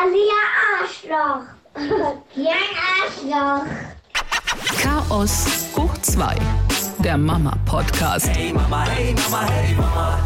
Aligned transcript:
Alia 0.00 0.38
Arschloch. 0.80 1.42
Ja, 2.36 2.54
Arschloch. 3.02 3.66
Chaos 4.80 5.46
hoch 5.76 5.98
2, 6.02 6.36
der 6.98 7.18
Mama-Podcast. 7.18 8.28
Hey 8.28 8.52
Mama, 8.52 8.84
hey 8.86 9.12
Mama, 9.14 9.48
hey 9.50 9.74
Mama. 9.74 10.18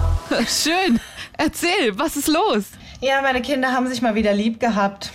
Schön. 0.46 1.00
Erzähl, 1.38 1.98
was 1.98 2.16
ist 2.16 2.28
los? 2.28 2.64
Ja, 3.00 3.22
meine 3.22 3.40
Kinder 3.40 3.72
haben 3.72 3.88
sich 3.88 4.02
mal 4.02 4.14
wieder 4.14 4.34
lieb 4.34 4.60
gehabt. 4.60 5.10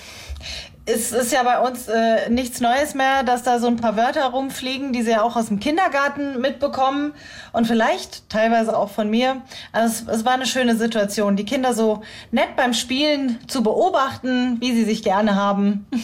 Es 0.90 1.12
ist 1.12 1.33
ja 1.33 1.44
bei 1.44 1.60
uns 1.60 1.90
äh, 1.90 2.29
nichts 2.29 2.62
Neues 2.62 2.96
mehr, 2.96 3.24
dass 3.24 3.44
da 3.44 3.60
so 3.60 3.67
ein 3.67 3.76
paar 3.76 3.97
Wörter 3.97 4.26
rumfliegen, 4.28 4.94
die 4.94 5.01
sie 5.01 5.12
ja 5.12 5.22
auch 5.22 5.36
aus 5.36 5.47
dem 5.47 5.60
Kindergarten 5.60 6.40
mitbekommen 6.40 7.13
und 7.51 7.67
vielleicht 7.67 8.29
teilweise 8.29 8.76
auch 8.76 8.90
von 8.90 9.10
mir. 9.10 9.42
Also 9.73 10.05
es, 10.08 10.19
es 10.19 10.26
war 10.26 10.33
eine 10.33 10.46
schöne 10.46 10.78
Situation, 10.78 11.36
die 11.36 11.44
Kinder 11.44 11.73
so 11.73 12.04
nett 12.31 12.55
beim 12.55 12.73
Spielen 12.73 13.37
zu 13.47 13.63
beobachten, 13.63 14.62
wie 14.62 14.73
sie 14.73 14.86
sich 14.86 15.04
gerne 15.04 15.36
haben. 15.36 15.86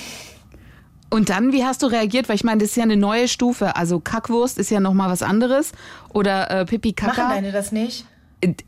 Und 1.10 1.30
dann, 1.30 1.54
wie 1.54 1.64
hast 1.64 1.84
du 1.84 1.86
reagiert? 1.86 2.28
Weil 2.28 2.38
ich 2.38 2.44
meine, 2.44 2.62
das 2.62 2.72
ist 2.72 2.76
ja 2.76 2.82
eine 2.82 2.98
neue 2.98 3.28
Stufe. 3.28 3.76
Also 3.76 4.00
Kackwurst 4.00 4.58
ist 4.58 4.72
ja 4.72 4.80
nochmal 4.80 5.12
was 5.12 5.22
anderes. 5.22 5.72
Oder 6.12 6.50
äh, 6.50 6.66
Pipi 6.66 6.96
Machen 7.00 7.16
Kaka. 7.16 7.30
deine 7.30 7.52
das 7.52 7.72
nicht? 7.72 8.08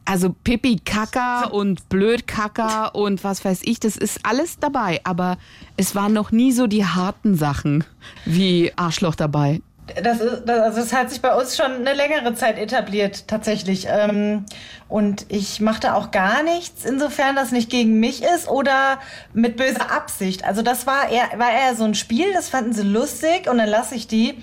Also 0.05 0.35
Pipi 0.43 0.79
Kaka 0.83 1.45
und 1.51 1.89
Blöd 1.89 2.27
Kaka 2.27 2.87
und 2.87 3.23
was 3.23 3.43
weiß 3.43 3.61
ich, 3.63 3.79
das 3.79 3.97
ist 3.97 4.19
alles 4.23 4.59
dabei. 4.59 5.01
Aber 5.03 5.37
es 5.77 5.95
waren 5.95 6.13
noch 6.13 6.31
nie 6.31 6.51
so 6.51 6.67
die 6.67 6.85
harten 6.85 7.35
Sachen 7.35 7.83
wie 8.25 8.71
Arschloch 8.75 9.15
dabei. 9.15 9.61
Das, 10.01 10.19
ist, 10.19 10.43
das, 10.45 10.59
also 10.61 10.79
das 10.79 10.93
hat 10.93 11.11
sich 11.11 11.21
bei 11.21 11.35
uns 11.35 11.55
schon 11.55 11.71
eine 11.71 11.93
längere 11.93 12.33
Zeit 12.33 12.57
etabliert, 12.57 13.27
tatsächlich. 13.27 13.87
Ähm, 13.87 14.45
und 14.87 15.25
ich 15.29 15.61
machte 15.61 15.93
auch 15.93 16.11
gar 16.11 16.41
nichts, 16.43 16.85
insofern 16.85 17.35
das 17.35 17.51
nicht 17.51 17.69
gegen 17.69 17.99
mich 17.99 18.23
ist 18.23 18.47
oder 18.47 18.99
mit 19.33 19.57
böser 19.57 19.91
Absicht. 19.91 20.43
Also 20.43 20.63
das 20.63 20.87
war 20.87 21.09
eher, 21.09 21.37
war 21.37 21.51
eher 21.51 21.75
so 21.75 21.83
ein 21.83 21.93
Spiel, 21.93 22.33
das 22.33 22.49
fanden 22.49 22.73
sie 22.73 22.83
lustig 22.83 23.47
und 23.49 23.59
dann 23.59 23.69
lasse 23.69 23.95
ich 23.95 24.07
die. 24.07 24.35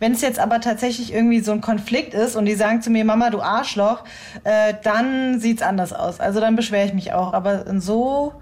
Wenn 0.00 0.12
es 0.12 0.20
jetzt 0.20 0.40
aber 0.40 0.60
tatsächlich 0.60 1.12
irgendwie 1.12 1.40
so 1.40 1.52
ein 1.52 1.60
Konflikt 1.60 2.14
ist 2.14 2.34
und 2.34 2.46
die 2.46 2.54
sagen 2.54 2.82
zu 2.82 2.90
mir, 2.90 3.04
Mama, 3.04 3.30
du 3.30 3.40
Arschloch, 3.40 4.04
äh, 4.44 4.74
dann 4.82 5.38
sieht's 5.38 5.62
anders 5.62 5.92
aus. 5.92 6.18
Also 6.18 6.40
dann 6.40 6.56
beschwere 6.56 6.86
ich 6.86 6.94
mich 6.94 7.12
auch. 7.12 7.32
Aber 7.34 7.64
so 7.80 8.34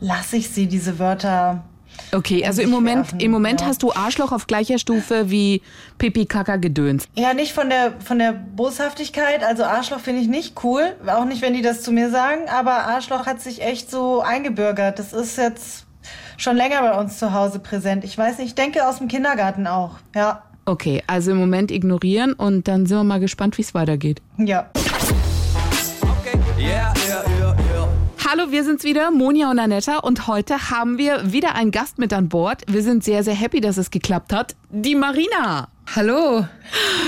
lasse 0.00 0.36
ich 0.36 0.50
sie, 0.50 0.66
diese 0.66 0.98
Wörter 0.98 1.62
Okay, 2.14 2.44
also 2.44 2.60
im 2.60 2.68
Moment, 2.68 3.22
im 3.22 3.30
Moment 3.30 3.62
ja. 3.62 3.68
hast 3.68 3.82
du 3.82 3.90
Arschloch 3.90 4.32
auf 4.32 4.46
gleicher 4.46 4.78
Stufe 4.78 5.30
wie 5.30 5.62
Pipi 5.96 6.26
Kaka 6.26 6.56
Gedöns. 6.56 7.08
Ja, 7.14 7.32
nicht 7.32 7.54
von 7.54 7.70
der, 7.70 7.94
von 8.00 8.18
der 8.18 8.32
Boshaftigkeit. 8.32 9.42
Also 9.42 9.64
Arschloch 9.64 10.00
finde 10.00 10.20
ich 10.20 10.28
nicht 10.28 10.62
cool. 10.62 10.94
Auch 11.06 11.24
nicht, 11.24 11.40
wenn 11.40 11.54
die 11.54 11.62
das 11.62 11.82
zu 11.82 11.90
mir 11.90 12.10
sagen. 12.10 12.42
Aber 12.48 12.72
Arschloch 12.72 13.24
hat 13.24 13.40
sich 13.40 13.62
echt 13.62 13.90
so 13.90 14.20
eingebürgert. 14.20 14.98
Das 14.98 15.14
ist 15.14 15.38
jetzt 15.38 15.86
schon 16.36 16.56
länger 16.56 16.82
bei 16.82 17.00
uns 17.00 17.18
zu 17.18 17.32
Hause 17.32 17.60
präsent. 17.60 18.04
Ich 18.04 18.18
weiß 18.18 18.38
nicht, 18.38 18.48
ich 18.48 18.54
denke 18.54 18.86
aus 18.86 18.98
dem 18.98 19.08
Kindergarten 19.08 19.66
auch. 19.66 19.92
Ja. 20.14 20.42
Okay, 20.66 21.02
also 21.06 21.30
im 21.30 21.38
Moment 21.38 21.70
ignorieren 21.70 22.34
und 22.34 22.68
dann 22.68 22.84
sind 22.86 22.98
wir 22.98 23.04
mal 23.04 23.20
gespannt, 23.20 23.56
wie 23.56 23.62
es 23.62 23.74
weitergeht. 23.74 24.20
Ja. 24.36 24.70
Okay, 26.20 26.38
yeah. 26.58 26.92
Hallo, 28.34 28.50
wir 28.50 28.64
sind's 28.64 28.82
wieder, 28.82 29.10
Monja 29.10 29.50
und 29.50 29.58
Anetta 29.58 29.98
und 29.98 30.26
heute 30.26 30.70
haben 30.70 30.96
wir 30.96 31.32
wieder 31.34 31.54
einen 31.54 31.70
Gast 31.70 31.98
mit 31.98 32.14
an 32.14 32.30
Bord. 32.30 32.62
Wir 32.66 32.82
sind 32.82 33.04
sehr, 33.04 33.22
sehr 33.22 33.34
happy, 33.34 33.60
dass 33.60 33.76
es 33.76 33.90
geklappt 33.90 34.32
hat. 34.32 34.56
Die 34.70 34.94
Marina. 34.94 35.68
Hallo. 35.94 36.46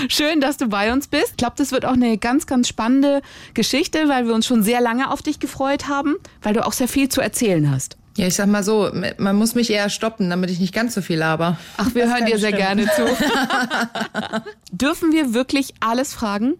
Schön, 0.09 0.43
dass 0.43 0.59
du 0.59 0.67
bei 0.67 0.93
uns 0.93 1.09
bist. 1.09 1.31
Ich 1.31 1.37
glaube, 1.39 1.55
das 1.57 1.73
wird 1.73 1.87
auch 1.87 1.95
eine 1.95 2.19
ganz, 2.19 2.47
ganz 2.47 2.69
spannende 2.69 3.23
Geschichte, 3.55 4.07
weil 4.11 4.27
wir 4.27 4.35
uns 4.35 4.45
schon 4.45 4.63
sehr 4.63 4.83
lange 4.83 5.11
auf 5.11 5.23
dich 5.23 5.41
gefreut 5.41 5.89
haben, 5.89 6.17
weil 6.43 6.53
du 6.53 6.67
auch 6.67 6.75
sehr 6.75 6.89
viel 6.89 7.09
zu 7.09 7.23
erzählen 7.23 7.71
hast. 7.71 7.97
Ja, 8.19 8.27
ich 8.27 8.35
sag 8.35 8.47
mal 8.49 8.63
so, 8.63 8.91
man 9.17 9.37
muss 9.37 9.55
mich 9.55 9.71
eher 9.71 9.89
stoppen, 9.89 10.29
damit 10.29 10.51
ich 10.51 10.61
nicht 10.61 10.75
ganz 10.75 10.93
so 10.93 11.01
viel 11.01 11.17
laber. 11.17 11.57
Ach, 11.79 11.95
wir 11.95 12.05
Das 12.05 12.13
hören 12.13 12.27
dir 12.27 12.39
sehr 12.39 12.51
stimmen. 12.55 12.87
gerne 12.87 12.91
zu. 12.95 14.43
Dürfen 14.73 15.11
wir 15.11 15.33
wirklich 15.33 15.73
alles 15.81 16.13
fragen? 16.13 16.57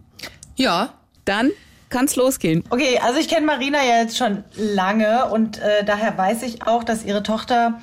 Ja. 0.55 0.95
Dann 1.25 1.51
kann's 1.95 2.17
losgehen. 2.17 2.63
Okay, 2.69 2.99
also 3.01 3.19
ich 3.19 3.29
kenne 3.29 3.45
Marina 3.45 3.77
ja 3.77 4.01
jetzt 4.01 4.17
schon 4.17 4.43
lange 4.57 5.29
und 5.31 5.59
äh, 5.59 5.85
daher 5.85 6.17
weiß 6.17 6.43
ich 6.43 6.67
auch, 6.67 6.83
dass 6.83 7.05
ihre 7.05 7.23
Tochter 7.23 7.79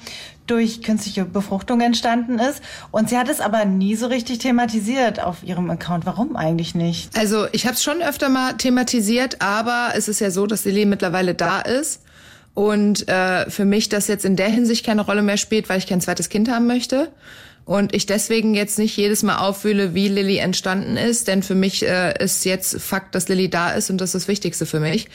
durch 0.47 0.83
künstliche 0.83 1.25
Befruchtung 1.25 1.81
entstanden 1.81 2.39
ist. 2.39 2.63
Und 2.91 3.09
sie 3.09 3.17
hat 3.17 3.31
es 3.31 3.41
aber 3.41 3.65
nie 3.65 3.97
so 3.97 4.09
richtig 4.09 4.39
thematisiert 4.39 5.23
auf 5.23 5.43
ihrem 5.43 5.71
Account. 5.71 6.05
Warum 6.05 6.37
eigentlich 6.37 6.75
nicht? 6.75 7.17
Also 7.17 7.47
ich 7.53 7.65
habe 7.65 7.75
es 7.75 7.83
schon 7.83 8.03
öfter 8.03 8.29
mal 8.29 8.53
thematisiert, 8.55 9.41
aber 9.41 9.93
es 9.95 10.09
ist 10.09 10.21
ja 10.21 10.31
so, 10.31 10.47
dass 10.47 10.67
Lilly 10.67 10.85
mittlerweile 10.85 11.35
da 11.35 11.61
ist 11.61 12.03
und 12.53 13.09
äh, 13.09 13.49
für 13.49 13.65
mich 13.65 13.89
das 13.89 14.09
jetzt 14.09 14.27
in 14.27 14.37
der 14.37 14.49
Hinsicht 14.49 14.85
keine 14.85 15.03
Rolle 15.03 15.23
mehr 15.23 15.39
spielt, 15.39 15.71
weil 15.71 15.79
ich 15.79 15.87
kein 15.87 16.03
zweites 16.03 16.29
Kind 16.29 16.51
haben 16.51 16.67
möchte. 16.67 17.09
Und 17.65 17.95
ich 17.95 18.07
deswegen 18.07 18.55
jetzt 18.55 18.79
nicht 18.79 18.97
jedes 18.97 19.23
Mal 19.23 19.37
auffühle, 19.37 19.95
wie 19.95 20.09
Lilly 20.09 20.39
entstanden 20.39 20.97
ist, 20.97 21.29
denn 21.29 21.45
für 21.45 21.55
mich 21.55 21.87
äh, 21.87 22.13
ist 22.23 22.45
jetzt 22.45 22.81
Fakt, 22.81 23.15
dass 23.15 23.29
Lilly 23.29 23.49
da 23.49 23.71
ist 23.71 23.89
und 23.89 24.01
das 24.01 24.11
ist 24.11 24.23
das 24.23 24.29
Wichtigste 24.29 24.67
für 24.67 24.81
mich. 24.81 25.09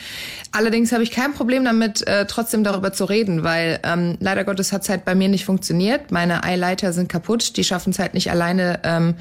Allerdings 0.53 0.93
habe 0.93 1.03
ich 1.03 1.11
kein 1.11 1.33
Problem 1.33 1.65
damit, 1.65 2.07
äh, 2.07 2.25
trotzdem 2.25 2.63
darüber 2.63 2.93
zu 2.93 3.03
reden, 3.03 3.43
weil 3.43 3.79
ähm, 3.83 4.17
leider 4.21 4.45
Gottes 4.45 4.71
hat 4.71 4.83
es 4.83 4.89
halt 4.89 5.03
bei 5.03 5.13
mir 5.13 5.27
nicht 5.27 5.43
funktioniert. 5.43 6.11
Meine 6.11 6.45
Eileiter 6.45 6.93
sind 6.93 7.09
kaputt, 7.09 7.57
die 7.57 7.65
schaffen 7.65 7.89
es 7.89 7.99
halt 7.99 8.13
nicht 8.13 8.31
alleine, 8.31 8.79
ähm, 8.83 9.15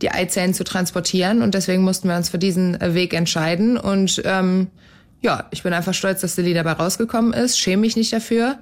die 0.00 0.10
Eizellen 0.10 0.54
zu 0.54 0.64
transportieren 0.64 1.42
und 1.42 1.54
deswegen 1.54 1.82
mussten 1.82 2.08
wir 2.08 2.16
uns 2.16 2.30
für 2.30 2.38
diesen 2.38 2.80
äh, 2.80 2.94
Weg 2.94 3.12
entscheiden 3.12 3.76
und 3.76 4.22
ähm, 4.24 4.68
ja, 5.20 5.46
ich 5.52 5.62
bin 5.62 5.72
einfach 5.72 5.94
stolz, 5.94 6.22
dass 6.22 6.36
Lilly 6.36 6.54
dabei 6.54 6.72
rausgekommen 6.72 7.32
ist, 7.32 7.58
schäme 7.58 7.82
mich 7.82 7.96
nicht 7.96 8.12
dafür. 8.12 8.58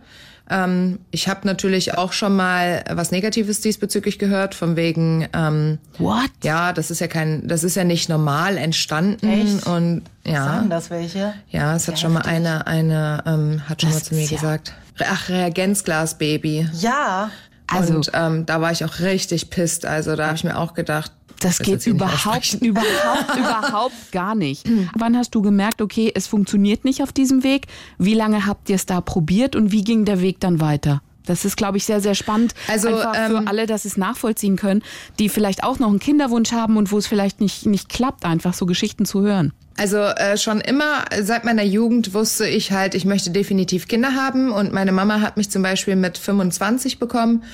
Ähm, 0.51 0.99
ich 1.13 1.29
habe 1.29 1.47
natürlich 1.47 1.97
auch 1.97 2.13
schon 2.13 2.35
mal 2.35 2.83
was 2.91 3.13
Negatives 3.13 3.61
diesbezüglich 3.61 4.19
gehört, 4.19 4.55
von 4.55 4.75
wegen, 4.77 5.29
ähm, 5.33 5.79
What? 5.99 6.31
ja, 6.43 6.73
das 6.73 6.91
ist 6.91 7.01
ja 7.01 7.07
kein, 7.07 7.47
das 7.47 7.63
ist 7.65 7.77
ja 7.77 7.85
nicht 7.85 8.09
normal 8.09 8.57
entstanden 8.57 9.29
Echt? 9.29 9.67
und 9.67 10.03
ja, 10.27 10.45
Sagen 10.45 10.69
das 10.71 10.91
welche? 10.91 11.33
ja, 11.51 11.77
es 11.77 11.87
hat 11.89 11.99
schon 12.01 12.13
mal 12.13 12.23
eine, 12.23 12.67
eine 12.67 13.23
ähm, 13.27 13.63
hat 13.69 13.81
schon 13.83 13.91
Das 13.91 14.01
mal 14.01 14.05
zu 14.05 14.15
mir 14.17 14.25
ja- 14.25 14.31
gesagt, 14.31 14.75
ach 15.09 15.29
Reagenzglas-Baby. 15.29 16.69
Ja. 16.81 17.31
Also- 17.67 17.95
und 17.95 18.11
ähm, 18.15 18.47
da 18.47 18.61
war 18.61 18.73
ich 18.73 18.85
auch 18.85 18.99
richtig 18.99 19.51
pisst. 19.51 19.87
Also 19.87 20.17
da 20.17 20.27
habe 20.27 20.35
ich 20.37 20.43
mir 20.45 20.59
auch 20.59 20.75
gedacht, 20.75 21.13
Das 21.41 21.59
geht 21.59 21.87
überhaupt, 21.87 22.55
überhaupt, 22.61 23.37
überhaupt 23.37 24.13
gar 24.13 24.35
nicht. 24.35 24.69
Wann 24.97 25.17
hast 25.17 25.35
du 25.35 25.43
gemerkt, 25.43 25.83
okay, 25.83 26.13
es 26.15 26.27
funktioniert 26.27 26.85
nicht 26.85 27.03
auf 27.03 27.13
diesem 27.13 27.43
Weg? 27.43 27.67
Wie 27.99 28.15
lange 28.15 28.47
habt 28.47 28.69
ihr 28.69 28.77
es 28.77 28.87
da 28.87 29.01
probiert 29.01 29.57
und 29.57 29.73
wie 29.73 29.83
ging 29.83 30.05
der 30.05 30.21
Weg 30.21 30.41
dann 30.41 30.61
weiter? 30.61 31.03
Das 31.27 31.45
ist, 31.45 31.57
glaube 31.57 31.77
ich, 31.77 31.85
sehr, 31.85 32.01
sehr 32.01 32.15
spannend. 32.15 32.55
Also, 32.67 32.89
Einfach 32.89 33.15
für 33.15 33.37
ähm, 33.37 33.49
alle, 33.49 33.67
dass 33.67 33.85
es 33.85 33.97
nachvollziehen 33.97 34.57
können, 34.57 34.83
die 35.19 35.29
vielleicht 35.29 35.63
auch 35.63 35.79
noch 35.79 35.89
einen 35.89 35.99
Kinderwunsch 35.99 36.53
haben 36.53 36.77
und 36.77 36.91
wo 36.93 36.99
es 36.99 37.07
vielleicht 37.07 37.41
nicht, 37.41 37.67
nicht 37.67 37.89
klappt, 37.89 38.25
einfach 38.25 38.55
so 38.55 38.67
Geschichten 38.67 39.05
zu 39.05 39.23
hören. 39.23 39.53
Also 39.77 39.99
äh, 39.99 40.37
schon 40.37 40.61
immer 40.61 41.05
seit 41.23 41.45
meiner 41.45 41.63
Jugend 41.63 42.13
wusste 42.13 42.47
ich 42.47 42.73
halt, 42.73 42.95
ich 42.95 43.05
möchte 43.05 43.31
definitiv 43.31 43.89
Kinder 43.89 44.15
haben 44.15 44.51
und 44.51 44.73
meine 44.73 44.93
Mama 44.93 45.21
hat 45.21 45.37
mich 45.37 45.51
zum 45.51 45.63
Beispiel 45.63 45.97
mit 45.97 46.19
25 46.19 46.99
bekommen. 46.99 47.45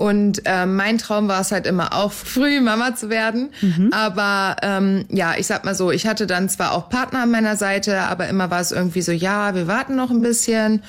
Und 0.00 0.40
äh, 0.46 0.64
mein 0.64 0.96
Traum 0.96 1.28
war 1.28 1.42
es 1.42 1.52
halt 1.52 1.66
immer 1.66 1.92
auch 1.94 2.10
früh 2.34 2.62
Mama 2.62 2.94
zu 2.94 3.10
werden. 3.10 3.50
Aber 3.92 4.56
ähm, 4.62 5.04
ja, 5.10 5.34
ich 5.36 5.46
sag 5.46 5.66
mal 5.66 5.74
so, 5.74 5.90
ich 5.90 6.06
hatte 6.06 6.26
dann 6.26 6.48
zwar 6.48 6.72
auch 6.72 6.88
Partner 6.88 7.24
an 7.24 7.30
meiner 7.30 7.56
Seite, 7.56 8.00
aber 8.04 8.26
immer 8.28 8.50
war 8.50 8.60
es 8.60 8.72
irgendwie 8.72 9.02
so, 9.02 9.12
ja, 9.12 9.54
wir 9.54 9.66
warten 9.66 9.96
noch 9.96 10.10
ein 10.10 10.22
bisschen. 10.22 10.82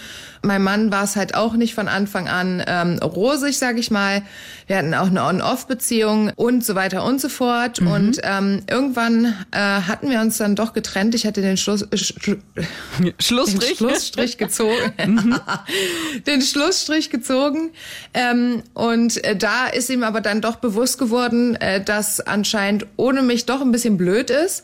Mein 0.44 0.64
Mann 0.64 0.92
war 0.92 1.04
es 1.04 1.18
halt 1.18 1.36
auch 1.36 1.54
nicht 1.54 1.76
von 1.76 1.88
Anfang 1.90 2.28
an 2.30 2.64
ähm, 2.66 2.98
rosig, 3.04 3.60
sag 3.60 3.78
ich 3.78 3.92
mal. 3.92 4.24
Wir 4.66 4.78
hatten 4.78 4.94
auch 4.96 5.08
eine 5.08 5.24
On-Off-Beziehung 5.24 6.32
und 6.36 6.66
so 6.66 6.74
weiter 6.74 7.04
und 7.04 7.20
so 7.22 7.28
fort. 7.30 7.80
Und 7.80 8.22
ähm, 8.24 8.64
irgendwann 8.70 9.36
äh, 9.52 9.58
hatten 9.60 10.10
wir 10.10 10.22
uns 10.22 10.38
dann 10.38 10.56
doch 10.56 10.72
getrennt. 10.74 11.14
Ich 11.16 11.28
hatte 11.28 11.42
den 11.42 11.58
Schluss, 11.58 11.82
äh, 11.84 11.96
Sch- 11.96 12.38
den 13.00 13.14
Schlussstrich. 13.20 13.78
Schlussstrich 13.78 14.38
gezogen. 14.40 14.94
den 16.26 16.42
Schlussstrich 16.42 17.10
gezogen. 17.10 17.72
Ähm, 18.14 18.64
und 18.74 19.01
äh, 19.24 19.36
da 19.36 19.68
ist 19.68 19.90
ihm 19.90 20.04
aber 20.04 20.22
dann 20.22 20.42
doch 20.42 20.58
bewusst 20.58 20.98
geworden, 20.98 21.56
äh, 21.56 21.84
dass 21.84 22.20
anscheinend 22.20 22.86
ohne 22.98 23.22
mich 23.22 23.46
doch 23.46 23.62
ein 23.62 23.72
bisschen 23.72 23.98
blöd 23.98 24.30
ist. 24.30 24.64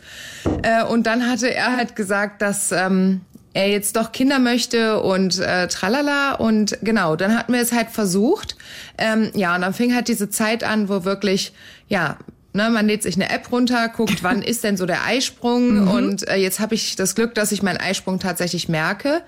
Äh, 0.64 0.84
und 0.84 1.08
dann 1.08 1.30
hatte 1.30 1.54
er 1.54 1.76
halt 1.76 1.96
gesagt, 1.96 2.42
dass 2.42 2.72
ähm, 2.72 3.22
er 3.54 3.70
jetzt 3.70 3.96
doch 3.96 4.12
Kinder 4.12 4.40
möchte 4.40 5.02
und 5.02 5.40
äh, 5.40 5.68
tralala. 5.68 6.34
Und 6.34 6.78
genau, 6.82 7.16
dann 7.16 7.38
hatten 7.38 7.54
wir 7.54 7.62
es 7.62 7.72
halt 7.72 7.90
versucht. 7.90 8.56
Ähm, 8.98 9.32
ja, 9.34 9.56
und 9.56 9.62
dann 9.62 9.74
fing 9.74 9.96
halt 9.96 10.08
diese 10.08 10.30
Zeit 10.30 10.64
an, 10.64 10.90
wo 10.90 11.04
wirklich, 11.04 11.54
ja, 11.88 12.18
Ne, 12.58 12.72
man 12.72 12.88
lädt 12.88 13.04
sich 13.04 13.16
eine 13.16 13.30
App 13.30 13.52
runter, 13.52 13.88
guckt, 13.90 14.24
wann 14.24 14.42
ist 14.42 14.64
denn 14.64 14.78
so 14.78 14.88
der 14.88 15.06
Eisprung. 15.06 15.88
Und 15.88 16.28
äh, 16.28 16.38
jetzt 16.38 16.60
habe 16.60 16.74
ich 16.74 16.96
das 16.96 17.14
Glück, 17.14 17.36
dass 17.36 17.52
ich 17.52 17.62
meinen 17.62 17.78
Eisprung 17.78 18.18
tatsächlich 18.18 18.68
merke. 18.68 19.22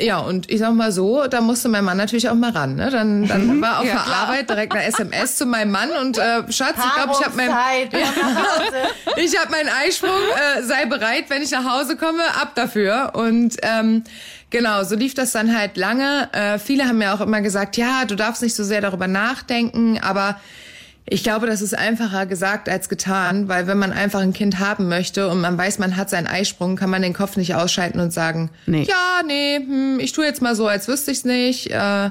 Ja, 0.00 0.18
und 0.18 0.50
ich 0.50 0.58
sag 0.60 0.72
mal 0.74 0.92
so, 0.92 1.26
da 1.26 1.40
musste 1.40 1.68
mein 1.68 1.84
Mann 1.84 1.96
natürlich 1.96 2.28
auch 2.28 2.34
mal 2.34 2.50
ran. 2.50 2.76
Ne? 2.76 2.90
Dann, 2.90 3.26
dann 3.26 3.60
war 3.60 3.80
auf 3.80 3.84
Ja, 3.84 3.92
der 3.94 4.02
klar. 4.02 4.16
Arbeit 4.22 4.48
direkt 4.50 4.72
eine 4.74 4.84
SMS 4.84 5.36
zu 5.36 5.46
meinem 5.46 5.70
Mann 5.70 5.90
und 6.00 6.18
äh, 6.18 6.50
Schatz, 6.50 6.76
ich 6.78 6.94
glaube, 6.94 7.12
ich 7.18 7.24
habe 7.24 7.36
mein, 7.36 7.50
ich 9.16 9.38
habe 9.38 9.50
meinen 9.50 9.68
Eisprung, 9.84 10.10
äh, 10.10 10.62
sei 10.62 10.86
bereit, 10.86 11.24
wenn 11.28 11.42
ich 11.42 11.50
nach 11.50 11.64
Hause 11.64 11.96
komme, 11.96 12.22
ab 12.40 12.52
dafür. 12.54 13.12
Und 13.14 13.56
ähm, 13.62 14.04
genau, 14.50 14.84
so 14.84 14.96
lief 14.96 15.14
das 15.14 15.32
dann 15.32 15.56
halt 15.56 15.76
lange. 15.76 16.28
Äh, 16.32 16.58
viele 16.58 16.84
haben 16.84 16.98
mir 16.98 17.12
auch 17.14 17.20
immer 17.20 17.40
gesagt, 17.40 17.76
ja, 17.76 18.04
du 18.06 18.16
darfst 18.16 18.42
nicht 18.42 18.54
so 18.54 18.64
sehr 18.64 18.80
darüber 18.80 19.06
nachdenken, 19.08 19.98
aber 20.02 20.40
ich 21.06 21.22
glaube, 21.24 21.46
das 21.46 21.60
ist 21.62 21.76
einfacher 21.76 22.26
gesagt 22.26 22.68
als 22.68 22.88
getan, 22.88 23.48
weil 23.48 23.66
wenn 23.66 23.78
man 23.78 23.92
einfach 23.92 24.20
ein 24.20 24.32
Kind 24.32 24.58
haben 24.60 24.88
möchte 24.88 25.28
und 25.28 25.40
man 25.40 25.56
weiß, 25.58 25.78
man 25.78 25.96
hat 25.96 26.08
seinen 26.10 26.26
Eisprung, 26.28 26.76
kann 26.76 26.90
man 26.90 27.02
den 27.02 27.14
Kopf 27.14 27.36
nicht 27.36 27.54
ausschalten 27.54 27.98
und 28.00 28.12
sagen, 28.12 28.50
Nee. 28.66 28.82
ja, 28.84 29.22
nee, 29.26 29.56
hm, 29.56 29.98
ich 30.00 30.12
tue 30.12 30.24
jetzt 30.24 30.40
mal 30.42 30.54
so, 30.54 30.66
als 30.68 30.86
wüsste 30.88 31.10
ich's 31.10 31.24
nicht. 31.24 31.70
Äh, 31.70 32.10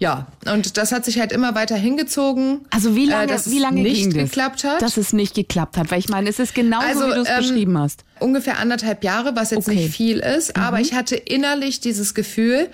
ja, 0.00 0.28
und 0.54 0.76
das 0.76 0.92
hat 0.92 1.04
sich 1.04 1.18
halt 1.18 1.32
immer 1.32 1.56
weiter 1.56 1.74
hingezogen. 1.74 2.60
Also 2.70 2.94
wie 2.94 3.06
lange, 3.06 3.24
äh, 3.24 3.26
dass 3.26 3.50
wie 3.50 3.58
lange 3.58 3.80
es 3.86 3.96
nicht 3.98 4.14
geklappt 4.14 4.62
hat? 4.62 4.80
dass 4.80 4.96
es 4.96 5.12
nicht 5.12 5.34
geklappt 5.34 5.76
hat? 5.76 5.90
Weil 5.90 5.98
ich 5.98 6.08
meine, 6.08 6.30
es 6.30 6.38
ist 6.38 6.54
genauso, 6.54 6.86
Also, 6.86 7.06
wie 7.08 7.14
du 7.14 7.20
es 7.22 7.28
ähm, 7.28 7.36
beschrieben 7.38 7.78
hast. 7.78 8.04
ungefähr 8.20 8.58
anderthalb 8.60 9.02
Jahre, 9.02 9.34
was 9.34 9.50
jetzt 9.50 9.66
Okay. 9.66 9.76
Mhm. 9.76 9.82
nicht 9.82 9.94
viel 9.96 10.18
ist, 10.20 10.56
aber 10.56 10.80
ich 10.80 10.94
hatte 10.94 11.16
innerlich 11.16 11.80
dieses 11.80 12.14
Gefühl, 12.14 12.68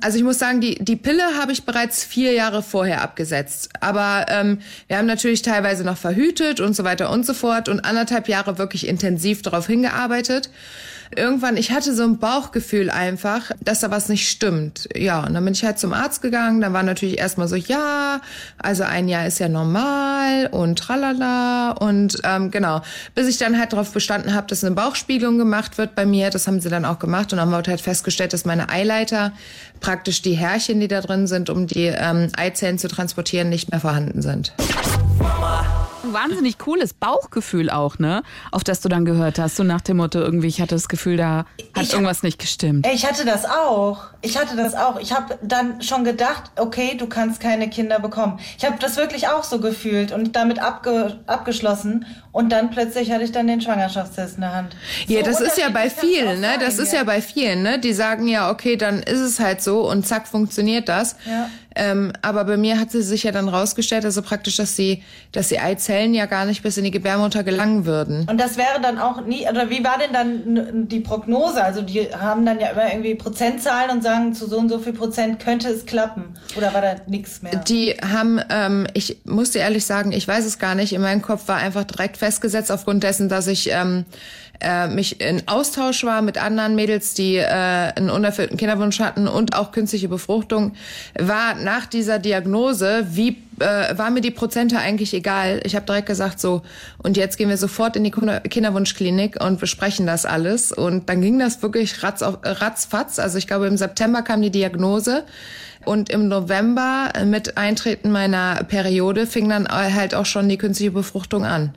also 0.00 0.18
ich 0.18 0.24
muss 0.24 0.38
sagen, 0.38 0.60
die, 0.60 0.74
die 0.74 0.96
Pille 0.96 1.22
habe 1.40 1.52
ich 1.52 1.64
bereits 1.64 2.04
vier 2.04 2.32
Jahre 2.32 2.62
vorher 2.62 3.00
abgesetzt. 3.02 3.70
Aber 3.80 4.26
ähm, 4.28 4.58
wir 4.86 4.98
haben 4.98 5.06
natürlich 5.06 5.42
teilweise 5.42 5.84
noch 5.84 5.96
verhütet 5.96 6.60
und 6.60 6.74
so 6.76 6.84
weiter 6.84 7.10
und 7.10 7.24
so 7.24 7.32
fort 7.32 7.68
und 7.68 7.80
anderthalb 7.80 8.28
Jahre 8.28 8.58
wirklich 8.58 8.86
intensiv 8.86 9.42
darauf 9.42 9.66
hingearbeitet. 9.66 10.50
Irgendwann, 11.16 11.56
ich 11.56 11.70
hatte 11.70 11.94
so 11.94 12.04
ein 12.04 12.18
Bauchgefühl 12.18 12.90
einfach, 12.90 13.50
dass 13.60 13.80
da 13.80 13.90
was 13.90 14.08
nicht 14.08 14.28
stimmt. 14.28 14.88
Ja, 14.94 15.24
und 15.24 15.34
dann 15.34 15.44
bin 15.44 15.54
ich 15.54 15.64
halt 15.64 15.78
zum 15.78 15.92
Arzt 15.92 16.22
gegangen. 16.22 16.60
Dann 16.60 16.72
war 16.72 16.82
natürlich 16.82 17.18
erstmal 17.18 17.48
so, 17.48 17.56
ja, 17.56 18.20
also 18.58 18.84
ein 18.84 19.08
Jahr 19.08 19.26
ist 19.26 19.38
ja 19.38 19.48
normal 19.48 20.48
und 20.50 20.78
tralala 20.78 21.72
und 21.72 22.18
ähm, 22.24 22.50
genau. 22.50 22.82
Bis 23.14 23.28
ich 23.28 23.38
dann 23.38 23.58
halt 23.58 23.72
darauf 23.72 23.92
bestanden 23.92 24.34
habe, 24.34 24.46
dass 24.46 24.64
eine 24.64 24.74
Bauchspiegelung 24.74 25.38
gemacht 25.38 25.78
wird 25.78 25.94
bei 25.94 26.06
mir. 26.06 26.30
Das 26.30 26.46
haben 26.46 26.60
sie 26.60 26.68
dann 26.68 26.84
auch 26.84 26.98
gemacht 26.98 27.32
und 27.32 27.38
wurde 27.52 27.70
halt 27.70 27.80
festgestellt, 27.80 28.32
dass 28.32 28.44
meine 28.44 28.68
Eileiter, 28.68 29.32
praktisch 29.80 30.22
die 30.22 30.34
Härchen, 30.34 30.80
die 30.80 30.88
da 30.88 31.00
drin 31.00 31.26
sind, 31.26 31.50
um 31.50 31.66
die 31.66 31.86
ähm, 31.86 32.28
Eizellen 32.36 32.78
zu 32.78 32.88
transportieren, 32.88 33.48
nicht 33.48 33.70
mehr 33.70 33.80
vorhanden 33.80 34.22
sind. 34.22 34.52
Ein 36.04 36.12
wahnsinnig 36.12 36.58
cooles 36.58 36.92
Bauchgefühl 36.92 37.70
auch, 37.70 37.98
ne? 37.98 38.22
Auf 38.52 38.62
das 38.62 38.80
du 38.82 38.88
dann 38.90 39.04
gehört 39.04 39.38
hast. 39.38 39.56
So 39.56 39.62
nach 39.62 39.80
dem 39.80 39.96
Motto, 39.96 40.18
irgendwie, 40.20 40.48
ich 40.48 40.60
hatte 40.60 40.74
das 40.74 40.88
Gefühl, 40.88 41.16
da 41.16 41.46
hat 41.74 41.82
Ich- 41.84 41.92
irgendwas 41.92 42.22
nicht 42.22 42.38
gestimmt. 42.38 42.86
Ich 42.92 43.06
hatte 43.06 43.24
das 43.24 43.46
auch. 43.46 44.02
Ich 44.20 44.36
hatte 44.38 44.54
das 44.56 44.74
auch. 44.74 45.00
Ich 45.00 45.12
habe 45.12 45.38
dann 45.42 45.80
schon 45.82 46.04
gedacht, 46.04 46.50
okay, 46.56 46.96
du 46.98 47.06
kannst 47.06 47.40
keine 47.40 47.70
Kinder 47.70 48.00
bekommen. 48.00 48.38
Ich 48.58 48.64
habe 48.64 48.76
das 48.78 48.96
wirklich 48.96 49.28
auch 49.28 49.44
so 49.44 49.60
gefühlt 49.60 50.12
und 50.12 50.36
damit 50.36 50.58
abge 50.58 51.18
abgeschlossen. 51.26 52.04
Und 52.34 52.50
dann 52.50 52.70
plötzlich 52.70 53.12
hatte 53.12 53.22
ich 53.22 53.30
dann 53.30 53.46
den 53.46 53.60
Schwangerschaftstest 53.60 54.34
in 54.34 54.40
der 54.40 54.52
Hand. 54.52 54.74
Ja, 55.06 55.20
So 55.20 55.30
das 55.30 55.40
ist 55.40 55.56
ja 55.56 55.70
bei 55.70 55.88
vielen, 55.88 56.40
ne? 56.40 56.48
Das 56.58 56.80
ist 56.80 56.92
ja 56.92 57.04
bei 57.04 57.22
vielen, 57.22 57.62
ne? 57.62 57.78
Die 57.78 57.92
sagen 57.92 58.26
ja, 58.26 58.50
okay, 58.50 58.76
dann 58.76 59.04
ist 59.04 59.20
es 59.20 59.38
halt 59.38 59.62
so 59.62 59.88
und 59.88 60.04
zack 60.04 60.26
funktioniert 60.26 60.88
das. 60.88 61.14
Ja. 61.26 61.48
Ähm, 61.76 62.12
aber 62.22 62.44
bei 62.44 62.56
mir 62.56 62.78
hat 62.78 62.90
sie 62.90 63.02
sich 63.02 63.24
ja 63.24 63.32
dann 63.32 63.48
rausgestellt, 63.48 64.04
also 64.04 64.22
praktisch, 64.22 64.56
dass 64.56 64.76
die, 64.76 65.02
dass 65.32 65.48
die 65.48 65.58
Eizellen 65.58 66.14
ja 66.14 66.26
gar 66.26 66.44
nicht 66.44 66.62
bis 66.62 66.76
in 66.76 66.84
die 66.84 66.90
Gebärmutter 66.90 67.42
gelangen 67.42 67.84
würden. 67.84 68.26
Und 68.28 68.40
das 68.40 68.56
wäre 68.56 68.80
dann 68.80 68.98
auch 68.98 69.24
nie, 69.24 69.48
oder 69.48 69.70
wie 69.70 69.82
war 69.82 69.98
denn 69.98 70.12
dann 70.12 70.88
die 70.88 71.00
Prognose? 71.00 71.62
Also 71.62 71.82
die 71.82 72.02
haben 72.14 72.46
dann 72.46 72.60
ja 72.60 72.68
immer 72.68 72.92
irgendwie 72.92 73.14
Prozentzahlen 73.16 73.90
und 73.90 74.02
sagen, 74.02 74.34
zu 74.34 74.46
so 74.46 74.58
und 74.58 74.68
so 74.68 74.78
viel 74.78 74.92
Prozent 74.92 75.40
könnte 75.40 75.68
es 75.68 75.84
klappen. 75.84 76.34
Oder 76.56 76.72
war 76.74 76.80
da 76.80 76.94
nichts 77.08 77.42
mehr? 77.42 77.56
Die 77.56 77.96
haben, 78.08 78.40
ähm, 78.50 78.86
ich 78.94 79.18
muss 79.24 79.50
dir 79.50 79.60
ehrlich 79.60 79.84
sagen, 79.84 80.12
ich 80.12 80.28
weiß 80.28 80.44
es 80.44 80.58
gar 80.58 80.74
nicht. 80.76 80.92
In 80.92 81.02
meinem 81.02 81.22
Kopf 81.22 81.48
war 81.48 81.56
einfach 81.56 81.84
direkt 81.84 82.16
festgesetzt 82.24 82.72
aufgrund 82.72 83.02
dessen, 83.02 83.28
dass 83.28 83.46
ich 83.48 83.70
ähm, 83.70 84.06
äh, 84.58 84.88
mich 84.88 85.20
in 85.20 85.46
Austausch 85.46 86.04
war 86.04 86.22
mit 86.22 86.42
anderen 86.42 86.74
Mädels, 86.74 87.12
die 87.12 87.36
äh, 87.36 87.44
einen 87.44 88.08
unerfüllten 88.08 88.56
Kinderwunsch 88.56 88.98
hatten 88.98 89.28
und 89.28 89.54
auch 89.54 89.72
künstliche 89.72 90.08
Befruchtung, 90.08 90.72
war 91.18 91.54
nach 91.54 91.84
dieser 91.84 92.18
Diagnose, 92.18 93.08
wie 93.10 93.36
äh, 93.58 93.98
war 93.98 94.08
mir 94.10 94.22
die 94.22 94.30
Prozente 94.30 94.78
eigentlich 94.78 95.12
egal. 95.12 95.60
Ich 95.64 95.76
habe 95.76 95.84
direkt 95.84 96.06
gesagt 96.06 96.40
so, 96.40 96.62
und 97.02 97.18
jetzt 97.18 97.36
gehen 97.36 97.50
wir 97.50 97.58
sofort 97.58 97.94
in 97.94 98.04
die 98.04 98.10
Kinder- 98.10 98.40
Kinderwunschklinik 98.40 99.44
und 99.44 99.60
besprechen 99.60 100.06
das 100.06 100.24
alles. 100.24 100.72
Und 100.72 101.10
dann 101.10 101.20
ging 101.20 101.38
das 101.38 101.62
wirklich 101.62 102.02
ratz 102.02 102.22
auf, 102.22 102.38
ratzfatz. 102.42 103.18
Also 103.18 103.36
ich 103.36 103.46
glaube, 103.46 103.66
im 103.66 103.76
September 103.76 104.22
kam 104.22 104.40
die 104.40 104.50
Diagnose. 104.50 105.24
Und 105.84 106.08
im 106.08 106.28
November 106.28 107.12
mit 107.26 107.58
Eintreten 107.58 108.10
meiner 108.10 108.64
Periode 108.64 109.26
fing 109.26 109.50
dann 109.50 109.68
halt 109.68 110.14
auch 110.14 110.24
schon 110.24 110.48
die 110.48 110.56
künstliche 110.56 110.92
Befruchtung 110.92 111.44
an. 111.44 111.74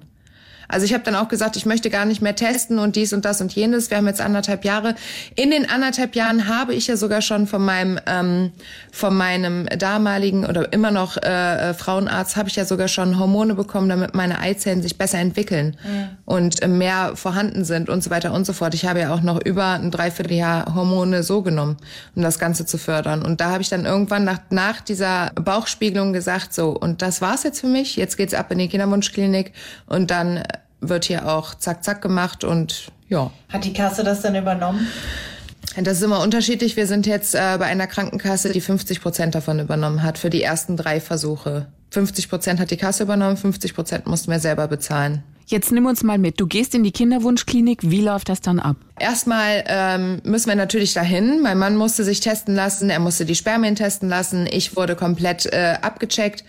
Also 0.67 0.85
ich 0.85 0.93
habe 0.93 1.03
dann 1.03 1.15
auch 1.15 1.27
gesagt, 1.27 1.55
ich 1.55 1.65
möchte 1.65 1.89
gar 1.89 2.05
nicht 2.05 2.21
mehr 2.21 2.35
testen 2.35 2.79
und 2.79 2.95
dies 2.95 3.13
und 3.13 3.25
das 3.25 3.41
und 3.41 3.53
jenes. 3.53 3.89
Wir 3.89 3.97
haben 3.97 4.07
jetzt 4.07 4.21
anderthalb 4.21 4.65
Jahre. 4.65 4.95
In 5.35 5.51
den 5.51 5.69
anderthalb 5.69 6.15
Jahren 6.15 6.47
habe 6.47 6.73
ich 6.73 6.87
ja 6.87 6.97
sogar 6.97 7.21
schon 7.21 7.47
von 7.47 7.63
meinem 7.63 7.99
ähm, 8.05 8.51
von 8.91 9.15
meinem 9.15 9.65
damaligen 9.77 10.45
oder 10.45 10.71
immer 10.73 10.91
noch 10.91 11.17
äh, 11.17 11.69
äh, 11.69 11.73
Frauenarzt 11.73 12.35
habe 12.35 12.49
ich 12.49 12.55
ja 12.55 12.65
sogar 12.65 12.87
schon 12.87 13.19
Hormone 13.19 13.55
bekommen, 13.55 13.89
damit 13.89 14.15
meine 14.15 14.39
Eizellen 14.39 14.81
sich 14.81 14.97
besser 14.97 15.19
entwickeln 15.19 15.77
und 16.25 16.61
äh, 16.61 16.67
mehr 16.67 17.15
vorhanden 17.15 17.63
sind 17.63 17.89
und 17.89 18.03
so 18.03 18.09
weiter 18.09 18.33
und 18.33 18.45
so 18.45 18.53
fort. 18.53 18.73
Ich 18.73 18.85
habe 18.85 18.99
ja 18.99 19.13
auch 19.13 19.21
noch 19.21 19.43
über 19.43 19.73
ein 19.73 19.91
Dreivierteljahr 19.91 20.73
Hormone 20.75 21.23
so 21.23 21.41
genommen, 21.41 21.77
um 22.15 22.21
das 22.21 22.39
Ganze 22.39 22.65
zu 22.65 22.77
fördern. 22.77 23.23
Und 23.23 23.41
da 23.41 23.51
habe 23.51 23.61
ich 23.61 23.69
dann 23.69 23.85
irgendwann 23.85 24.23
nach, 24.23 24.39
nach 24.49 24.81
dieser 24.81 25.31
Bauchspiegelung 25.35 26.13
gesagt, 26.13 26.53
so 26.53 26.71
und 26.71 27.01
das 27.01 27.21
war's 27.21 27.43
jetzt 27.43 27.61
für 27.61 27.67
mich. 27.67 27.95
Jetzt 27.95 28.17
geht's 28.17 28.33
ab 28.33 28.51
in 28.51 28.59
die 28.59 28.67
Kinderwunschklinik 28.67 29.53
und 29.85 30.11
dann 30.11 30.43
wird 30.81 31.06
hier 31.06 31.27
auch 31.27 31.56
zack 31.56 31.83
zack 31.83 32.01
gemacht 32.01 32.44
und 32.44 32.91
ja. 33.09 33.31
Hat 33.50 33.63
die 33.63 33.74
Kasse 33.74 34.03
das 34.03 34.21
dann 34.21 34.35
übernommen? 34.35 34.88
Das 35.75 35.97
ist 35.97 36.03
immer 36.03 36.21
unterschiedlich. 36.21 36.75
Wir 36.75 36.88
sind 36.88 37.06
jetzt 37.06 37.35
äh, 37.35 37.56
bei 37.59 37.65
einer 37.65 37.88
Krankenkasse, 37.88 38.51
die 38.51 38.62
50 38.62 39.01
Prozent 39.01 39.35
davon 39.35 39.59
übernommen 39.59 40.03
hat 40.03 40.18
für 40.18 40.29
die 40.29 40.41
ersten 40.41 40.75
drei 40.75 41.00
Versuche. 41.00 41.68
50 41.91 42.29
Prozent 42.29 42.59
hat 42.59 42.71
die 42.71 42.77
Kasse 42.77 43.03
übernommen, 43.03 43.38
50 43.38 43.74
Prozent 43.75 44.07
mussten 44.07 44.31
wir 44.31 44.39
selber 44.39 44.68
bezahlen. 44.68 45.24
Jetzt 45.49 45.71
nimm 45.71 45.85
uns 45.85 46.03
mal 46.03 46.17
mit. 46.17 46.41
Du 46.41 46.45
gehst 46.45 46.75
in 46.75 46.83
die 46.83 46.91
Kinderwunschklinik. 46.91 47.79
Wie 47.83 48.01
läuft 48.01 48.27
das 48.27 48.41
dann 48.41 48.59
ab? 48.59 48.75
Erstmal 48.99 49.63
ähm, 49.67 50.21
müssen 50.25 50.49
wir 50.49 50.55
natürlich 50.55 50.94
dahin. 50.94 51.41
Mein 51.41 51.57
Mann 51.57 51.77
musste 51.77 52.03
sich 52.03 52.19
testen 52.19 52.53
lassen, 52.53 52.89
er 52.89 52.99
musste 52.99 53.23
die 53.23 53.35
Spermien 53.35 53.75
testen 53.75 54.09
lassen. 54.09 54.45
Ich 54.51 54.75
wurde 54.75 54.97
komplett 54.97 55.45
äh, 55.45 55.75
abgecheckt. 55.81 56.44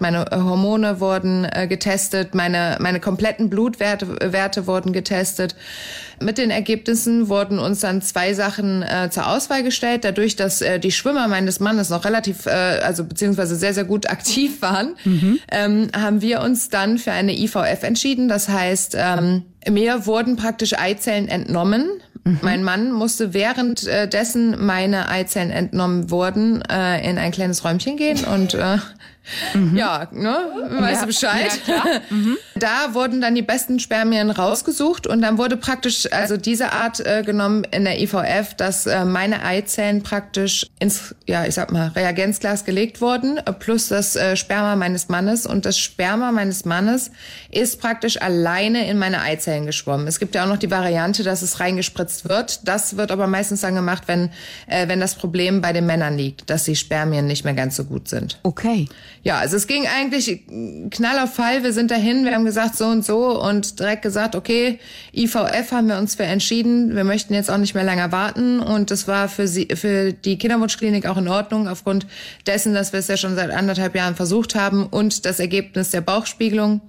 Meine 0.00 0.32
äh, 0.32 0.36
Hormone 0.36 0.98
wurden 0.98 1.44
äh, 1.44 1.68
getestet, 1.68 2.34
meine, 2.34 2.76
meine 2.80 2.98
kompletten 2.98 3.50
Blutwerte 3.50 4.32
Werte 4.32 4.66
wurden 4.66 4.92
getestet. 4.92 5.54
Mit 6.22 6.38
den 6.38 6.50
Ergebnissen 6.50 7.28
wurden 7.28 7.58
uns 7.58 7.80
dann 7.80 8.02
zwei 8.02 8.34
Sachen 8.34 8.82
äh, 8.82 9.08
zur 9.10 9.28
Auswahl 9.28 9.62
gestellt. 9.62 10.04
Dadurch, 10.04 10.36
dass 10.36 10.60
äh, 10.60 10.78
die 10.78 10.92
Schwimmer 10.92 11.28
meines 11.28 11.60
Mannes 11.60 11.90
noch 11.90 12.04
relativ, 12.04 12.46
äh, 12.46 12.50
also 12.50 13.04
beziehungsweise 13.04 13.56
sehr, 13.56 13.74
sehr 13.74 13.84
gut 13.84 14.08
aktiv 14.10 14.62
waren, 14.62 14.94
ähm, 15.50 15.88
haben 15.96 16.20
wir 16.20 16.40
uns 16.40 16.68
dann 16.68 16.98
für 16.98 17.12
eine 17.12 17.36
IVF 17.36 17.82
entschieden. 17.82 18.28
Das 18.28 18.48
heißt, 18.48 18.96
ähm, 18.98 19.44
mir 19.68 20.06
wurden 20.06 20.36
praktisch 20.36 20.78
Eizellen 20.78 21.28
entnommen. 21.28 21.88
Mein 22.42 22.62
Mann 22.62 22.92
musste 22.92 23.32
währenddessen 23.32 24.64
meine 24.64 25.08
Eizellen 25.08 25.50
entnommen 25.50 26.10
wurden, 26.10 26.62
äh, 26.62 27.08
in 27.08 27.16
ein 27.16 27.30
kleines 27.30 27.64
Räumchen 27.64 27.96
gehen 27.96 28.24
und 28.24 28.54
äh, 28.54 28.76
ja, 29.74 30.08
ne, 30.12 30.36
weißt 30.80 31.02
du 31.02 31.06
Bescheid. 31.06 31.60
Da 32.60 32.92
wurden 32.92 33.22
dann 33.22 33.34
die 33.34 33.42
besten 33.42 33.80
Spermien 33.80 34.30
rausgesucht 34.30 35.06
und 35.06 35.22
dann 35.22 35.38
wurde 35.38 35.56
praktisch 35.56 36.12
also 36.12 36.36
diese 36.36 36.72
Art 36.72 37.00
äh, 37.00 37.22
genommen 37.24 37.64
in 37.64 37.84
der 37.84 37.98
IVF, 38.02 38.54
dass 38.54 38.86
äh, 38.86 39.06
meine 39.06 39.42
Eizellen 39.42 40.02
praktisch 40.02 40.66
ins, 40.78 41.14
ja, 41.26 41.46
ich 41.46 41.54
sag 41.54 41.72
mal, 41.72 41.88
Reagenzglas 41.88 42.66
gelegt 42.66 43.00
wurden, 43.00 43.38
äh, 43.38 43.52
plus 43.54 43.88
das 43.88 44.14
äh, 44.14 44.36
Sperma 44.36 44.76
meines 44.76 45.08
Mannes 45.08 45.46
und 45.46 45.64
das 45.64 45.78
Sperma 45.78 46.32
meines 46.32 46.66
Mannes 46.66 47.10
ist 47.50 47.80
praktisch 47.80 48.20
alleine 48.20 48.86
in 48.88 48.98
meine 48.98 49.22
Eizellen 49.22 49.64
geschwommen. 49.64 50.06
Es 50.06 50.20
gibt 50.20 50.34
ja 50.34 50.44
auch 50.44 50.48
noch 50.48 50.58
die 50.58 50.70
Variante, 50.70 51.22
dass 51.22 51.40
es 51.40 51.60
reingespritzt 51.60 52.28
wird. 52.28 52.68
Das 52.68 52.98
wird 52.98 53.10
aber 53.10 53.26
meistens 53.26 53.62
dann 53.62 53.74
gemacht, 53.74 54.02
wenn, 54.06 54.30
äh, 54.66 54.86
wenn 54.86 55.00
das 55.00 55.14
Problem 55.14 55.62
bei 55.62 55.72
den 55.72 55.86
Männern 55.86 56.18
liegt, 56.18 56.50
dass 56.50 56.64
die 56.64 56.76
Spermien 56.76 57.26
nicht 57.26 57.44
mehr 57.44 57.54
ganz 57.54 57.76
so 57.76 57.84
gut 57.84 58.08
sind. 58.08 58.38
Okay. 58.42 58.86
Ja, 59.22 59.38
also 59.38 59.56
es 59.56 59.66
ging 59.66 59.86
eigentlich 59.86 60.46
knall 60.90 61.18
auf 61.18 61.34
Fall. 61.34 61.62
Wir 61.62 61.74
sind 61.74 61.90
dahin, 61.90 62.24
wir 62.24 62.34
haben 62.34 62.46
gesagt 62.46 62.76
so 62.76 62.86
und 62.86 63.04
so 63.04 63.38
und 63.38 63.78
direkt 63.78 64.00
gesagt, 64.00 64.34
okay, 64.34 64.78
IVF 65.14 65.72
haben 65.72 65.88
wir 65.88 65.98
uns 65.98 66.14
für 66.14 66.22
entschieden. 66.22 66.96
Wir 66.96 67.04
möchten 67.04 67.34
jetzt 67.34 67.50
auch 67.50 67.58
nicht 67.58 67.74
mehr 67.74 67.84
länger 67.84 68.12
warten 68.12 68.60
und 68.60 68.90
das 68.90 69.08
war 69.08 69.28
für 69.28 69.46
sie, 69.46 69.68
für 69.74 70.14
die 70.14 70.38
Kinderwunschklinik 70.38 71.06
auch 71.06 71.18
in 71.18 71.28
Ordnung 71.28 71.68
aufgrund 71.68 72.06
dessen, 72.46 72.72
dass 72.72 72.92
wir 72.94 73.00
es 73.00 73.08
ja 73.08 73.18
schon 73.18 73.34
seit 73.34 73.50
anderthalb 73.50 73.94
Jahren 73.94 74.14
versucht 74.14 74.54
haben 74.54 74.86
und 74.86 75.26
das 75.26 75.38
Ergebnis 75.38 75.90
der 75.90 76.00
Bauchspiegelung. 76.00 76.80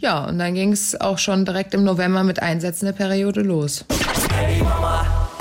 Ja, 0.00 0.24
und 0.26 0.38
dann 0.38 0.54
ging 0.54 0.72
es 0.72 1.00
auch 1.00 1.18
schon 1.18 1.44
direkt 1.44 1.74
im 1.74 1.84
November 1.84 2.24
mit 2.24 2.42
Einsetzen 2.42 2.86
der 2.86 2.92
Periode 2.92 3.42
los. 3.42 3.84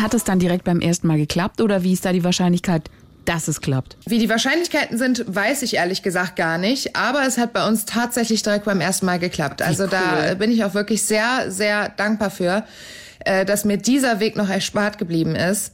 Hat 0.01 0.13
es 0.13 0.23
dann 0.23 0.37
direkt 0.37 0.65
beim 0.65 0.81
ersten 0.81 1.07
Mal 1.07 1.17
geklappt 1.17 1.61
oder 1.61 1.81
wie 1.81 1.93
ist 1.93 2.05
da 2.05 2.13
die 2.13 2.23
Wahrscheinlichkeit, 2.23 2.89
dass 3.27 3.47
es 3.47 3.61
klappt? 3.61 3.97
Wie 4.05 4.19
die 4.19 4.29
Wahrscheinlichkeiten 4.29 4.97
sind, 4.97 5.23
weiß 5.27 5.61
ich 5.63 5.75
ehrlich 5.75 6.01
gesagt 6.01 6.37
gar 6.37 6.57
nicht. 6.57 6.95
Aber 6.95 7.25
es 7.25 7.37
hat 7.37 7.53
bei 7.53 7.67
uns 7.67 7.85
tatsächlich 7.85 8.41
direkt 8.41 8.65
beim 8.65 8.79
ersten 8.79 9.05
Mal 9.05 9.19
geklappt. 9.19 9.61
Also 9.61 9.83
cool. 9.83 9.89
da 9.89 10.33
bin 10.35 10.51
ich 10.51 10.63
auch 10.63 10.73
wirklich 10.73 11.03
sehr, 11.03 11.51
sehr 11.51 11.89
dankbar 11.89 12.29
für, 12.29 12.63
äh, 13.25 13.45
dass 13.45 13.65
mir 13.65 13.77
dieser 13.77 14.19
Weg 14.19 14.35
noch 14.37 14.49
erspart 14.49 14.97
geblieben 14.97 15.35
ist. 15.35 15.73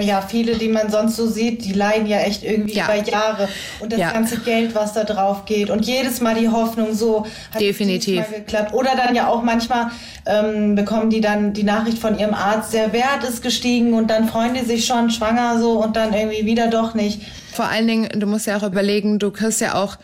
Ja, 0.00 0.20
viele, 0.22 0.56
die 0.56 0.68
man 0.68 0.90
sonst 0.90 1.16
so 1.16 1.26
sieht, 1.28 1.64
die 1.64 1.72
leiden 1.72 2.06
ja 2.06 2.18
echt 2.18 2.42
irgendwie 2.42 2.74
Ja. 2.74 2.84
über 2.84 2.96
Jahre. 3.08 3.48
Und 3.80 3.92
das 3.92 4.00
Ja. 4.00 4.10
ganze 4.12 4.38
Geld, 4.38 4.74
was 4.74 4.92
da 4.92 5.04
drauf 5.04 5.44
geht. 5.44 5.70
Und 5.70 5.86
jedes 5.86 6.20
Mal 6.20 6.34
die 6.34 6.48
Hoffnung, 6.48 6.94
so 6.94 7.26
hat 7.52 7.60
Definitiv. 7.60 8.24
geklappt. 8.28 8.72
Oder 8.74 8.96
dann 8.96 9.14
ja 9.14 9.28
auch 9.28 9.42
manchmal 9.42 9.90
ähm, 10.26 10.74
bekommen 10.74 11.10
die 11.10 11.20
dann 11.20 11.52
die 11.52 11.64
Nachricht 11.64 11.98
von 11.98 12.18
ihrem 12.18 12.32
Arzt, 12.34 12.72
der 12.72 12.92
Wert 12.94 13.24
ist 13.28 13.42
gestiegen 13.42 13.92
und 13.94 14.08
dann 14.10 14.26
freuen 14.26 14.54
die 14.54 14.64
sich 14.64 14.86
schon 14.86 15.10
schwanger 15.10 15.58
so 15.60 15.72
und 15.82 15.96
dann 15.96 16.14
irgendwie 16.14 16.46
wieder 16.46 16.68
doch 16.68 16.94
nicht. 16.94 17.20
Vor 17.52 17.66
allen 17.66 17.86
Dingen, 17.86 18.08
du 18.18 18.26
musst 18.26 18.46
ja 18.46 18.56
auch 18.56 18.62
überlegen, 18.62 19.18
du 19.18 19.30
kriegst 19.30 19.60
ja 19.60 19.74
auch 19.74 19.96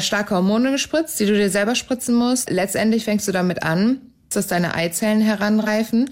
starke 0.00 0.34
Hormone 0.34 0.72
gespritzt, 0.72 1.18
die 1.20 1.26
du 1.26 1.32
dir 1.34 1.48
selber 1.48 1.74
spritzen 1.74 2.14
musst. 2.16 2.50
Letztendlich 2.50 3.04
fängst 3.04 3.26
du 3.28 3.32
damit 3.32 3.62
an, 3.62 4.00
dass 4.32 4.46
deine 4.48 4.74
Eizellen 4.74 5.20
heranreifen. 5.20 6.10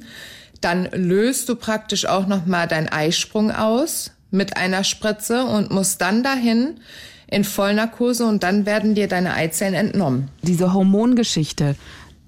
Dann 0.66 0.88
löst 0.92 1.48
du 1.48 1.54
praktisch 1.54 2.06
auch 2.06 2.26
nochmal 2.26 2.66
deinen 2.66 2.88
Eisprung 2.88 3.52
aus 3.52 4.10
mit 4.32 4.56
einer 4.56 4.82
Spritze 4.82 5.44
und 5.44 5.70
musst 5.70 6.00
dann 6.00 6.24
dahin 6.24 6.80
in 7.28 7.44
Vollnarkose 7.44 8.26
und 8.26 8.42
dann 8.42 8.66
werden 8.66 8.96
dir 8.96 9.06
deine 9.06 9.34
Eizellen 9.34 9.74
entnommen. 9.74 10.28
Diese 10.42 10.74
Hormongeschichte, 10.74 11.76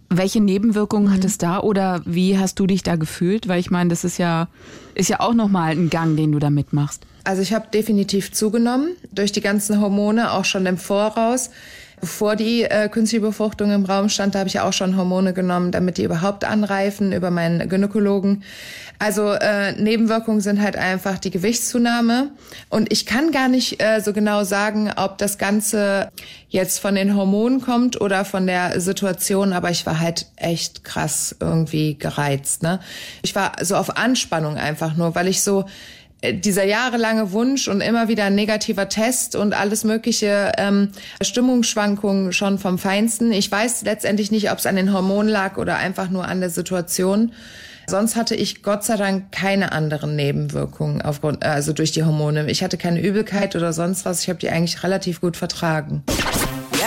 welche 0.09 0.41
Nebenwirkungen 0.41 1.13
hat 1.13 1.25
es 1.25 1.39
da 1.39 1.59
oder 1.59 2.01
wie 2.05 2.39
hast 2.39 2.61
du 2.61 2.69
dich 2.69 2.85
da 2.85 2.95
gefühlt? 2.95 3.49
Weil 3.49 3.59
ich 3.59 3.73
meine, 3.73 3.91
das 3.91 4.05
ist 4.05 4.19
ja, 4.19 4.47
ist 4.95 5.11
ja 5.11 5.19
auch 5.19 5.35
nochmal 5.35 5.73
ein 5.73 5.91
Gang, 5.91 6.17
den 6.17 6.31
du 6.31 6.39
da 6.39 6.49
mitmachst. 6.49 7.03
Also 7.25 7.43
ich 7.43 7.53
habe 7.53 7.67
definitiv 7.75 8.31
zugenommen 8.31 8.91
durch 9.11 9.33
die 9.33 9.41
ganzen 9.41 9.81
Hormone, 9.81 10.31
auch 10.31 10.45
schon 10.45 10.65
im 10.67 10.79
Voraus. 10.79 11.51
Bevor 12.01 12.37
die 12.37 12.63
äh, 12.63 12.89
künstliche 12.89 13.25
Befruchtung 13.25 13.73
im 13.73 13.85
Raum 13.85 14.09
stand, 14.09 14.35
da 14.35 14.41
habe 14.41 14.49
ich 14.49 14.61
auch 14.61 14.73
schon 14.73 14.97
Hormone 14.97 15.33
genommen, 15.33 15.73
damit 15.73 15.99
die 15.99 16.05
überhaupt 16.05 16.45
anreifen 16.45 17.13
über 17.13 17.31
meinen 17.31 17.69
Gynäkologen. 17.69 18.45
Also 19.01 19.33
äh, 19.33 19.73
Nebenwirkungen 19.81 20.41
sind 20.41 20.61
halt 20.61 20.77
einfach 20.77 21.19
die 21.19 21.31
Gewichtszunahme. 21.31 22.31
Und 22.69 22.93
ich 22.93 23.07
kann 23.07 23.31
gar 23.31 23.49
nicht 23.49 23.81
äh, 23.81 24.01
so 24.01 24.13
genau 24.13 24.43
sagen, 24.43 24.91
ob 24.97 25.19
das 25.19 25.39
Ganze 25.39 26.11
jetzt 26.49 26.81
von 26.81 26.95
den 26.97 27.15
Hormonen 27.15 27.61
kommt 27.61 28.01
oder 28.01 28.25
von 28.25 28.47
der 28.47 28.81
Situation, 28.81 29.53
aber 29.53 29.71
ich 29.71 29.87
war 29.87 30.01
halt 30.01 30.27
echt 30.37 30.83
krass 30.83 31.37
irgendwie 31.39 31.97
gereizt. 31.97 32.63
Ne? 32.63 32.81
Ich 33.23 33.35
war 33.35 33.53
so 33.63 33.77
auf 33.77 33.97
Anspannung 33.97 34.57
einfach 34.57 34.97
nur, 34.97 35.15
weil 35.15 35.29
ich 35.29 35.43
so 35.43 35.67
dieser 36.25 36.65
jahrelange 36.65 37.33
Wunsch 37.33 37.69
und 37.69 37.81
immer 37.81 38.09
wieder 38.09 38.25
ein 38.25 38.35
negativer 38.35 38.89
Test 38.89 39.37
und 39.37 39.53
alles 39.53 39.85
mögliche 39.85 40.53
ähm, 40.59 40.91
Stimmungsschwankungen 41.23 42.33
schon 42.33 42.59
vom 42.59 42.79
Feinsten. 42.79 43.33
Ich 43.33 43.51
weiß 43.51 43.83
letztendlich 43.83 44.31
nicht, 44.31 44.51
ob 44.51 44.59
es 44.59 44.67
an 44.67 44.77
den 44.77 44.93
Hormonen 44.93 45.31
lag 45.31 45.59
oder 45.59 45.77
einfach 45.77 46.11
nur 46.11 46.27
an 46.27 46.41
der 46.41 46.51
Situation. 46.51 47.33
Sonst 47.87 48.17
hatte 48.17 48.35
ich 48.35 48.63
Gott 48.63 48.85
sei 48.85 48.97
Dank 48.97 49.33
keine 49.33 49.73
anderen 49.73 50.15
Nebenwirkungen 50.15 51.01
aufgrund, 51.01 51.43
also 51.43 51.73
durch 51.73 51.93
die 51.93 52.05
Hormone. 52.05 52.51
Ich 52.51 52.63
hatte 52.63 52.77
keine 52.77 53.01
Übelkeit 53.01 53.57
oder 53.57 53.73
sonst 53.73 54.05
was. 54.05 54.23
Ich 54.23 54.29
habe 54.29 54.39
die 54.39 54.51
eigentlich 54.51 54.83
relativ 54.83 55.21
gut 55.21 55.39
vertragen. 55.39 56.03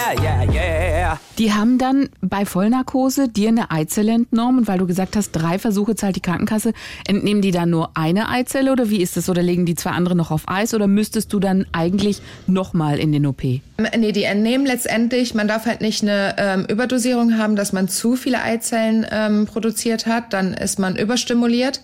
Yeah, 0.02 0.22
yeah, 0.22 0.52
yeah. 0.52 1.20
Die 1.38 1.54
haben 1.54 1.78
dann 1.78 2.10
bei 2.22 2.46
Vollnarkose 2.46 3.28
dir 3.28 3.50
eine 3.50 3.72
Eizelle 3.72 4.14
entnommen 4.14 4.60
und 4.60 4.68
weil 4.68 4.80
du 4.80 4.88
gesagt 4.88 5.16
hast, 5.16 5.32
drei 5.32 5.60
Versuche 5.60 5.96
zahlt 5.96 6.16
die 6.16 6.22
Krankenkasse, 6.22 6.74
entnehmen 7.08 7.42
die 7.42 7.52
dann 7.52 7.70
nur 7.70 7.92
eine 7.96 8.30
Eizelle 8.30 8.72
oder 8.72 8.90
wie 8.90 9.02
ist 9.02 9.18
das? 9.18 9.30
Oder 9.30 9.42
legen 9.42 9.66
die 9.66 9.76
zwei 9.76 9.92
andere 9.92 10.16
noch 10.16 10.32
auf 10.32 10.44
Eis 10.48 10.74
oder 10.74 10.88
müsstest 10.88 11.32
du 11.34 11.40
dann 11.40 11.66
eigentlich 11.72 12.22
nochmal 12.48 13.00
in 13.00 13.12
den 13.12 13.26
OP? 13.26 13.44
Nee, 13.44 14.12
die 14.12 14.24
entnehmen 14.24 14.66
letztendlich, 14.66 15.34
man 15.34 15.48
darf 15.48 15.66
halt 15.66 15.82
nicht 15.82 16.02
eine 16.02 16.36
ähm, 16.38 16.66
Überdosierung 16.68 17.38
haben, 17.38 17.56
dass 17.56 17.74
man 17.74 17.88
zu 17.88 18.16
viele 18.16 18.42
Eizellen 18.42 19.06
ähm, 19.10 19.46
produziert 19.46 20.06
hat, 20.06 20.34
dann 20.34 20.54
ist 20.54 20.80
man 20.80 20.96
überstimuliert. 20.96 21.82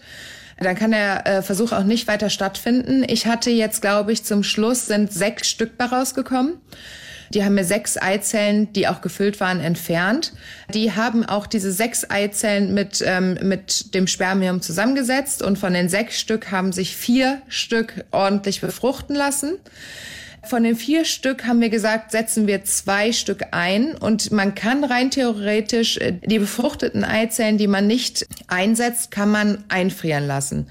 Dann 0.59 0.75
kann 0.75 0.91
der 0.91 1.27
äh, 1.27 1.41
Versuch 1.43 1.71
auch 1.71 1.83
nicht 1.83 2.07
weiter 2.07 2.29
stattfinden. 2.29 3.05
Ich 3.07 3.27
hatte 3.27 3.51
jetzt, 3.51 3.81
glaube 3.81 4.11
ich, 4.11 4.23
zum 4.23 4.43
Schluss 4.43 4.87
sind 4.87 5.13
sechs 5.13 5.49
Stück 5.49 5.77
bei 5.77 5.85
rausgekommen. 5.85 6.53
Die 7.33 7.43
haben 7.43 7.55
mir 7.55 7.63
sechs 7.63 7.97
Eizellen, 7.97 8.71
die 8.73 8.87
auch 8.87 9.01
gefüllt 9.01 9.39
waren, 9.39 9.59
entfernt. 9.59 10.33
Die 10.73 10.93
haben 10.93 11.25
auch 11.25 11.47
diese 11.47 11.71
sechs 11.71 12.09
Eizellen 12.09 12.73
mit, 12.73 13.03
ähm, 13.05 13.37
mit 13.41 13.93
dem 13.93 14.07
Spermium 14.07 14.61
zusammengesetzt 14.61 15.41
und 15.41 15.57
von 15.57 15.73
den 15.73 15.89
sechs 15.89 16.19
Stück 16.19 16.51
haben 16.51 16.71
sich 16.71 16.95
vier 16.95 17.41
Stück 17.47 18.05
ordentlich 18.11 18.61
befruchten 18.61 19.15
lassen. 19.15 19.57
Von 20.47 20.63
den 20.63 20.75
vier 20.75 21.03
Stück 21.03 21.45
haben 21.45 21.59
wir 21.59 21.69
gesagt, 21.69 22.11
setzen 22.11 22.47
wir 22.47 22.63
zwei 22.63 23.11
Stück 23.11 23.47
ein 23.51 23.95
und 23.95 24.31
man 24.31 24.55
kann 24.55 24.83
rein 24.83 25.11
theoretisch 25.11 25.97
äh, 25.97 26.13
die 26.25 26.39
befruchteten 26.39 27.03
Eizellen, 27.03 27.57
die 27.57 27.67
man 27.67 27.87
nicht 27.87 28.25
einsetzt, 28.47 29.11
kann 29.11 29.29
man 29.29 29.63
einfrieren 29.67 30.25
lassen. 30.25 30.67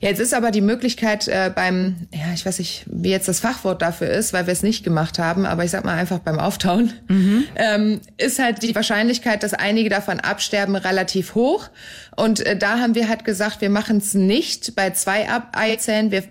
Jetzt 0.00 0.20
ist 0.20 0.34
aber 0.34 0.50
die 0.50 0.60
Möglichkeit 0.60 1.26
äh, 1.26 1.50
beim, 1.54 1.96
ja, 2.12 2.32
ich 2.34 2.46
weiß 2.46 2.58
nicht, 2.58 2.84
wie 2.86 3.10
jetzt 3.10 3.28
das 3.28 3.40
Fachwort 3.40 3.82
dafür 3.82 4.08
ist, 4.10 4.32
weil 4.32 4.46
wir 4.46 4.52
es 4.52 4.62
nicht 4.62 4.84
gemacht 4.84 5.18
haben, 5.18 5.46
aber 5.46 5.64
ich 5.64 5.70
sag 5.70 5.84
mal 5.84 5.94
einfach 5.96 6.18
beim 6.18 6.38
Auftauen, 6.38 6.92
ähm, 7.56 8.00
ist 8.18 8.38
halt 8.38 8.62
die 8.62 8.74
Wahrscheinlichkeit, 8.74 9.42
dass 9.42 9.54
einige 9.54 9.88
davon 9.88 10.20
absterben, 10.20 10.76
relativ 10.76 11.34
hoch. 11.34 11.68
Und 12.14 12.40
äh, 12.40 12.56
da 12.56 12.78
haben 12.78 12.94
wir 12.94 13.08
halt 13.08 13.24
gesagt, 13.24 13.60
wir 13.60 13.70
machen 13.70 13.98
es 13.98 14.14
nicht 14.14 14.76
bei 14.76 14.90
zwei 14.90 15.28
Ab 15.28 15.56
Eizellen. 15.56 16.10
Wir 16.10 16.24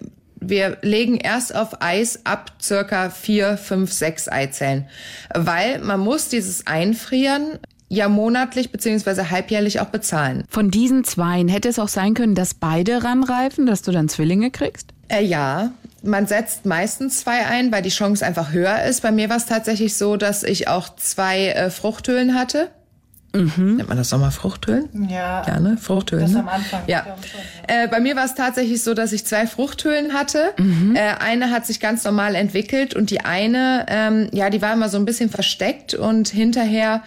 wir 0.50 0.78
legen 0.82 1.18
erst 1.18 1.56
auf 1.56 1.82
Eis 1.82 2.26
ab 2.26 2.52
circa 2.62 3.10
vier, 3.10 3.58
fünf, 3.58 3.92
sechs 3.92 4.28
Eizellen, 4.28 4.88
weil 5.34 5.80
man 5.80 6.00
muss 6.00 6.30
dieses 6.30 6.68
Einfrieren 6.68 7.60
ja 7.90 8.10
monatlich 8.10 8.72
beziehungsweise 8.72 9.30
halbjährlich 9.30 9.80
auch 9.80 9.88
bezahlen. 9.88 10.44
Von 10.50 10.72
diesen 10.72 11.04
zweien 11.04 11.48
hätte 11.48 11.70
es 11.70 11.80
auch 11.80 11.88
sein 11.88 12.14
können, 12.14 12.36
dass 12.36 12.54
beide 12.54 13.04
ranreifen, 13.04 13.66
dass 13.66 13.82
du 13.82 13.92
dann 13.92 14.10
Zwillinge 14.10 14.52
kriegst? 14.52 14.90
Äh, 15.08 15.24
ja, 15.24 15.72
man 16.02 16.28
setzt 16.28 16.66
meistens 16.66 17.22
zwei 17.22 17.46
ein, 17.46 17.72
weil 17.72 17.82
die 17.82 17.90
Chance 17.90 18.26
einfach 18.26 18.52
höher 18.52 18.84
ist. 18.84 19.02
Bei 19.02 19.12
mir 19.12 19.30
war 19.30 19.38
es 19.38 19.46
tatsächlich 19.46 19.96
so, 19.96 20.18
dass 20.18 20.44
ich 20.44 20.68
auch 20.68 20.96
zwei 20.96 21.50
äh, 21.50 21.70
Fruchthöhlen 21.70 22.36
hatte. 22.36 22.70
Nennt 23.36 23.88
man 23.90 23.98
das 23.98 24.12
nochmal 24.12 24.32
Fruchthöhlen? 24.32 25.10
Ja. 25.10 25.44
Ja, 25.46 25.60
ne? 25.60 25.78
Fruchthöhlen. 25.78 26.26
Das 26.26 26.34
ne? 26.34 26.40
am 26.40 26.48
Anfang, 26.48 26.82
Ja. 26.88 27.06
Äh, 27.68 27.88
bei 27.88 28.00
mir 28.00 28.16
war 28.16 28.26
es 28.26 28.36
tatsächlich 28.36 28.82
so, 28.82 28.94
dass 28.94 29.12
ich 29.12 29.26
zwei 29.26 29.46
Fruchthöhlen 29.48 30.14
hatte. 30.14 30.54
Äh, 30.96 31.16
eine 31.20 31.52
hat 31.52 31.66
sich 31.66 31.80
ganz 31.80 32.04
normal 32.04 32.36
entwickelt 32.36 32.94
und 32.94 33.10
die 33.10 33.22
eine, 33.22 33.86
ähm, 33.90 34.30
ja, 34.32 34.50
die 34.50 34.62
war 34.62 34.74
immer 34.74 34.90
so 34.90 34.98
ein 34.98 35.06
bisschen 35.06 35.30
versteckt 35.30 35.94
und 35.94 36.30
hinterher, 36.30 37.04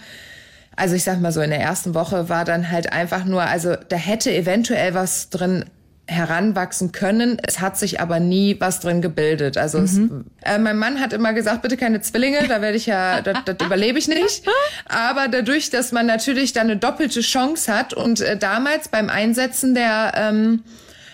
also 0.77 0.95
ich 0.95 1.05
sag 1.05 1.21
mal 1.21 1.33
so, 1.33 1.41
in 1.41 1.51
der 1.51 1.61
ersten 1.61 1.95
Woche 1.95 2.29
war 2.29 2.45
dann 2.45 2.71
halt 2.71 2.93
einfach 2.93 3.25
nur, 3.25 3.43
also 3.43 3.75
da 3.89 3.97
hätte 3.97 4.35
eventuell 4.35 4.95
was 4.95 5.31
drin 5.31 5.65
heranwachsen 6.09 6.91
können. 6.91 7.39
Es 7.47 7.61
hat 7.61 7.79
sich 7.79 8.01
aber 8.01 8.19
nie 8.19 8.57
was 8.59 8.81
drin 8.81 9.03
gebildet. 9.03 9.59
Also 9.59 9.79
es, 9.79 9.99
äh, 10.43 10.59
mein 10.59 10.79
Mann 10.79 11.01
hat 11.01 11.13
immer 11.13 11.35
gesagt, 11.35 11.61
bitte 11.61 11.77
keine 11.77 12.01
Zwillinge, 12.01 12.49
da 12.49 12.63
werde 12.63 12.77
ich 12.77 12.87
ja, 12.87 13.21
das, 13.23 13.39
das 13.45 13.57
überlebe 13.65 13.99
ich 13.99 14.09
nicht. 14.09 14.45
Aber 14.87 15.29
dadurch, 15.29 15.69
dass 15.69 15.93
man 15.93 16.07
natürlich 16.07 16.55
dann 16.55 16.69
eine 16.69 16.79
doppelte 16.79 17.21
Chance 17.21 17.73
hat 17.73 17.93
und 17.93 18.23
äh, 18.23 18.39
damals 18.39 18.89
beim 18.89 19.11
Einsetzen 19.11 19.75
der 19.75 20.15
ähm, 20.17 20.63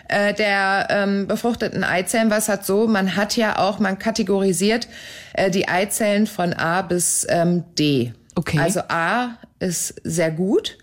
äh, 0.06 0.32
der 0.34 0.86
ähm, 0.90 1.26
befruchteten 1.26 1.82
Eizellen 1.82 2.30
war 2.30 2.38
es 2.38 2.48
halt 2.48 2.64
so, 2.64 2.86
man 2.86 3.16
hat 3.16 3.36
ja 3.36 3.58
auch, 3.58 3.78
man 3.78 3.98
kategorisiert 3.98 4.86
äh, 5.32 5.50
die 5.50 5.66
Eizellen 5.66 6.26
von 6.26 6.52
A 6.52 6.82
bis 6.82 7.26
ähm, 7.28 7.64
D. 7.78 8.12
Okay. 8.34 8.58
Also 8.58 8.80
A 8.88 9.38
ist 9.60 9.94
sehr 10.04 10.30
gut. 10.30 10.76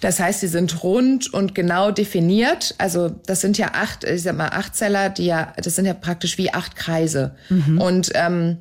Das 0.00 0.20
heißt, 0.20 0.40
sie 0.40 0.48
sind 0.48 0.82
rund 0.82 1.32
und 1.32 1.54
genau 1.54 1.90
definiert. 1.90 2.74
Also 2.78 3.08
das 3.26 3.40
sind 3.40 3.58
ja 3.58 3.70
acht, 3.74 4.04
ich 4.04 4.22
sag 4.22 4.36
mal, 4.36 4.48
acht 4.48 4.76
Zeller, 4.76 5.08
die 5.08 5.26
ja, 5.26 5.52
das 5.62 5.74
sind 5.76 5.86
ja 5.86 5.94
praktisch 5.94 6.38
wie 6.38 6.52
acht 6.52 6.76
Kreise. 6.76 7.34
Und 7.80 8.10
ähm, 8.14 8.58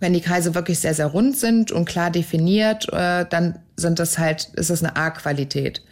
wenn 0.00 0.12
die 0.12 0.20
Kreise 0.20 0.54
wirklich 0.54 0.78
sehr, 0.78 0.94
sehr 0.94 1.06
rund 1.06 1.36
sind 1.36 1.72
und 1.72 1.86
klar 1.86 2.10
definiert, 2.10 2.92
äh, 2.92 3.24
dann 3.28 3.58
sind 3.76 3.98
das 3.98 4.18
halt, 4.18 4.50
ist 4.54 4.70
das 4.70 4.82
eine 4.82 4.96
A-Qualität. 4.96 5.82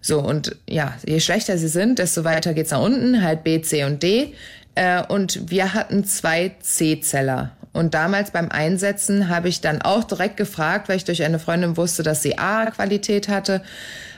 So, 0.00 0.20
und 0.20 0.56
ja, 0.68 0.94
je 1.06 1.20
schlechter 1.20 1.58
sie 1.58 1.68
sind, 1.68 1.98
desto 1.98 2.24
weiter 2.24 2.54
geht's 2.54 2.70
nach 2.70 2.80
unten, 2.82 3.22
halt 3.22 3.44
B, 3.44 3.60
C 3.60 3.84
und 3.84 4.02
D. 4.02 4.32
Äh, 4.74 5.02
und 5.08 5.50
wir 5.50 5.74
hatten 5.74 6.04
zwei 6.04 6.54
C-Zeller. 6.60 7.50
Und 7.78 7.94
damals 7.94 8.32
beim 8.32 8.48
Einsetzen 8.48 9.28
habe 9.28 9.48
ich 9.48 9.60
dann 9.60 9.80
auch 9.80 10.02
direkt 10.02 10.36
gefragt, 10.36 10.88
weil 10.88 10.96
ich 10.96 11.04
durch 11.04 11.22
eine 11.22 11.38
Freundin 11.38 11.76
wusste, 11.76 12.02
dass 12.02 12.22
sie 12.22 12.36
A-Qualität 12.36 13.28
hatte, 13.28 13.62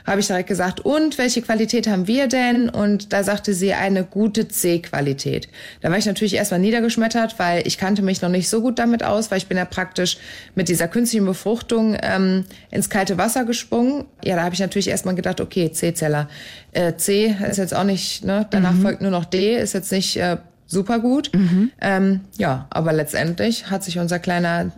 habe 0.07 0.19
ich 0.19 0.25
direkt 0.25 0.49
gesagt, 0.49 0.79
und 0.79 1.19
welche 1.19 1.43
Qualität 1.43 1.87
haben 1.87 2.07
wir 2.07 2.27
denn? 2.27 2.69
Und 2.69 3.13
da 3.13 3.23
sagte 3.23 3.53
sie 3.53 3.73
eine 3.73 4.03
gute 4.03 4.47
C-Qualität. 4.47 5.47
Da 5.81 5.91
war 5.91 5.97
ich 5.99 6.07
natürlich 6.07 6.33
erstmal 6.33 6.59
niedergeschmettert, 6.59 7.37
weil 7.37 7.67
ich 7.67 7.77
kannte 7.77 8.01
mich 8.01 8.23
noch 8.23 8.29
nicht 8.29 8.49
so 8.49 8.61
gut 8.61 8.79
damit 8.79 9.03
aus, 9.03 9.29
weil 9.29 9.37
ich 9.37 9.45
bin 9.45 9.57
ja 9.57 9.65
praktisch 9.65 10.17
mit 10.55 10.67
dieser 10.67 10.87
künstlichen 10.87 11.27
Befruchtung 11.27 11.95
ähm, 12.01 12.45
ins 12.71 12.89
kalte 12.89 13.19
Wasser 13.19 13.45
gesprungen. 13.45 14.05
Ja, 14.23 14.37
da 14.37 14.43
habe 14.43 14.55
ich 14.55 14.59
natürlich 14.59 14.87
erstmal 14.87 15.13
gedacht, 15.13 15.39
okay, 15.39 15.71
C-Zeller. 15.71 16.27
Äh, 16.71 16.95
C 16.95 17.35
ist 17.47 17.57
jetzt 17.57 17.75
auch 17.75 17.83
nicht, 17.83 18.25
ne? 18.25 18.47
danach 18.49 18.73
mhm. 18.73 18.81
folgt 18.81 19.01
nur 19.01 19.11
noch 19.11 19.25
D, 19.25 19.55
ist 19.55 19.73
jetzt 19.73 19.91
nicht 19.91 20.17
äh, 20.17 20.37
super 20.71 20.99
gut. 20.99 21.31
Mhm. 21.33 21.71
Ähm, 21.81 22.21
ja, 22.37 22.67
aber 22.69 22.93
letztendlich 22.93 23.69
hat 23.69 23.83
sich 23.83 23.99
unser 23.99 24.19
kleiner 24.19 24.71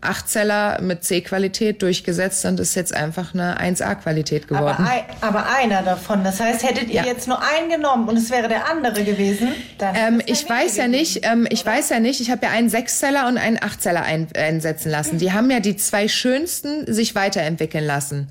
Achtzeller 0.00 0.80
mit 0.80 1.02
C-Qualität 1.02 1.82
durchgesetzt 1.82 2.44
und 2.44 2.60
ist 2.60 2.76
jetzt 2.76 2.94
einfach 2.94 3.34
eine 3.34 3.58
1A-Qualität 3.58 4.46
geworden. 4.46 4.84
Aber, 4.84 4.90
ein, 4.90 5.02
aber, 5.20 5.46
einer 5.50 5.82
davon. 5.82 6.22
Das 6.22 6.38
heißt, 6.38 6.62
hättet 6.62 6.88
ihr 6.88 7.02
ja. 7.02 7.04
jetzt 7.04 7.26
nur 7.26 7.40
einen 7.42 7.68
genommen 7.68 8.08
und 8.08 8.16
es 8.16 8.30
wäre 8.30 8.46
der 8.46 8.70
andere 8.70 9.02
gewesen, 9.02 9.48
dann. 9.78 9.96
Ähm, 9.96 10.22
ich 10.26 10.48
weiß 10.48 10.76
ja 10.76 10.86
nicht, 10.86 11.26
ähm, 11.26 11.48
ich 11.50 11.66
weiß 11.66 11.88
ja 11.88 11.98
nicht, 11.98 12.20
ich 12.20 12.30
habe 12.30 12.46
ja 12.46 12.52
einen 12.52 12.68
Sechszeller 12.68 13.26
und 13.26 13.38
einen 13.38 13.60
Achtzeller 13.60 14.02
ein, 14.02 14.28
einsetzen 14.36 14.90
lassen. 14.90 15.14
Mhm. 15.14 15.18
Die 15.18 15.32
haben 15.32 15.50
ja 15.50 15.58
die 15.58 15.76
zwei 15.76 16.06
schönsten 16.06 16.92
sich 16.92 17.16
weiterentwickeln 17.16 17.84
lassen. 17.84 18.28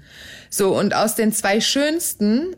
So, 0.49 0.77
und 0.77 0.95
aus 0.95 1.15
den 1.15 1.33
zwei 1.33 1.59
schönsten 1.59 2.55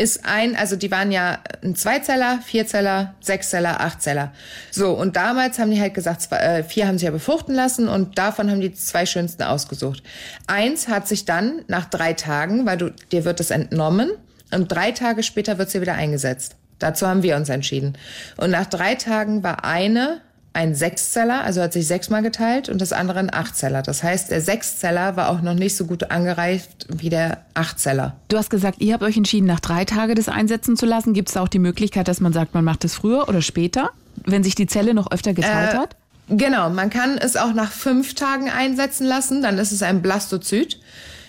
ist 0.00 0.24
ein, 0.24 0.56
also 0.56 0.76
die 0.76 0.90
waren 0.90 1.12
ja 1.12 1.40
ein 1.62 1.76
Zweizeller, 1.76 2.40
Vierzeller, 2.42 3.14
Sechszeller, 3.20 3.80
Achtzeller. 3.82 4.32
So, 4.70 4.92
und 4.92 5.16
damals 5.16 5.58
haben 5.58 5.70
die 5.70 5.80
halt 5.80 5.92
gesagt, 5.92 6.22
zwei, 6.22 6.38
äh, 6.38 6.64
vier 6.64 6.88
haben 6.88 6.96
sich 6.96 7.04
ja 7.04 7.10
befruchten 7.10 7.54
lassen 7.54 7.86
und 7.86 8.16
davon 8.16 8.50
haben 8.50 8.62
die 8.62 8.72
zwei 8.72 9.04
schönsten 9.04 9.42
ausgesucht. 9.42 10.02
Eins 10.46 10.88
hat 10.88 11.06
sich 11.06 11.26
dann 11.26 11.62
nach 11.68 11.84
drei 11.84 12.14
Tagen, 12.14 12.64
weil 12.64 12.78
du, 12.78 12.90
dir 13.12 13.26
wird 13.26 13.40
es 13.40 13.50
entnommen 13.50 14.10
und 14.50 14.72
drei 14.72 14.92
Tage 14.92 15.22
später 15.22 15.58
wird 15.58 15.70
sie 15.70 15.82
wieder 15.82 15.94
eingesetzt. 15.94 16.56
Dazu 16.78 17.06
haben 17.06 17.22
wir 17.22 17.36
uns 17.36 17.50
entschieden. 17.50 17.98
Und 18.38 18.50
nach 18.50 18.66
drei 18.66 18.94
Tagen 18.94 19.42
war 19.42 19.66
eine 19.66 20.22
ein 20.52 20.74
Sechszeller, 20.74 21.44
also 21.44 21.62
hat 21.62 21.72
sich 21.72 21.86
sechsmal 21.86 22.22
geteilt 22.22 22.68
und 22.68 22.80
das 22.80 22.92
andere 22.92 23.20
ein 23.20 23.32
Achtzeller. 23.32 23.82
Das 23.82 24.02
heißt, 24.02 24.30
der 24.30 24.40
Sechszeller 24.40 25.16
war 25.16 25.28
auch 25.28 25.42
noch 25.42 25.54
nicht 25.54 25.76
so 25.76 25.86
gut 25.86 26.10
angereift 26.10 26.86
wie 26.88 27.08
der 27.08 27.38
Achtzeller. 27.54 28.16
Du 28.28 28.36
hast 28.36 28.50
gesagt, 28.50 28.80
ihr 28.80 28.94
habt 28.94 29.04
euch 29.04 29.16
entschieden, 29.16 29.46
nach 29.46 29.60
drei 29.60 29.84
Tagen 29.84 30.16
das 30.16 30.28
einsetzen 30.28 30.76
zu 30.76 30.86
lassen. 30.86 31.14
Gibt 31.14 31.28
es 31.28 31.34
da 31.34 31.42
auch 31.42 31.48
die 31.48 31.60
Möglichkeit, 31.60 32.08
dass 32.08 32.20
man 32.20 32.32
sagt, 32.32 32.54
man 32.54 32.64
macht 32.64 32.84
es 32.84 32.94
früher 32.94 33.28
oder 33.28 33.42
später, 33.42 33.90
wenn 34.24 34.42
sich 34.42 34.56
die 34.56 34.66
Zelle 34.66 34.92
noch 34.92 35.12
öfter 35.12 35.34
geteilt 35.34 35.74
äh, 35.74 35.76
hat? 35.76 35.96
Genau, 36.28 36.68
man 36.70 36.90
kann 36.90 37.16
es 37.18 37.36
auch 37.36 37.54
nach 37.54 37.70
fünf 37.70 38.14
Tagen 38.14 38.50
einsetzen 38.50 39.06
lassen, 39.06 39.42
dann 39.42 39.58
ist 39.58 39.72
es 39.72 39.82
ein 39.82 40.02
Blastozyt. 40.02 40.80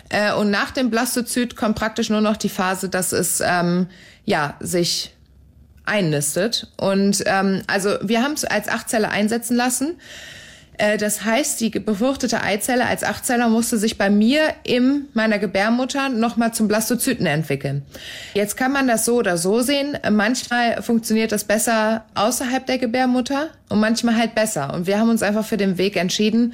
Äh, 0.10 0.34
und 0.34 0.50
nach 0.50 0.72
dem 0.72 0.90
Blastozyt 0.90 1.56
kommt 1.56 1.76
praktisch 1.76 2.10
nur 2.10 2.22
noch 2.22 2.38
die 2.38 2.50
Phase, 2.50 2.90
dass 2.90 3.12
es 3.12 3.42
ähm, 3.46 3.88
ja 4.26 4.56
sich 4.60 5.14
einnistet. 5.86 6.68
Und 6.78 7.24
ähm, 7.26 7.62
also 7.68 7.96
wir 8.02 8.24
haben 8.24 8.34
es 8.34 8.46
als 8.46 8.68
Achtzelle 8.68 9.10
einsetzen 9.10 9.56
lassen. 9.56 9.98
Äh, 10.78 10.98
das 10.98 11.24
heißt, 11.24 11.62
die 11.62 11.70
befruchtete 11.70 12.42
Eizelle 12.42 12.86
als 12.86 13.04
Achtzeller 13.04 13.50
musste 13.50 13.78
sich 13.78 13.98
bei 13.98 14.10
mir 14.10 14.42
in 14.64 15.06
meiner 15.14 15.40
Gebärmutter 15.40 16.10
nochmal 16.10 16.54
zum 16.54 16.68
Blastozyten 16.68 17.26
entwickeln. 17.26 17.84
Jetzt 18.34 18.58
kann 18.58 18.72
man 18.72 18.88
das 18.88 19.06
so 19.06 19.18
oder 19.18 19.38
so 19.38 19.62
sehen. 19.62 19.98
Manchmal 20.10 20.82
funktioniert 20.82 21.32
das 21.32 21.44
besser 21.44 22.06
außerhalb 22.16 22.66
der 22.66 22.80
Gebärmutter 22.80 23.50
und 23.70 23.80
manchmal 23.80 24.18
halt 24.18 24.34
besser. 24.36 24.74
Und 24.74 24.88
wir 24.88 25.00
haben 25.00 25.10
uns 25.10 25.24
einfach 25.24 25.46
für 25.46 25.58
den 25.58 25.78
Weg 25.78 25.98
entschieden, 25.98 26.54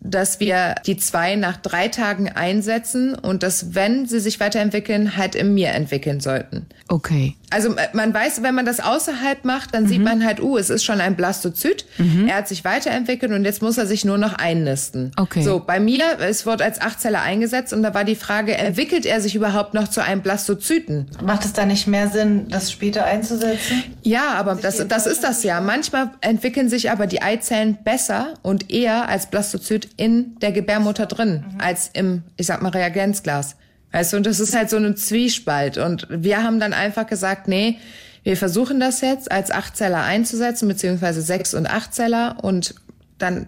dass 0.00 0.40
wir 0.40 0.76
die 0.86 0.96
zwei 0.96 1.34
nach 1.34 1.56
drei 1.56 1.88
Tagen 1.88 2.28
einsetzen 2.28 3.16
und 3.16 3.42
dass, 3.42 3.74
wenn 3.74 4.06
sie 4.06 4.20
sich 4.20 4.38
weiterentwickeln, 4.38 5.16
halt 5.16 5.34
in 5.34 5.54
mir 5.54 5.70
entwickeln 5.70 6.20
sollten. 6.20 6.66
Okay. 6.86 7.34
Also 7.50 7.74
äh, 7.76 7.88
man 7.92 8.12
weiß, 8.12 8.42
wenn 8.42 8.54
man 8.54 8.66
das 8.66 8.80
außerhalb 8.80 9.44
macht, 9.44 9.74
dann 9.74 9.84
mhm. 9.84 9.88
sieht 9.88 10.02
man 10.02 10.24
halt, 10.24 10.40
uh, 10.40 10.58
es 10.58 10.70
ist 10.70 10.84
schon 10.84 11.00
ein 11.00 11.16
Blastozyt. 11.16 11.86
Mhm. 11.98 12.28
Er 12.28 12.36
hat 12.36 12.48
sich 12.48 12.64
weiterentwickelt 12.64 13.32
und 13.32 13.44
jetzt 13.44 13.62
muss 13.62 13.78
er 13.78 13.86
sich 13.86 14.04
nur 14.04 14.18
noch 14.18 14.34
einnisten. 14.34 15.12
Okay. 15.16 15.42
So, 15.42 15.60
bei 15.60 15.80
mir, 15.80 16.18
es 16.20 16.46
wird 16.46 16.62
als 16.62 16.80
Achtzeller 16.80 17.22
eingesetzt 17.22 17.72
und 17.72 17.82
da 17.82 17.94
war 17.94 18.04
die 18.04 18.16
Frage, 18.16 18.56
entwickelt 18.56 19.06
er 19.06 19.20
sich 19.20 19.34
überhaupt 19.34 19.74
noch 19.74 19.88
zu 19.88 20.02
einem 20.02 20.22
Blastozyten? 20.22 21.06
Macht 21.24 21.44
es 21.44 21.52
da 21.52 21.64
nicht 21.64 21.86
mehr 21.86 22.08
Sinn, 22.08 22.48
das 22.48 22.70
später 22.70 23.04
einzusetzen? 23.04 23.82
Ja, 24.02 24.34
aber 24.34 24.54
das, 24.54 24.86
das 24.86 25.06
ist 25.06 25.24
das 25.24 25.42
ja. 25.42 25.60
Manchmal 25.60 26.10
entwickeln 26.20 26.68
sich 26.68 26.90
aber 26.90 27.06
die 27.06 27.22
Eizellen 27.22 27.78
besser 27.82 28.34
und 28.42 28.70
eher 28.70 29.08
als 29.08 29.26
Blastozyt 29.26 29.88
in 29.96 30.36
der 30.40 30.52
Gebärmutter 30.52 31.06
drin, 31.06 31.44
mhm. 31.52 31.60
als 31.60 31.90
im, 31.92 32.22
ich 32.36 32.46
sag 32.46 32.62
mal, 32.62 32.70
Reagenzglas. 32.70 33.56
Weißt 33.92 34.12
du, 34.12 34.18
und 34.18 34.26
das 34.26 34.40
ist 34.40 34.54
halt 34.54 34.70
so 34.70 34.76
ein 34.76 34.96
Zwiespalt. 34.96 35.78
Und 35.78 36.06
wir 36.10 36.42
haben 36.42 36.60
dann 36.60 36.72
einfach 36.72 37.06
gesagt, 37.06 37.48
nee, 37.48 37.78
wir 38.22 38.36
versuchen 38.36 38.80
das 38.80 39.00
jetzt 39.00 39.32
als 39.32 39.50
Achtzeller 39.50 40.02
einzusetzen, 40.02 40.68
beziehungsweise 40.68 41.22
Sechs- 41.22 41.54
und 41.54 41.66
Achtzeller. 41.66 42.36
Und 42.42 42.74
dann 43.16 43.46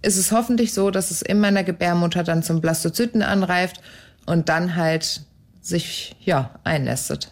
ist 0.00 0.16
es 0.16 0.32
hoffentlich 0.32 0.72
so, 0.72 0.90
dass 0.90 1.10
es 1.10 1.22
in 1.22 1.40
meiner 1.40 1.64
Gebärmutter 1.64 2.24
dann 2.24 2.42
zum 2.42 2.60
Blastozyten 2.60 3.22
anreift 3.22 3.80
und 4.26 4.48
dann 4.48 4.76
halt 4.76 5.22
sich, 5.60 6.16
ja, 6.20 6.50
einnestet. 6.64 7.30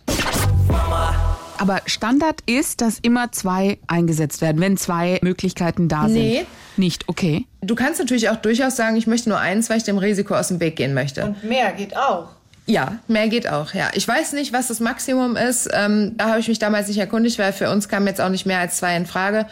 Aber 1.58 1.82
Standard 1.84 2.40
ist, 2.46 2.80
dass 2.80 2.98
immer 3.00 3.32
zwei 3.32 3.78
eingesetzt 3.86 4.40
werden, 4.40 4.60
wenn 4.62 4.76
zwei 4.76 5.18
Möglichkeiten 5.22 5.88
da 5.88 6.04
sind. 6.08 6.14
Nee. 6.14 6.46
Nicht, 6.76 7.08
okay. 7.08 7.46
Du 7.60 7.74
kannst 7.74 8.00
natürlich 8.00 8.30
auch 8.30 8.36
durchaus 8.36 8.76
sagen, 8.76 8.96
ich 8.96 9.06
möchte 9.06 9.28
nur 9.28 9.38
eins, 9.38 9.68
weil 9.68 9.76
ich 9.76 9.82
dem 9.82 9.98
Risiko 9.98 10.34
aus 10.34 10.48
dem 10.48 10.60
Weg 10.60 10.76
gehen 10.76 10.94
möchte. 10.94 11.24
Und 11.26 11.44
mehr 11.44 11.72
geht 11.72 11.94
auch. 11.96 12.30
Ja, 12.70 12.98
mehr 13.08 13.26
geht 13.26 13.48
auch, 13.48 13.74
ja. 13.74 13.90
Ich 13.94 14.06
weiß 14.06 14.32
nicht, 14.34 14.52
was 14.52 14.68
das 14.68 14.78
Maximum 14.78 15.36
ist. 15.36 15.68
Ähm, 15.72 16.12
da 16.16 16.28
habe 16.28 16.38
ich 16.38 16.46
mich 16.46 16.60
damals 16.60 16.86
nicht 16.86 16.98
erkundigt, 16.98 17.36
weil 17.40 17.52
für 17.52 17.68
uns 17.68 17.88
kamen 17.88 18.06
jetzt 18.06 18.20
auch 18.20 18.28
nicht 18.28 18.46
mehr 18.46 18.60
als 18.60 18.76
zwei 18.76 18.96
in 18.96 19.06
Frage. 19.06 19.46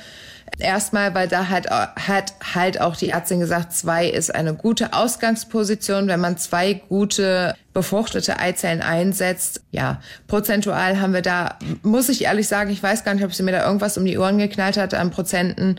Erstmal, 0.58 1.14
weil 1.14 1.28
da 1.28 1.48
halt, 1.48 1.70
hat 1.70 2.34
halt 2.54 2.80
auch 2.80 2.96
die 2.96 3.10
Ärztin 3.10 3.40
gesagt, 3.40 3.72
zwei 3.72 4.08
ist 4.08 4.34
eine 4.34 4.54
gute 4.54 4.92
Ausgangsposition, 4.92 6.08
wenn 6.08 6.20
man 6.20 6.36
zwei 6.36 6.74
gute 6.74 7.54
befruchtete 7.74 8.40
Eizellen 8.40 8.82
einsetzt. 8.82 9.60
Ja, 9.70 10.00
prozentual 10.26 11.00
haben 11.00 11.12
wir 11.12 11.22
da, 11.22 11.58
muss 11.82 12.08
ich 12.08 12.24
ehrlich 12.24 12.48
sagen, 12.48 12.70
ich 12.70 12.82
weiß 12.82 13.04
gar 13.04 13.14
nicht, 13.14 13.24
ob 13.24 13.32
sie 13.32 13.42
mir 13.42 13.52
da 13.52 13.66
irgendwas 13.66 13.98
um 13.98 14.04
die 14.04 14.18
Ohren 14.18 14.38
geknallt 14.38 14.76
hat 14.76 14.94
an 14.94 15.10
Prozenten. 15.10 15.78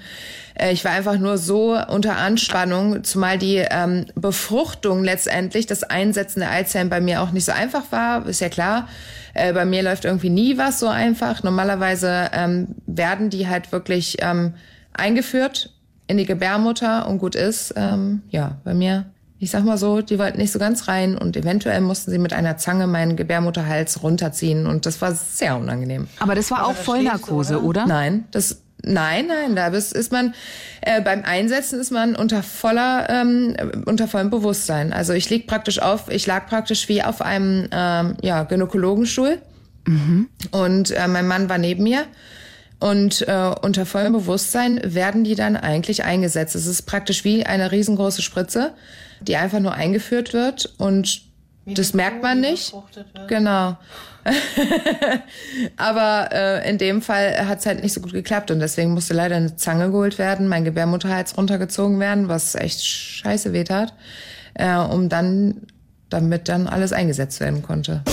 Äh, 0.53 0.71
ich 0.71 0.85
war 0.85 0.91
einfach 0.91 1.17
nur 1.17 1.37
so 1.37 1.77
unter 1.87 2.17
Anspannung, 2.17 3.03
zumal 3.03 3.37
die 3.37 3.57
ähm, 3.57 4.05
Befruchtung 4.15 5.03
letztendlich, 5.03 5.65
das 5.65 5.83
Einsetzen 5.83 6.39
der 6.39 6.51
Eizellen 6.51 6.89
bei 6.89 7.01
mir 7.01 7.21
auch 7.21 7.31
nicht 7.31 7.45
so 7.45 7.51
einfach 7.51 7.91
war, 7.91 8.25
ist 8.27 8.39
ja 8.39 8.49
klar. 8.49 8.87
Äh, 9.39 9.53
bei 9.53 9.65
mir 9.65 9.81
läuft 9.83 10.05
irgendwie 10.05 10.29
nie 10.29 10.57
was 10.57 10.79
so 10.79 10.87
einfach. 10.87 11.43
Normalerweise 11.43 12.29
ähm, 12.33 12.75
werden 12.85 13.29
die 13.29 13.47
halt 13.47 13.71
wirklich 13.71 14.17
ähm, 14.19 14.53
eingeführt 14.93 15.73
in 16.07 16.17
die 16.17 16.25
Gebärmutter 16.25 17.07
und 17.07 17.19
gut 17.19 17.35
ist. 17.35 17.73
Ähm, 17.77 18.23
ja, 18.29 18.57
bei 18.63 18.73
mir, 18.73 19.05
ich 19.37 19.51
sag 19.51 19.63
mal 19.63 19.77
so, 19.77 20.01
die 20.01 20.19
wollten 20.19 20.39
nicht 20.39 20.51
so 20.51 20.59
ganz 20.59 20.87
rein 20.87 21.17
und 21.17 21.37
eventuell 21.37 21.81
mussten 21.81 22.11
sie 22.11 22.17
mit 22.17 22.33
einer 22.33 22.57
Zange 22.57 22.87
meinen 22.87 23.15
Gebärmutterhals 23.15 24.03
runterziehen 24.03 24.67
und 24.67 24.85
das 24.85 25.01
war 25.01 25.13
sehr 25.13 25.55
unangenehm. 25.55 26.07
Aber 26.19 26.35
das 26.35 26.51
war 26.51 26.65
auch 26.65 26.73
Vollnarkose, 26.73 27.63
oder? 27.63 27.85
Nein, 27.85 28.25
das 28.31 28.61
Nein, 28.83 29.27
nein, 29.27 29.55
da 29.55 29.67
ist, 29.67 29.93
ist 29.93 30.11
man 30.11 30.33
äh, 30.81 31.01
beim 31.01 31.23
Einsetzen 31.23 31.79
ist 31.79 31.91
man 31.91 32.15
unter 32.15 32.43
voller 32.43 33.09
ähm, 33.09 33.55
unter 33.85 34.07
vollem 34.07 34.29
Bewusstsein. 34.29 34.93
Also 34.93 35.13
ich 35.13 35.29
lieg 35.29 35.47
praktisch 35.47 35.79
auf, 35.79 36.09
ich 36.09 36.25
lag 36.25 36.47
praktisch 36.47 36.87
wie 36.87 37.03
auf 37.03 37.21
einem 37.21 37.67
ähm, 37.71 38.15
ja 38.21 38.43
Gynäkologenstuhl 38.43 39.39
mhm. 39.85 40.29
und 40.51 40.91
äh, 40.91 41.07
mein 41.07 41.27
Mann 41.27 41.49
war 41.49 41.57
neben 41.57 41.83
mir 41.83 42.05
und 42.79 43.27
äh, 43.27 43.53
unter 43.61 43.85
vollem 43.85 44.13
Bewusstsein 44.13 44.79
werden 44.83 45.25
die 45.25 45.35
dann 45.35 45.57
eigentlich 45.57 46.05
eingesetzt. 46.05 46.55
Es 46.55 46.65
ist 46.65 46.83
praktisch 46.83 47.25
wie 47.25 47.45
eine 47.45 47.71
riesengroße 47.71 48.21
Spritze, 48.21 48.71
die 49.19 49.35
einfach 49.35 49.59
nur 49.59 49.73
eingeführt 49.73 50.33
wird 50.33 50.73
und 50.77 51.23
wie 51.65 51.73
das 51.73 51.93
merkt 51.93 52.23
man 52.23 52.39
nicht. 52.39 52.73
Genau. 53.27 53.77
Aber 55.77 56.29
äh, 56.31 56.69
in 56.69 56.77
dem 56.77 57.01
Fall 57.01 57.47
hat 57.47 57.59
es 57.59 57.65
halt 57.65 57.83
nicht 57.83 57.93
so 57.93 58.01
gut 58.01 58.13
geklappt 58.13 58.51
und 58.51 58.59
deswegen 58.59 58.91
musste 58.91 59.13
leider 59.13 59.35
eine 59.35 59.55
Zange 59.55 59.91
geholt 59.91 60.17
werden, 60.17 60.47
mein 60.47 60.65
Gebärmutterhals 60.65 61.37
runtergezogen 61.37 61.99
werden, 61.99 62.27
was 62.27 62.55
echt 62.55 62.85
scheiße 62.85 63.53
weh 63.53 63.63
tat, 63.63 63.93
äh, 64.53 64.75
um 64.75 65.09
dann, 65.09 65.67
damit 66.09 66.47
dann 66.49 66.67
alles 66.67 66.93
eingesetzt 66.93 67.39
werden 67.39 67.61
konnte. 67.61 68.03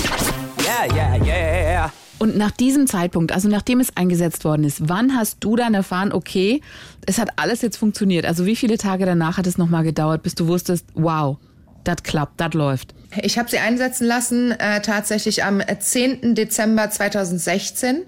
Yeah, 0.64 0.94
yeah, 0.94 1.24
yeah. 1.24 1.92
Und 2.18 2.37
nach 2.37 2.50
diesem 2.50 2.87
Zeitpunkt, 2.87 3.33
also 3.33 3.48
nachdem 3.48 3.81
es 3.81 3.94
eingesetzt 3.96 4.44
worden 4.44 4.64
ist, 4.64 4.88
wann 4.88 5.14
hast 5.14 5.38
du 5.40 5.55
dann 5.55 5.74
erfahren, 5.74 6.12
okay, 6.12 6.62
es 7.05 7.18
hat 7.18 7.31
alles 7.37 7.61
jetzt 7.61 7.76
funktioniert? 7.76 8.24
Also 8.24 8.46
wie 8.46 8.57
viele 8.57 8.79
Tage 8.79 9.05
danach 9.05 9.37
hat 9.37 9.46
es 9.46 9.59
nochmal 9.59 9.85
gedauert, 9.85 10.22
bis 10.22 10.35
du 10.35 10.46
wusstest, 10.46 10.87
wow, 10.94 11.37
das 11.85 12.02
klappt, 12.02 12.40
das 12.40 12.55
läuft? 12.55 12.94
Ich 13.22 13.38
habe 13.38 13.50
sie 13.50 13.59
einsetzen 13.59 14.07
lassen, 14.07 14.52
äh, 14.52 14.81
tatsächlich 14.81 15.44
am 15.44 15.61
10. 15.61 16.35
Dezember 16.35 16.90
2016. 16.90 18.02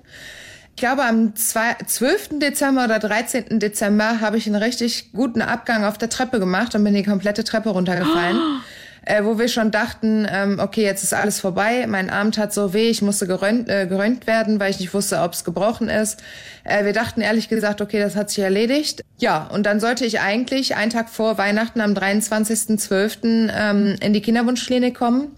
Ich 0.74 0.80
glaube, 0.80 1.02
am 1.04 1.34
12. 1.34 2.38
Dezember 2.38 2.84
oder 2.84 2.98
13. 2.98 3.58
Dezember 3.58 4.20
habe 4.20 4.36
ich 4.36 4.46
einen 4.46 4.62
richtig 4.62 5.12
guten 5.12 5.42
Abgang 5.42 5.84
auf 5.84 5.98
der 5.98 6.08
Treppe 6.08 6.38
gemacht 6.38 6.74
und 6.74 6.84
bin 6.84 6.94
die 6.94 7.02
komplette 7.02 7.44
Treppe 7.44 7.70
runtergefallen. 7.70 8.38
Äh, 9.04 9.24
wo 9.24 9.38
wir 9.38 9.48
schon 9.48 9.70
dachten, 9.70 10.26
ähm, 10.30 10.58
okay, 10.58 10.82
jetzt 10.82 11.02
ist 11.02 11.14
alles 11.14 11.40
vorbei. 11.40 11.86
Mein 11.88 12.10
Arm 12.10 12.32
tat 12.32 12.52
so 12.52 12.74
weh, 12.74 12.90
ich 12.90 13.00
musste 13.00 13.26
gerönt, 13.26 13.68
äh, 13.68 13.86
gerönt 13.86 14.26
werden, 14.26 14.60
weil 14.60 14.70
ich 14.70 14.80
nicht 14.80 14.92
wusste, 14.92 15.20
ob 15.20 15.32
es 15.32 15.44
gebrochen 15.44 15.88
ist. 15.88 16.22
Äh, 16.64 16.84
wir 16.84 16.92
dachten 16.92 17.20
ehrlich 17.20 17.48
gesagt, 17.48 17.80
okay, 17.80 18.00
das 18.00 18.16
hat 18.16 18.30
sich 18.30 18.44
erledigt. 18.44 19.02
Ja, 19.18 19.46
und 19.46 19.64
dann 19.64 19.80
sollte 19.80 20.04
ich 20.04 20.20
eigentlich 20.20 20.76
einen 20.76 20.90
Tag 20.90 21.08
vor 21.08 21.38
Weihnachten 21.38 21.80
am 21.80 21.94
23.12. 21.94 23.50
Ähm, 23.52 23.96
in 24.00 24.12
die 24.12 24.20
Kinderwunschklinik 24.20 24.94
kommen. 24.94 25.34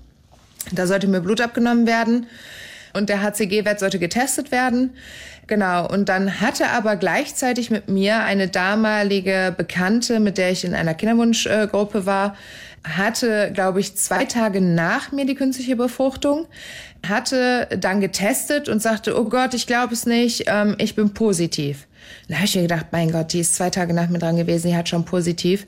Da 0.73 0.87
sollte 0.87 1.07
mir 1.07 1.21
Blut 1.21 1.41
abgenommen 1.41 1.87
werden 1.87 2.27
und 2.93 3.09
der 3.09 3.23
HCG-Wert 3.23 3.81
sollte 3.81 3.99
getestet 3.99 4.51
werden. 4.51 4.91
Genau, 5.47 5.89
und 5.89 6.09
dann 6.09 6.41
hatte 6.41 6.69
aber 6.69 6.95
gleichzeitig 6.95 7.71
mit 7.71 7.89
mir 7.89 8.21
eine 8.21 8.47
damalige 8.47 9.53
Bekannte, 9.57 10.21
mit 10.21 10.39
der 10.39 10.53
ich 10.53 10.65
in 10.65 10.75
einer 10.75 10.95
Kinderwunschgruppe 10.95 12.07
war, 12.07 12.37
hatte, 12.85 13.51
glaube 13.53 13.81
ich, 13.81 13.97
zwei 13.97 14.25
Tage 14.25 14.61
nach 14.61 15.13
mir 15.13 15.27
die 15.27 15.35
künstliche 15.35 15.77
Befruchtung, 15.77 16.47
hatte 17.07 17.69
dann 17.79 18.01
getestet 18.01 18.69
und 18.69 18.81
sagte, 18.81 19.19
oh 19.19 19.25
Gott, 19.25 19.55
ich 19.55 19.67
glaube 19.67 19.95
es 19.95 20.07
nicht, 20.07 20.45
ähm, 20.47 20.77
ich 20.79 20.95
bin 20.95 21.13
positiv. 21.15 21.87
Da 22.29 22.37
habe 22.37 22.45
ich 22.45 22.57
mir 22.57 22.63
gedacht, 22.63 22.87
mein 22.93 23.11
Gott, 23.11 23.33
die 23.33 23.41
ist 23.41 23.55
zwei 23.55 23.71
Tage 23.71 23.93
nach 23.93 24.09
mir 24.09 24.19
dran 24.19 24.37
gewesen, 24.37 24.69
die 24.69 24.77
hat 24.77 24.89
schon 24.89 25.05
positiv. 25.05 25.67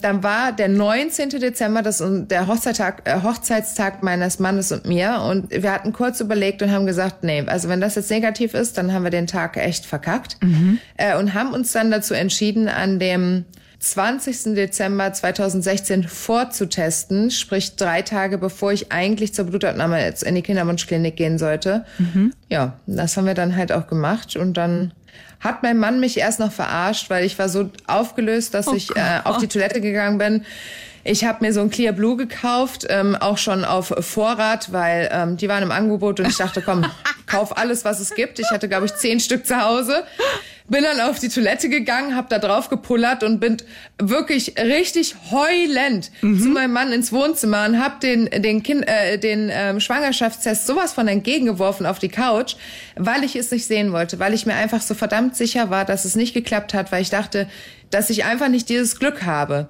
Dann 0.00 0.22
war 0.22 0.52
der 0.52 0.68
19. 0.68 1.28
Dezember, 1.28 1.82
das 1.82 2.00
ist 2.00 2.28
der 2.28 2.46
Hochzeittag, 2.46 3.02
äh, 3.04 3.22
Hochzeitstag 3.22 4.02
meines 4.02 4.38
Mannes 4.38 4.72
und 4.72 4.86
mir. 4.86 5.22
Und 5.28 5.50
wir 5.50 5.72
hatten 5.72 5.92
kurz 5.92 6.20
überlegt 6.20 6.62
und 6.62 6.70
haben 6.70 6.86
gesagt, 6.86 7.24
nee, 7.24 7.42
also 7.46 7.68
wenn 7.68 7.80
das 7.80 7.96
jetzt 7.96 8.10
negativ 8.10 8.54
ist, 8.54 8.78
dann 8.78 8.92
haben 8.92 9.04
wir 9.04 9.10
den 9.10 9.26
Tag 9.26 9.56
echt 9.56 9.86
verkackt. 9.86 10.38
Mhm. 10.42 10.78
Äh, 10.96 11.16
und 11.16 11.34
haben 11.34 11.52
uns 11.52 11.72
dann 11.72 11.90
dazu 11.90 12.14
entschieden, 12.14 12.68
an 12.68 12.98
dem 12.98 13.44
20. 13.84 14.54
Dezember 14.54 15.12
2016 15.12 16.04
vorzutesten, 16.04 17.30
sprich 17.30 17.76
drei 17.76 18.00
Tage 18.00 18.38
bevor 18.38 18.72
ich 18.72 18.90
eigentlich 18.90 19.34
zur 19.34 19.44
Blutabnahme 19.44 20.02
jetzt 20.02 20.22
in 20.22 20.34
die 20.34 20.42
Kinderwunschklinik 20.42 21.16
gehen 21.16 21.38
sollte. 21.38 21.84
Mhm. 21.98 22.32
Ja, 22.48 22.78
das 22.86 23.16
haben 23.16 23.26
wir 23.26 23.34
dann 23.34 23.56
halt 23.56 23.72
auch 23.72 23.86
gemacht 23.86 24.36
und 24.36 24.56
dann 24.56 24.92
hat 25.40 25.62
mein 25.62 25.78
Mann 25.78 26.00
mich 26.00 26.16
erst 26.16 26.40
noch 26.40 26.50
verarscht, 26.50 27.10
weil 27.10 27.26
ich 27.26 27.38
war 27.38 27.50
so 27.50 27.70
aufgelöst, 27.86 28.54
dass 28.54 28.68
oh 28.68 28.74
ich 28.74 28.96
äh, 28.96 29.20
auf 29.24 29.36
die 29.36 29.48
Toilette 29.48 29.82
gegangen 29.82 30.16
bin. 30.16 30.44
Ich 31.06 31.24
habe 31.24 31.44
mir 31.44 31.52
so 31.52 31.60
ein 31.60 31.70
Clear 31.70 31.92
Blue 31.92 32.16
gekauft, 32.16 32.86
ähm, 32.88 33.14
auch 33.14 33.36
schon 33.36 33.64
auf 33.64 33.92
Vorrat, 34.00 34.72
weil 34.72 35.10
ähm, 35.12 35.36
die 35.36 35.48
waren 35.48 35.62
im 35.62 35.70
Angebot 35.70 36.18
und 36.18 36.26
ich 36.26 36.38
dachte, 36.38 36.62
komm, 36.62 36.86
kauf 37.26 37.58
alles, 37.58 37.84
was 37.84 38.00
es 38.00 38.14
gibt. 38.14 38.38
Ich 38.38 38.50
hatte, 38.50 38.68
glaube 38.68 38.86
ich, 38.86 38.94
zehn 38.94 39.20
Stück 39.20 39.46
zu 39.46 39.62
Hause. 39.62 40.04
Bin 40.66 40.82
dann 40.82 41.00
auf 41.00 41.18
die 41.18 41.28
Toilette 41.28 41.68
gegangen, 41.68 42.16
hab 42.16 42.30
da 42.30 42.38
drauf 42.38 42.70
gepullert 42.70 43.22
und 43.22 43.38
bin 43.38 43.58
wirklich 43.98 44.54
richtig 44.56 45.14
heulend 45.30 46.10
mhm. 46.22 46.40
zu 46.40 46.48
meinem 46.48 46.72
Mann 46.72 46.90
ins 46.90 47.12
Wohnzimmer 47.12 47.66
und 47.66 47.78
hab 47.78 48.00
den 48.00 48.30
den 48.30 48.62
kind, 48.62 48.88
äh, 48.88 49.18
den 49.18 49.50
ähm, 49.52 49.80
Schwangerschaftstest 49.80 50.66
sowas 50.66 50.94
von 50.94 51.06
entgegengeworfen 51.06 51.84
auf 51.84 51.98
die 51.98 52.08
Couch, 52.08 52.56
weil 52.96 53.24
ich 53.24 53.36
es 53.36 53.50
nicht 53.50 53.66
sehen 53.66 53.92
wollte, 53.92 54.18
weil 54.18 54.32
ich 54.32 54.46
mir 54.46 54.54
einfach 54.54 54.80
so 54.80 54.94
verdammt 54.94 55.36
sicher 55.36 55.68
war, 55.68 55.84
dass 55.84 56.06
es 56.06 56.16
nicht 56.16 56.32
geklappt 56.32 56.72
hat, 56.72 56.92
weil 56.92 57.02
ich 57.02 57.10
dachte, 57.10 57.46
dass 57.90 58.08
ich 58.08 58.24
einfach 58.24 58.48
nicht 58.48 58.70
dieses 58.70 58.98
Glück 58.98 59.26
habe 59.26 59.68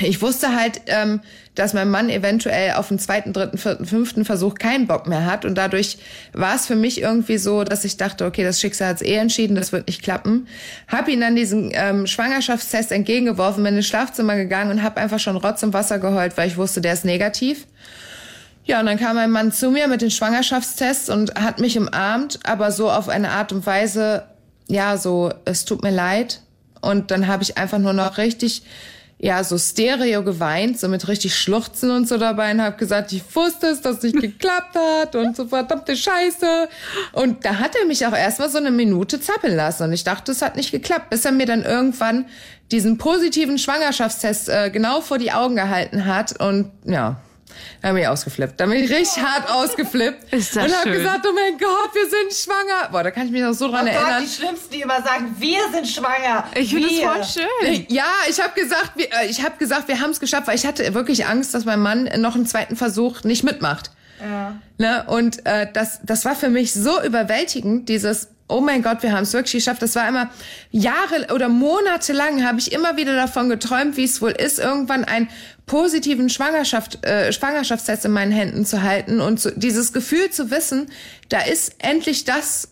ich 0.00 0.20
wusste 0.20 0.54
halt, 0.54 0.82
ähm, 0.86 1.20
dass 1.54 1.72
mein 1.72 1.90
Mann 1.90 2.10
eventuell 2.10 2.72
auf 2.72 2.88
den 2.88 2.98
zweiten, 2.98 3.32
dritten, 3.32 3.56
vierten, 3.56 3.86
fünften 3.86 4.24
Versuch 4.24 4.56
keinen 4.56 4.86
Bock 4.86 5.06
mehr 5.06 5.24
hat. 5.24 5.44
Und 5.44 5.54
dadurch 5.56 5.98
war 6.32 6.54
es 6.54 6.66
für 6.66 6.76
mich 6.76 7.00
irgendwie 7.00 7.38
so, 7.38 7.64
dass 7.64 7.84
ich 7.84 7.96
dachte, 7.96 8.26
okay, 8.26 8.44
das 8.44 8.60
Schicksal 8.60 8.88
hat 8.88 8.96
es 8.96 9.02
eh 9.02 9.14
entschieden, 9.14 9.56
das 9.56 9.72
wird 9.72 9.86
nicht 9.86 10.02
klappen. 10.02 10.48
Hab 10.86 11.08
ihn 11.08 11.20
dann 11.20 11.34
diesen 11.34 11.70
ähm, 11.72 12.06
Schwangerschaftstest 12.06 12.92
entgegengeworfen, 12.92 13.64
bin 13.64 13.76
ins 13.76 13.86
Schlafzimmer 13.86 14.36
gegangen 14.36 14.70
und 14.70 14.82
habe 14.82 15.00
einfach 15.00 15.18
schon 15.18 15.36
Rotz 15.36 15.62
im 15.62 15.72
Wasser 15.72 15.98
geheult, 15.98 16.36
weil 16.36 16.48
ich 16.48 16.58
wusste, 16.58 16.80
der 16.82 16.92
ist 16.92 17.04
negativ. 17.06 17.66
Ja, 18.66 18.80
und 18.80 18.86
dann 18.86 18.98
kam 18.98 19.16
mein 19.16 19.30
Mann 19.30 19.52
zu 19.52 19.70
mir 19.70 19.88
mit 19.88 20.02
den 20.02 20.10
Schwangerschaftstests 20.10 21.08
und 21.08 21.36
hat 21.36 21.60
mich 21.60 21.78
umarmt, 21.78 22.40
aber 22.42 22.72
so 22.72 22.90
auf 22.90 23.08
eine 23.08 23.30
Art 23.30 23.52
und 23.52 23.64
Weise, 23.64 24.24
ja, 24.68 24.98
so, 24.98 25.32
es 25.44 25.64
tut 25.64 25.82
mir 25.82 25.92
leid. 25.92 26.40
Und 26.82 27.10
dann 27.10 27.28
habe 27.28 27.42
ich 27.42 27.56
einfach 27.56 27.78
nur 27.78 27.92
noch 27.92 28.18
richtig 28.18 28.62
ja, 29.18 29.42
so 29.42 29.56
stereo 29.56 30.22
geweint, 30.22 30.78
so 30.78 30.88
mit 30.88 31.08
richtig 31.08 31.34
Schluchzen 31.34 31.90
und 31.90 32.06
so 32.06 32.18
dabei 32.18 32.50
und 32.50 32.60
habe 32.60 32.76
gesagt, 32.76 33.12
ich 33.12 33.22
wusste 33.34 33.68
es, 33.68 33.80
dass 33.80 33.98
es 33.98 34.02
nicht 34.02 34.20
geklappt 34.20 34.76
hat 34.76 35.16
und 35.16 35.34
so 35.34 35.46
verdammte 35.46 35.96
Scheiße. 35.96 36.68
Und 37.12 37.44
da 37.44 37.58
hat 37.58 37.74
er 37.80 37.86
mich 37.86 38.06
auch 38.06 38.12
erstmal 38.12 38.50
so 38.50 38.58
eine 38.58 38.70
Minute 38.70 39.18
zappeln 39.18 39.56
lassen 39.56 39.84
und 39.84 39.92
ich 39.94 40.04
dachte, 40.04 40.32
es 40.32 40.42
hat 40.42 40.56
nicht 40.56 40.70
geklappt, 40.70 41.08
bis 41.08 41.24
er 41.24 41.32
mir 41.32 41.46
dann 41.46 41.62
irgendwann 41.62 42.26
diesen 42.70 42.98
positiven 42.98 43.58
Schwangerschaftstest 43.58 44.50
äh, 44.50 44.70
genau 44.70 45.00
vor 45.00 45.16
die 45.16 45.32
Augen 45.32 45.56
gehalten 45.56 46.04
hat 46.04 46.38
und 46.38 46.70
ja, 46.84 47.16
da 47.82 47.92
bin 47.92 48.02
ich 48.02 48.08
ausgeflippt. 48.08 48.60
Da 48.60 48.66
bin 48.66 48.82
ich 48.84 48.90
richtig 48.90 49.22
hart 49.22 49.48
ausgeflippt. 49.50 50.32
Ist 50.32 50.56
das 50.56 50.64
und 50.66 50.72
habe 50.76 50.88
schön. 50.90 50.98
gesagt, 50.98 51.26
oh 51.28 51.32
mein 51.34 51.58
Gott, 51.58 51.90
wir 51.94 52.08
sind 52.08 52.32
schwanger. 52.32 52.88
Boah, 52.90 53.02
da 53.02 53.10
kann 53.10 53.26
ich 53.26 53.32
mich 53.32 53.42
noch 53.42 53.52
so 53.54 53.68
dran 53.70 53.86
Oh 53.86 53.88
erinnern. 53.88 54.20
Gott, 54.20 54.22
die 54.22 54.34
Schlimmsten, 54.34 54.72
die 54.72 54.80
immer 54.82 55.02
sagen, 55.02 55.34
wir 55.38 55.60
sind 55.72 55.86
schwanger. 55.88 56.44
Ich 56.54 56.70
finde 56.72 56.88
das 56.88 57.32
voll 57.32 57.44
schön. 57.62 57.86
Ja, 57.88 58.04
ich 58.28 58.40
habe 58.40 58.58
gesagt, 58.60 58.92
wir, 58.96 59.12
äh, 59.12 59.26
ich 59.28 59.44
habe 59.44 59.56
gesagt, 59.58 59.88
wir 59.88 60.00
haben 60.00 60.10
es 60.10 60.20
geschafft, 60.20 60.46
weil 60.48 60.56
ich 60.56 60.66
hatte 60.66 60.94
wirklich 60.94 61.26
Angst, 61.26 61.54
dass 61.54 61.64
mein 61.64 61.80
Mann 61.80 62.08
noch 62.18 62.34
einen 62.34 62.46
zweiten 62.46 62.76
Versuch 62.76 63.22
nicht 63.24 63.44
mitmacht. 63.44 63.90
Ja. 64.20 64.56
Ne? 64.78 65.04
Und 65.08 65.44
äh, 65.46 65.70
das, 65.72 66.00
das 66.02 66.24
war 66.24 66.34
für 66.34 66.48
mich 66.48 66.72
so 66.72 67.02
überwältigend, 67.02 67.88
dieses 67.88 68.28
Oh 68.48 68.60
mein 68.60 68.82
Gott, 68.82 69.02
wir 69.02 69.12
haben 69.12 69.24
es 69.24 69.32
wirklich 69.32 69.64
geschafft. 69.64 69.82
Das 69.82 69.96
war 69.96 70.08
immer 70.08 70.30
Jahre 70.70 71.32
oder 71.34 71.48
Monate 71.48 72.12
lang 72.12 72.44
habe 72.44 72.60
ich 72.60 72.72
immer 72.72 72.96
wieder 72.96 73.14
davon 73.14 73.48
geträumt, 73.48 73.96
wie 73.96 74.04
es 74.04 74.22
wohl 74.22 74.30
ist, 74.30 74.60
irgendwann 74.60 75.04
einen 75.04 75.28
positiven 75.66 76.28
Schwangerschaft, 76.28 77.04
äh, 77.04 77.32
Schwangerschaftstest 77.32 78.04
in 78.04 78.12
meinen 78.12 78.30
Händen 78.30 78.64
zu 78.64 78.82
halten 78.82 79.20
und 79.20 79.40
zu, 79.40 79.50
dieses 79.50 79.92
Gefühl 79.92 80.30
zu 80.30 80.52
wissen, 80.52 80.86
da 81.28 81.40
ist 81.40 81.74
endlich 81.78 82.24
das 82.24 82.68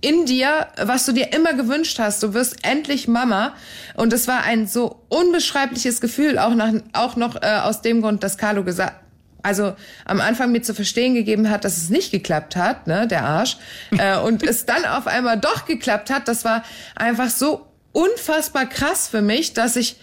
in 0.00 0.26
dir, 0.26 0.68
was 0.76 1.06
du 1.06 1.12
dir 1.12 1.32
immer 1.32 1.54
gewünscht 1.54 1.98
hast. 1.98 2.22
Du 2.22 2.34
wirst 2.34 2.64
endlich 2.64 3.08
Mama. 3.08 3.54
Und 3.94 4.12
es 4.12 4.28
war 4.28 4.42
ein 4.42 4.66
so 4.66 5.04
unbeschreibliches 5.08 6.00
Gefühl, 6.00 6.38
auch, 6.38 6.54
nach, 6.54 6.72
auch 6.92 7.16
noch 7.16 7.40
äh, 7.40 7.60
aus 7.62 7.82
dem 7.82 8.02
Grund, 8.02 8.22
dass 8.22 8.36
Carlo 8.36 8.64
gesagt 8.64 9.01
also 9.42 9.74
am 10.04 10.20
Anfang 10.20 10.52
mir 10.52 10.62
zu 10.62 10.74
verstehen 10.74 11.14
gegeben 11.14 11.50
hat, 11.50 11.64
dass 11.64 11.76
es 11.76 11.90
nicht 11.90 12.10
geklappt 12.10 12.56
hat, 12.56 12.86
ne, 12.86 13.06
der 13.06 13.24
Arsch, 13.24 13.56
äh, 13.98 14.18
und 14.18 14.42
es 14.42 14.66
dann 14.66 14.84
auf 14.84 15.06
einmal 15.06 15.38
doch 15.38 15.66
geklappt 15.66 16.10
hat, 16.10 16.28
das 16.28 16.44
war 16.44 16.62
einfach 16.94 17.30
so 17.30 17.66
unfassbar 17.92 18.66
krass 18.66 19.08
für 19.08 19.22
mich, 19.22 19.54
dass 19.54 19.76
ich 19.76 19.96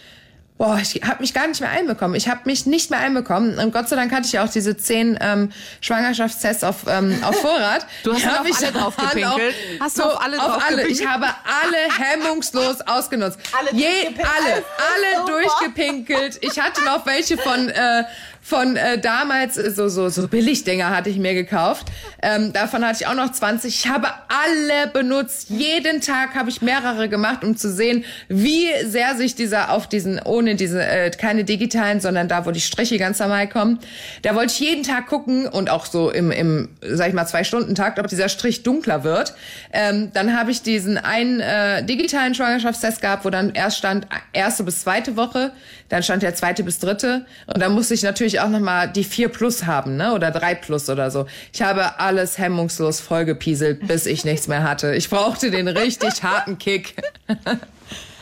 Boah, 0.59 0.77
ich 0.81 1.01
habe 1.07 1.21
mich 1.21 1.33
gar 1.33 1.47
nicht 1.47 1.61
mehr 1.61 1.69
einbekommen. 1.69 2.15
Ich 2.15 2.27
habe 2.27 2.41
mich 2.43 2.65
nicht 2.65 2.89
mehr 2.89 2.99
einbekommen. 2.99 3.59
Und 3.59 3.71
Gott 3.71 3.87
sei 3.87 3.95
Dank 3.95 4.11
hatte 4.11 4.25
ich 4.25 4.33
ja 4.33 4.43
auch 4.43 4.49
diese 4.49 4.75
zehn 4.75 5.17
ähm, 5.21 5.53
Schwangerschaftstests 5.79 6.65
auf, 6.65 6.79
ähm, 6.85 7.17
auf 7.23 7.33
Vorrat. 7.41 7.87
Du 8.03 8.13
hast 8.13 8.25
hab 8.25 8.41
auf 8.41 8.45
ich 8.45 8.57
alle 8.57 8.71
draufgepinkelt? 8.73 9.55
Hast 9.79 9.97
du 9.97 10.01
so 10.01 10.09
auf 10.09 10.21
alle 10.21 10.37
auf 10.37 10.49
alle. 10.49 10.57
draufgepinkelt? 10.57 10.99
Ich 10.99 11.07
habe 11.07 11.27
alle 11.27 12.09
hemmungslos 12.09 12.81
ausgenutzt. 12.87 13.39
Alle 13.57 13.71
Je, 13.71 13.85
durchgepinkelt. 13.87 14.27
alle, 14.37 15.23
alle 15.23 15.31
durchgepinkelt. 15.31 16.39
Ich 16.41 16.59
hatte 16.59 16.83
noch 16.83 17.05
welche 17.05 17.37
von 17.37 17.69
äh, 17.69 18.03
von 18.49 18.75
äh, 18.75 18.99
damals 18.99 19.57
äh, 19.57 19.69
so 19.69 19.87
so 19.87 20.09
so 20.09 20.27
Billigdinger 20.27 20.89
hatte 20.89 21.09
ich 21.09 21.17
mir 21.17 21.35
gekauft. 21.35 21.87
Ähm, 22.21 22.51
davon 22.51 22.83
hatte 22.83 22.97
ich 23.01 23.07
auch 23.07 23.13
noch 23.13 23.31
20. 23.31 23.73
Ich 23.73 23.87
habe 23.87 24.07
alle 24.27 24.91
benutzt. 24.91 25.49
Jeden 25.49 26.01
Tag 26.01 26.33
habe 26.33 26.49
ich 26.49 26.61
mehrere 26.61 27.07
gemacht, 27.09 27.43
um 27.43 27.55
zu 27.55 27.71
sehen, 27.71 28.03
wie 28.27 28.67
sehr 28.83 29.15
sich 29.15 29.35
dieser 29.35 29.71
auf 29.71 29.87
diesen 29.87 30.19
ohne 30.19 30.55
diese 30.55 30.83
äh, 30.83 31.11
keine 31.11 31.43
digitalen, 31.43 32.01
sondern 32.01 32.27
da, 32.27 32.45
wo 32.45 32.51
die 32.51 32.59
Striche 32.59 32.97
ganz 32.97 33.19
normal 33.19 33.47
kommen. 33.47 33.79
Da 34.23 34.33
wollte 34.33 34.51
ich 34.53 34.59
jeden 34.59 34.83
Tag 34.83 35.07
gucken 35.07 35.47
und 35.47 35.69
auch 35.69 35.85
so 35.85 36.09
im 36.09 36.31
im 36.31 36.69
sag 36.81 37.09
ich 37.09 37.13
mal 37.13 37.27
zwei 37.27 37.43
Stunden 37.43 37.75
Takt, 37.75 37.99
ob 37.99 38.07
dieser 38.07 38.29
Strich 38.29 38.63
dunkler 38.63 39.03
wird. 39.03 39.35
Ähm, 39.71 40.09
dann 40.13 40.35
habe 40.37 40.49
ich 40.49 40.63
diesen 40.63 40.97
einen 40.97 41.39
äh, 41.39 41.83
digitalen 41.83 42.33
Schwangerschaftstest 42.33 43.01
gehabt, 43.01 43.25
wo 43.25 43.29
dann 43.29 43.51
erst 43.53 43.77
stand 43.77 44.07
erste 44.33 44.63
bis 44.63 44.81
zweite 44.81 45.15
Woche, 45.15 45.51
dann 45.89 46.01
stand 46.01 46.23
der 46.23 46.33
zweite 46.33 46.63
bis 46.63 46.79
dritte 46.79 47.25
und 47.45 47.61
dann 47.61 47.73
musste 47.73 47.93
ich 47.93 48.01
natürlich 48.01 48.38
auch 48.39 48.49
noch 48.49 48.59
mal 48.59 48.87
die 48.87 49.03
vier 49.03 49.29
plus 49.29 49.65
haben, 49.65 49.95
ne, 49.97 50.13
oder 50.13 50.31
drei 50.31 50.55
plus 50.55 50.89
oder 50.89 51.11
so. 51.11 51.25
Ich 51.53 51.61
habe 51.61 51.99
alles 51.99 52.37
hemmungslos 52.37 52.99
vollgepieselt, 52.99 53.87
bis 53.87 54.05
ich 54.05 54.25
nichts 54.25 54.47
mehr 54.47 54.63
hatte. 54.63 54.95
Ich 54.95 55.09
brauchte 55.09 55.51
den 55.51 55.67
richtig 55.67 56.23
harten 56.23 56.57
Kick. 56.57 56.95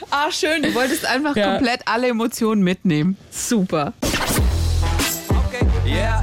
Ah, 0.09 0.31
schön. 0.31 0.63
Du 0.63 0.73
wolltest 0.73 1.05
einfach 1.05 1.35
Ja. 1.35 1.53
komplett 1.55 1.81
alle 1.85 2.07
Emotionen 2.09 2.63
mitnehmen. 2.63 3.17
Super. 3.31 3.93
Okay, 5.29 5.65
yeah. 5.85 6.21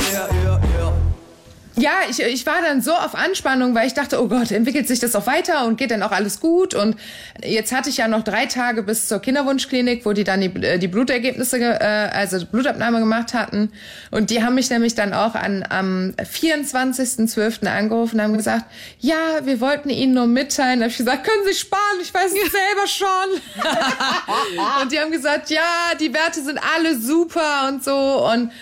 Ja, 1.77 1.93
ich, 2.09 2.21
ich 2.21 2.47
war 2.47 2.63
dann 2.63 2.83
so 2.83 2.93
auf 2.93 3.15
Anspannung, 3.15 3.75
weil 3.75 3.87
ich 3.87 3.95
dachte, 3.95 4.23
oh 4.23 4.29
Gott, 4.29 4.53
entwickelt 4.53 4.87
sich 4.87 5.01
das 5.01 5.17
auch 5.17 5.27
weiter 5.27 5.67
und 5.67 5.77
geht 5.77 5.91
dann 5.91 6.03
auch 6.03 6.13
alles 6.13 6.39
gut? 6.39 6.75
Und 6.75 6.97
jetzt 7.43 7.73
hatte 7.73 7.91
ich 7.91 7.97
ja 7.97 8.07
noch 8.07 8.23
drei 8.23 8.47
Tage 8.47 8.85
bis 8.85 9.09
zur 9.09 9.19
Kinderwunschklinik, 9.19 10.07
wo 10.07 10.13
die 10.13 10.23
dann 10.23 10.41
die, 10.41 10.55
äh, 10.63 10.79
die 10.79 10.87
Blutergebnisse, 10.87 11.59
äh, 11.59 12.11
also 12.13 12.45
Blutabnahme 12.47 13.01
gemacht 13.01 13.35
hatten. 13.35 13.73
Und 14.13 14.31
die 14.31 14.45
haben 14.45 14.55
mich 14.55 14.71
nämlich 14.71 14.95
dann 14.95 15.13
auch 15.13 15.35
an, 15.35 15.65
am 15.69 16.15
24.12. 16.19 17.67
angerufen 17.67 18.17
und 18.17 18.23
haben 18.23 18.37
gesagt, 18.37 18.67
ja, 19.01 19.41
wir 19.43 19.61
wollten 19.61 19.91
Ihnen 19.91 20.15
nur 20.15 20.27
mitteilen. 20.27 20.79
Da 20.79 20.85
habe 20.85 20.93
ich 20.93 20.99
gesagt, 20.99 21.25
können 21.25 21.45
Sie 21.47 21.55
sparen, 21.55 21.99
ich 22.01 22.15
weiß 22.15 22.27
es 22.27 22.53
selber 22.53 22.87
schon. 22.87 24.81
und 24.83 24.93
die 24.93 25.01
haben 25.01 25.11
gesagt, 25.11 25.51
ja, 25.51 25.93
die 25.99 26.15
Werte 26.15 26.41
sind 26.41 26.61
alle 26.77 26.97
super 26.97 27.69
und 27.69 27.83
so. 27.83 28.29
Und 28.33 28.53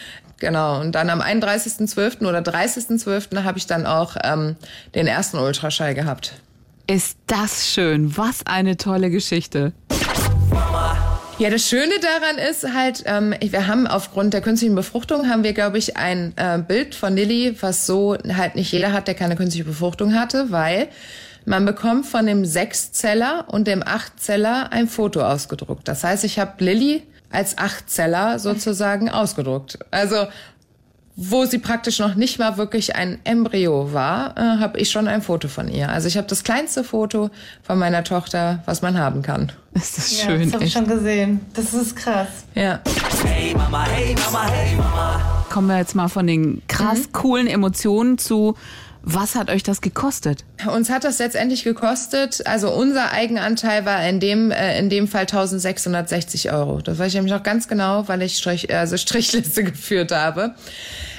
Genau. 0.42 0.80
Und 0.80 0.96
dann 0.96 1.08
am 1.08 1.20
31.12. 1.20 2.26
oder 2.26 2.40
30.12. 2.40 3.44
habe 3.44 3.58
ich 3.58 3.68
dann 3.68 3.86
auch 3.86 4.16
ähm, 4.24 4.56
den 4.92 5.06
ersten 5.06 5.38
Ultraschall 5.38 5.94
gehabt. 5.94 6.32
Ist 6.88 7.16
das 7.28 7.68
schön. 7.68 8.16
Was 8.16 8.44
eine 8.44 8.76
tolle 8.76 9.10
Geschichte. 9.10 9.72
Ja, 11.38 11.48
das 11.48 11.68
Schöne 11.68 11.92
daran 12.00 12.38
ist 12.50 12.74
halt, 12.74 13.04
ähm, 13.06 13.36
wir 13.40 13.68
haben 13.68 13.86
aufgrund 13.86 14.34
der 14.34 14.40
künstlichen 14.40 14.74
Befruchtung 14.74 15.28
haben 15.28 15.44
wir, 15.44 15.52
glaube 15.52 15.78
ich, 15.78 15.96
ein 15.96 16.32
äh, 16.34 16.58
Bild 16.58 16.96
von 16.96 17.14
Lilly, 17.14 17.56
was 17.60 17.86
so 17.86 18.16
halt 18.36 18.56
nicht 18.56 18.72
jeder 18.72 18.92
hat, 18.92 19.06
der 19.06 19.14
keine 19.14 19.36
künstliche 19.36 19.64
Befruchtung 19.64 20.12
hatte, 20.12 20.50
weil 20.50 20.88
man 21.44 21.64
bekommt 21.64 22.06
von 22.06 22.26
dem 22.26 22.44
Sechszeller 22.44 23.44
und 23.46 23.68
dem 23.68 23.84
Achtzeller 23.84 24.72
ein 24.72 24.88
Foto 24.88 25.20
ausgedruckt. 25.22 25.86
Das 25.86 26.02
heißt, 26.02 26.24
ich 26.24 26.40
habe 26.40 26.64
Lilly 26.64 27.04
als 27.32 27.58
Achtzeller 27.58 28.38
sozusagen 28.38 29.08
ausgedruckt. 29.10 29.78
Also 29.90 30.26
wo 31.14 31.44
sie 31.44 31.58
praktisch 31.58 31.98
noch 31.98 32.14
nicht 32.14 32.38
mal 32.38 32.56
wirklich 32.56 32.96
ein 32.96 33.18
Embryo 33.24 33.92
war, 33.92 34.34
äh, 34.38 34.60
habe 34.60 34.78
ich 34.78 34.90
schon 34.90 35.06
ein 35.08 35.20
Foto 35.20 35.46
von 35.46 35.68
ihr. 35.68 35.90
Also 35.90 36.08
ich 36.08 36.16
habe 36.16 36.26
das 36.26 36.42
kleinste 36.42 36.84
Foto 36.84 37.28
von 37.62 37.78
meiner 37.78 38.02
Tochter, 38.02 38.62
was 38.64 38.80
man 38.80 38.98
haben 38.98 39.20
kann. 39.20 39.52
Das 39.74 39.98
ist 39.98 40.20
Ja, 40.22 40.30
schön. 40.30 40.44
das 40.44 40.54
habe 40.54 40.64
ich 40.64 40.72
schon 40.72 40.86
gesehen. 40.86 41.40
Das 41.52 41.74
ist 41.74 41.96
krass. 41.96 42.28
Ja. 42.54 42.80
Hey 43.26 43.54
Mama, 43.54 43.84
hey 43.90 44.14
Mama, 44.24 44.48
hey 44.48 44.74
Mama. 44.74 45.44
Kommen 45.50 45.66
wir 45.68 45.76
jetzt 45.76 45.94
mal 45.94 46.08
von 46.08 46.26
den 46.26 46.62
krass 46.66 47.12
coolen 47.12 47.46
Emotionen 47.46 48.16
zu, 48.16 48.56
was 49.02 49.34
hat 49.34 49.50
euch 49.50 49.62
das 49.62 49.80
gekostet? 49.80 50.44
Uns 50.72 50.88
hat 50.88 51.04
das 51.04 51.18
letztendlich 51.18 51.64
gekostet, 51.64 52.46
also 52.46 52.72
unser 52.72 53.12
Eigenanteil 53.12 53.84
war 53.84 54.06
in 54.06 54.20
dem, 54.20 54.50
äh, 54.50 54.78
in 54.78 54.90
dem 54.90 55.08
Fall 55.08 55.22
1660 55.22 56.52
Euro. 56.52 56.80
Das 56.80 56.98
weiß 56.98 57.08
ich 57.08 57.14
nämlich 57.14 57.32
noch 57.32 57.42
ganz 57.42 57.66
genau, 57.66 58.06
weil 58.08 58.22
ich 58.22 58.38
Strich, 58.38 58.72
also 58.74 58.96
Strichliste 58.98 59.64
geführt 59.64 60.12
habe. 60.12 60.54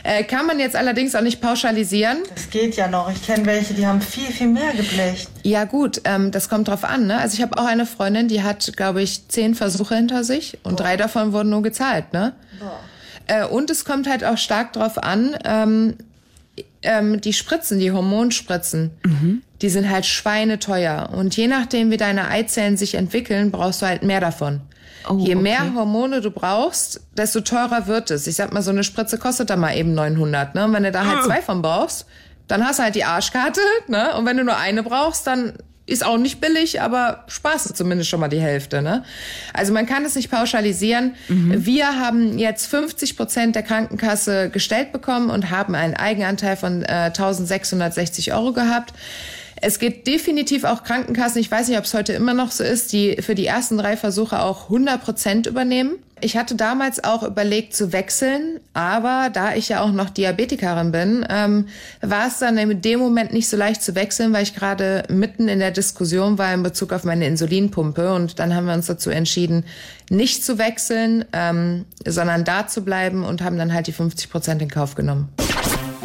Äh, 0.03 0.23
kann 0.23 0.45
man 0.45 0.59
jetzt 0.59 0.75
allerdings 0.75 1.15
auch 1.15 1.21
nicht 1.21 1.41
pauschalisieren. 1.41 2.19
Das 2.33 2.49
geht 2.49 2.75
ja 2.75 2.87
noch. 2.87 3.09
Ich 3.11 3.25
kenne 3.25 3.45
welche, 3.45 3.73
die 3.73 3.85
haben 3.85 4.01
viel, 4.01 4.31
viel 4.31 4.47
mehr 4.47 4.73
geblecht. 4.73 5.29
Ja 5.43 5.65
gut, 5.65 6.01
ähm, 6.05 6.31
das 6.31 6.49
kommt 6.49 6.67
drauf 6.67 6.83
an. 6.83 7.07
Ne? 7.07 7.17
Also 7.17 7.35
ich 7.35 7.41
habe 7.41 7.57
auch 7.57 7.65
eine 7.65 7.85
Freundin, 7.85 8.27
die 8.27 8.43
hat, 8.43 8.75
glaube 8.75 9.01
ich, 9.01 9.27
zehn 9.27 9.55
Versuche 9.55 9.95
hinter 9.95 10.23
sich 10.23 10.57
und 10.63 10.79
drei 10.79 10.97
davon 10.97 11.33
wurden 11.33 11.49
nur 11.49 11.61
gezahlt. 11.61 12.11
Ne? 12.13 12.33
Äh, 13.27 13.45
und 13.45 13.69
es 13.69 13.85
kommt 13.85 14.09
halt 14.09 14.23
auch 14.23 14.37
stark 14.37 14.73
drauf 14.73 14.97
an, 14.97 15.37
ähm, 15.45 15.95
ähm, 16.83 17.21
die 17.21 17.33
Spritzen, 17.33 17.79
die 17.79 17.91
Hormonspritzen, 17.91 18.91
die 19.61 19.69
sind 19.69 19.89
halt 19.89 20.05
schweineteuer. 20.05 21.09
Und 21.13 21.35
je 21.35 21.47
nachdem, 21.47 21.91
wie 21.91 21.97
deine 21.97 22.27
Eizellen 22.27 22.77
sich 22.77 22.95
entwickeln, 22.95 23.51
brauchst 23.51 23.81
du 23.81 23.85
halt 23.87 24.03
mehr 24.03 24.19
davon. 24.19 24.61
Oh, 25.09 25.17
Je 25.17 25.35
mehr 25.35 25.61
okay. 25.63 25.71
Hormone 25.75 26.21
du 26.21 26.31
brauchst, 26.31 27.01
desto 27.17 27.41
teurer 27.41 27.87
wird 27.87 28.11
es. 28.11 28.27
Ich 28.27 28.35
sag 28.35 28.53
mal, 28.53 28.61
so 28.61 28.71
eine 28.71 28.83
Spritze 28.83 29.17
kostet 29.17 29.49
dann 29.49 29.59
mal 29.59 29.75
eben 29.75 29.93
900. 29.93 30.55
Ne? 30.55 30.65
Und 30.65 30.73
wenn 30.73 30.83
du 30.83 30.91
da 30.91 31.05
halt 31.05 31.23
zwei 31.23 31.41
von 31.41 31.61
brauchst, 31.61 32.05
dann 32.47 32.65
hast 32.65 32.79
du 32.79 32.83
halt 32.83 32.95
die 32.95 33.03
Arschkarte. 33.03 33.61
Ne? 33.87 34.15
Und 34.15 34.25
wenn 34.25 34.37
du 34.37 34.45
nur 34.45 34.57
eine 34.57 34.81
brauchst, 34.81 35.27
dann 35.27 35.53
ist 35.85 36.05
auch 36.05 36.17
nicht 36.17 36.39
billig, 36.39 36.81
aber 36.81 37.25
sparst 37.27 37.69
du 37.69 37.73
zumindest 37.73 38.09
schon 38.09 38.19
mal 38.19 38.29
die 38.29 38.39
Hälfte. 38.39 38.81
Ne? 38.81 39.03
Also 39.53 39.73
man 39.73 39.85
kann 39.85 40.05
es 40.05 40.15
nicht 40.15 40.31
pauschalisieren. 40.31 41.15
Wir 41.27 41.99
haben 41.99 42.37
jetzt 42.37 42.67
50 42.67 43.17
Prozent 43.17 43.55
der 43.55 43.63
Krankenkasse 43.63 44.49
gestellt 44.49 44.93
bekommen 44.93 45.29
und 45.29 45.49
haben 45.49 45.75
einen 45.75 45.95
Eigenanteil 45.95 46.55
von 46.55 46.83
äh, 46.83 47.11
1660 47.11 48.33
Euro 48.33 48.53
gehabt. 48.53 48.93
Es 49.65 49.79
geht 49.79 50.07
definitiv 50.07 50.65
auch 50.65 50.83
Krankenkassen, 50.83 51.39
ich 51.39 51.49
weiß 51.49 51.69
nicht, 51.69 51.77
ob 51.77 51.85
es 51.85 51.93
heute 51.93 52.11
immer 52.13 52.33
noch 52.33 52.51
so 52.51 52.63
ist, 52.65 52.91
die 52.91 53.21
für 53.21 53.33
die 53.33 53.45
ersten 53.45 53.77
drei 53.77 53.95
Versuche 53.95 54.41
auch 54.41 54.63
100 54.63 55.01
Prozent 55.01 55.47
übernehmen. 55.47 55.95
Ich 56.23 56.37
hatte 56.37 56.55
damals 56.55 57.03
auch 57.03 57.23
überlegt 57.23 57.75
zu 57.75 57.91
wechseln, 57.91 58.61
aber 58.73 59.29
da 59.31 59.55
ich 59.55 59.67
ja 59.69 59.81
auch 59.81 59.91
noch 59.91 60.09
Diabetikerin 60.09 60.93
bin, 60.93 61.25
ähm, 61.29 61.67
war 62.01 62.27
es 62.27 62.39
dann 62.39 62.57
in 62.57 62.81
dem 62.81 62.99
Moment 62.99 63.33
nicht 63.33 63.49
so 63.49 63.57
leicht 63.57 63.83
zu 63.83 63.93
wechseln, 63.93 64.31
weil 64.31 64.43
ich 64.43 64.55
gerade 64.55 65.03
mitten 65.09 65.49
in 65.49 65.59
der 65.59 65.71
Diskussion 65.71 66.37
war 66.37 66.53
in 66.53 66.63
Bezug 66.63 66.93
auf 66.93 67.03
meine 67.03 67.27
Insulinpumpe 67.27 68.13
und 68.13 68.39
dann 68.39 68.55
haben 68.55 68.67
wir 68.67 68.73
uns 68.73 68.85
dazu 68.85 69.09
entschieden, 69.09 69.65
nicht 70.09 70.45
zu 70.45 70.57
wechseln, 70.57 71.25
ähm, 71.33 71.83
sondern 72.07 72.45
da 72.45 72.67
zu 72.67 72.85
bleiben 72.85 73.25
und 73.25 73.41
haben 73.41 73.57
dann 73.57 73.73
halt 73.73 73.87
die 73.87 73.91
50 73.91 74.29
Prozent 74.29 74.61
in 74.61 74.69
Kauf 74.69 74.95
genommen. 74.95 75.27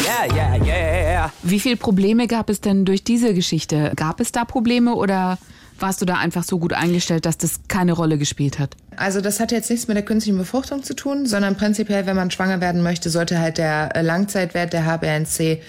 Yeah, 0.04 0.35
yeah, 0.35 0.66
yeah. 0.66 1.33
Wie 1.42 1.61
viele 1.61 1.76
Probleme 1.76 2.26
gab 2.26 2.50
es 2.50 2.61
denn 2.61 2.85
durch 2.85 3.04
diese 3.04 3.35
Geschichte? 3.35 3.92
Gab 3.94 4.20
es 4.20 4.33
da 4.33 4.44
Probleme 4.44 4.94
oder 4.94 5.38
warst 5.80 6.00
du 6.00 6.04
da 6.04 6.14
einfach 6.16 6.44
so 6.44 6.58
gut 6.58 6.72
eingestellt, 6.72 7.26
dass 7.26 7.38
das 7.38 7.60
keine 7.68 7.92
Rolle 7.92 8.18
gespielt 8.18 8.58
hat? 8.58 8.76
Also 8.96 9.20
das 9.20 9.38
hat 9.38 9.52
jetzt 9.52 9.70
nichts 9.70 9.86
mit 9.86 9.96
der 9.96 10.04
künstlichen 10.04 10.38
Befruchtung 10.38 10.82
zu 10.82 10.94
tun, 10.94 11.24
sondern 11.26 11.56
prinzipiell, 11.56 12.06
wenn 12.06 12.16
man 12.16 12.32
schwanger 12.32 12.60
werden 12.60 12.82
möchte, 12.82 13.10
sollte 13.10 13.38
halt 13.38 13.58
der 13.58 13.94
äh, 13.94 14.02
Langzeitwert 14.02 14.72
der 14.72 14.84
HbA1c 14.84 15.60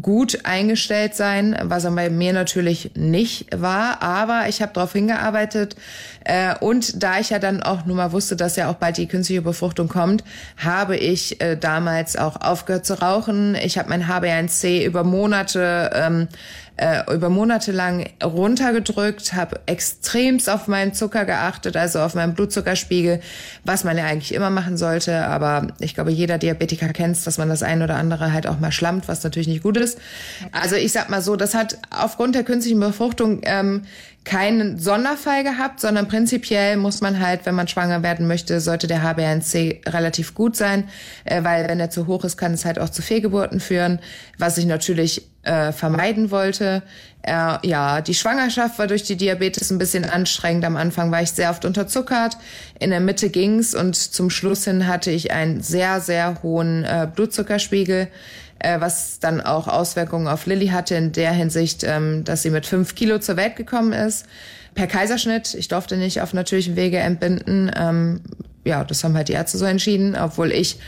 gut 0.00 0.40
eingestellt 0.44 1.14
sein, 1.14 1.56
was 1.62 1.84
er 1.84 1.92
bei 1.92 2.10
mir 2.10 2.32
natürlich 2.32 2.92
nicht 2.94 3.46
war. 3.58 4.02
Aber 4.02 4.48
ich 4.48 4.62
habe 4.62 4.72
darauf 4.72 4.92
hingearbeitet 4.92 5.76
äh, 6.24 6.54
und 6.60 7.02
da 7.02 7.18
ich 7.18 7.30
ja 7.30 7.38
dann 7.38 7.62
auch 7.62 7.84
nur 7.84 7.96
mal 7.96 8.12
wusste, 8.12 8.36
dass 8.36 8.56
ja 8.56 8.70
auch 8.70 8.74
bald 8.74 8.98
die 8.98 9.08
künstliche 9.08 9.42
Befruchtung 9.42 9.88
kommt, 9.88 10.22
habe 10.56 10.96
ich 10.96 11.40
äh, 11.40 11.56
damals 11.56 12.16
auch 12.16 12.40
aufgehört 12.40 12.86
zu 12.86 13.00
rauchen. 13.00 13.56
Ich 13.56 13.78
habe 13.78 13.88
mein 13.88 14.04
HbA1c 14.04 14.84
über 14.84 15.04
Monate 15.04 15.90
ähm, 15.94 16.28
äh, 16.78 17.02
über 17.12 17.28
Monate 17.28 17.72
lang 17.72 18.08
runtergedrückt, 18.22 19.34
habe 19.34 19.60
extremst 19.66 20.48
auf 20.48 20.68
meinen 20.68 20.94
Zucker 20.94 21.24
geachtet, 21.24 21.76
also 21.76 22.00
auf 22.00 22.14
meinen 22.14 22.34
Blutzuckerspiegel, 22.34 23.20
was 23.64 23.84
man 23.84 23.98
ja 23.98 24.04
eigentlich 24.04 24.32
immer 24.32 24.50
machen 24.50 24.76
sollte. 24.76 25.26
Aber 25.26 25.68
ich 25.80 25.94
glaube, 25.94 26.10
jeder 26.10 26.38
Diabetiker 26.38 26.88
kennt 26.88 27.08
dass 27.08 27.38
man 27.38 27.48
das 27.48 27.62
ein 27.62 27.82
oder 27.82 27.96
andere 27.96 28.32
halt 28.32 28.46
auch 28.46 28.60
mal 28.60 28.70
schlammt, 28.70 29.08
was 29.08 29.24
natürlich 29.24 29.48
nicht 29.48 29.62
gut 29.62 29.76
ist. 29.76 29.98
Also 30.52 30.76
ich 30.76 30.92
sag 30.92 31.08
mal 31.08 31.22
so, 31.22 31.36
das 31.36 31.54
hat 31.54 31.78
aufgrund 31.90 32.34
der 32.34 32.44
künstlichen 32.44 32.78
Befruchtung 32.80 33.40
ähm, 33.44 33.82
keinen 34.24 34.78
Sonderfall 34.78 35.42
gehabt, 35.42 35.80
sondern 35.80 36.06
prinzipiell 36.06 36.76
muss 36.76 37.00
man 37.00 37.18
halt, 37.18 37.46
wenn 37.46 37.54
man 37.54 37.66
schwanger 37.66 38.02
werden 38.02 38.26
möchte, 38.26 38.60
sollte 38.60 38.86
der 38.86 39.02
HbA1c 39.02 39.92
relativ 39.92 40.34
gut 40.34 40.54
sein, 40.54 40.84
äh, 41.24 41.42
weil 41.44 41.66
wenn 41.68 41.80
er 41.80 41.90
zu 41.90 42.06
hoch 42.06 42.24
ist, 42.24 42.36
kann 42.36 42.52
es 42.52 42.64
halt 42.64 42.78
auch 42.78 42.90
zu 42.90 43.00
Fehlgeburten 43.00 43.58
führen, 43.58 44.00
was 44.36 44.58
ich 44.58 44.66
natürlich 44.66 45.28
äh, 45.48 45.72
vermeiden 45.72 46.30
wollte. 46.30 46.82
Äh, 47.22 47.66
ja, 47.66 48.00
die 48.00 48.14
Schwangerschaft 48.14 48.78
war 48.78 48.86
durch 48.86 49.02
die 49.02 49.16
Diabetes 49.16 49.70
ein 49.70 49.78
bisschen 49.78 50.04
anstrengend. 50.04 50.64
Am 50.64 50.76
Anfang 50.76 51.10
war 51.10 51.22
ich 51.22 51.32
sehr 51.32 51.50
oft 51.50 51.64
unterzuckert. 51.64 52.36
In 52.78 52.90
der 52.90 53.00
Mitte 53.00 53.30
ging's 53.30 53.74
und 53.74 53.96
zum 53.96 54.30
Schluss 54.30 54.64
hin 54.64 54.86
hatte 54.86 55.10
ich 55.10 55.32
einen 55.32 55.62
sehr, 55.62 56.00
sehr 56.00 56.42
hohen 56.42 56.84
äh, 56.84 57.08
Blutzuckerspiegel, 57.12 58.08
äh, 58.58 58.80
was 58.80 59.20
dann 59.20 59.40
auch 59.40 59.68
Auswirkungen 59.68 60.28
auf 60.28 60.46
Lilly 60.46 60.68
hatte 60.68 60.94
in 60.94 61.12
der 61.12 61.32
Hinsicht, 61.32 61.82
ähm, 61.82 62.24
dass 62.24 62.42
sie 62.42 62.50
mit 62.50 62.66
fünf 62.66 62.94
Kilo 62.94 63.18
zur 63.18 63.36
Welt 63.36 63.56
gekommen 63.56 63.92
ist. 63.92 64.26
Per 64.74 64.86
Kaiserschnitt. 64.86 65.54
Ich 65.54 65.68
durfte 65.68 65.96
nicht 65.96 66.20
auf 66.20 66.34
natürlichem 66.34 66.76
Wege 66.76 66.98
entbinden. 66.98 67.70
Ähm, 67.74 68.20
ja, 68.64 68.84
das 68.84 69.02
haben 69.02 69.16
halt 69.16 69.28
die 69.28 69.32
Ärzte 69.32 69.58
so 69.58 69.64
entschieden, 69.64 70.14
obwohl 70.14 70.52
ich 70.52 70.78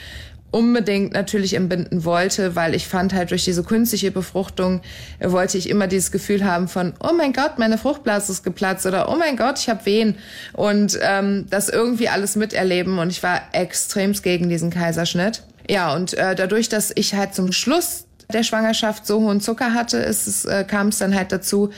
unbedingt 0.50 1.12
natürlich 1.12 1.54
entbinden 1.54 2.04
wollte, 2.04 2.56
weil 2.56 2.74
ich 2.74 2.86
fand 2.88 3.12
halt 3.12 3.30
durch 3.30 3.44
diese 3.44 3.62
künstliche 3.62 4.10
Befruchtung 4.10 4.80
äh, 5.18 5.30
wollte 5.30 5.58
ich 5.58 5.68
immer 5.68 5.86
dieses 5.86 6.10
Gefühl 6.10 6.44
haben 6.44 6.68
von 6.68 6.94
oh 7.00 7.12
mein 7.16 7.32
Gott, 7.32 7.58
meine 7.58 7.78
Fruchtblase 7.78 8.32
ist 8.32 8.42
geplatzt 8.42 8.86
oder 8.86 9.08
oh 9.08 9.16
mein 9.16 9.36
Gott, 9.36 9.58
ich 9.58 9.68
habe 9.68 9.86
Wehen 9.86 10.16
und 10.52 10.98
ähm, 11.02 11.46
das 11.50 11.68
irgendwie 11.68 12.08
alles 12.08 12.36
miterleben 12.36 12.98
und 12.98 13.10
ich 13.10 13.22
war 13.22 13.40
extremst 13.52 14.22
gegen 14.22 14.48
diesen 14.48 14.70
Kaiserschnitt. 14.70 15.42
Ja, 15.68 15.94
und 15.94 16.14
äh, 16.14 16.34
dadurch, 16.34 16.68
dass 16.68 16.90
ich 16.94 17.14
halt 17.14 17.34
zum 17.34 17.52
Schluss 17.52 18.06
der 18.30 18.42
Schwangerschaft 18.42 19.06
so 19.06 19.20
hohen 19.20 19.40
Zucker 19.40 19.74
hatte, 19.74 19.98
ist 19.98 20.26
es, 20.26 20.44
äh, 20.44 20.64
kam 20.64 20.88
es 20.88 20.98
dann 20.98 21.14
halt 21.14 21.32
dazu, 21.32 21.70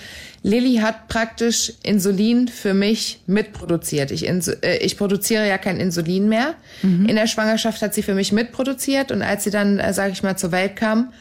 Lilly 0.43 0.77
hat 0.77 1.09
praktisch 1.09 1.73
Insulin 1.83 2.49
für 2.49 2.75
mich 2.75 3.23
mitproduziert. 3.27 4.11
Ich, 4.11 4.27
insu 4.27 4.53
äh, 4.62 4.79
ich 4.79 4.99
produziere 4.99 5.47
ja 5.47 5.57
kein 5.59 5.79
Insulin 5.79 6.29
mehr. 6.29 6.55
In 6.83 7.17
der 7.17 7.29
Schwangerschaft 7.29 7.81
hat 7.81 7.95
sie 7.95 8.03
für 8.03 8.15
mich 8.15 8.33
mitproduziert 8.33 9.12
und 9.12 9.23
als 9.23 9.45
sie 9.45 9.51
dann, 9.51 9.79
äh, 9.79 9.93
sage 9.93 10.12
ich 10.12 10.23
mal, 10.23 10.37
zur 10.37 10.51
Welt 10.51 10.75
kam, 10.75 11.12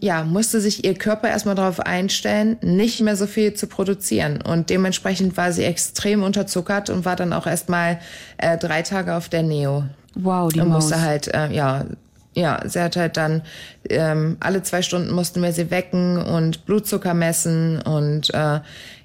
ja, 0.00 0.22
musste 0.22 0.60
sich 0.60 0.84
ihr 0.84 0.94
Körper 0.94 1.28
erstmal 1.28 1.54
darauf 1.54 1.80
einstellen, 1.80 2.56
nicht 2.60 3.00
mehr 3.00 3.16
so 3.16 3.26
viel 3.26 3.54
zu 3.54 3.66
produzieren. 3.66 4.40
Und 4.40 4.70
dementsprechend 4.70 5.36
war 5.36 5.52
sie 5.52 5.64
extrem 5.64 6.22
unterzuckert 6.22 6.90
und 6.90 7.04
war 7.04 7.16
dann 7.16 7.32
auch 7.32 7.46
erstmal 7.46 7.98
äh, 8.36 8.56
drei 8.58 8.82
Tage 8.82 9.16
auf 9.16 9.28
der 9.28 9.42
Neo. 9.42 9.84
Wow, 10.14 10.52
die 10.52 10.60
und 10.60 10.68
Maus. 10.68 10.84
musste 10.84 11.00
halt, 11.00 11.28
äh, 11.28 11.52
ja, 11.52 11.84
ja, 12.38 12.60
sie 12.64 12.80
hat 12.80 12.96
halt 12.96 13.16
dann 13.16 13.42
ähm, 13.90 14.36
alle 14.40 14.62
zwei 14.62 14.82
Stunden 14.82 15.12
mussten 15.12 15.42
wir 15.42 15.52
sie 15.52 15.70
wecken 15.70 16.18
und 16.18 16.66
Blutzucker 16.66 17.12
messen 17.12 17.82
und 17.82 18.32
äh, 18.32 18.60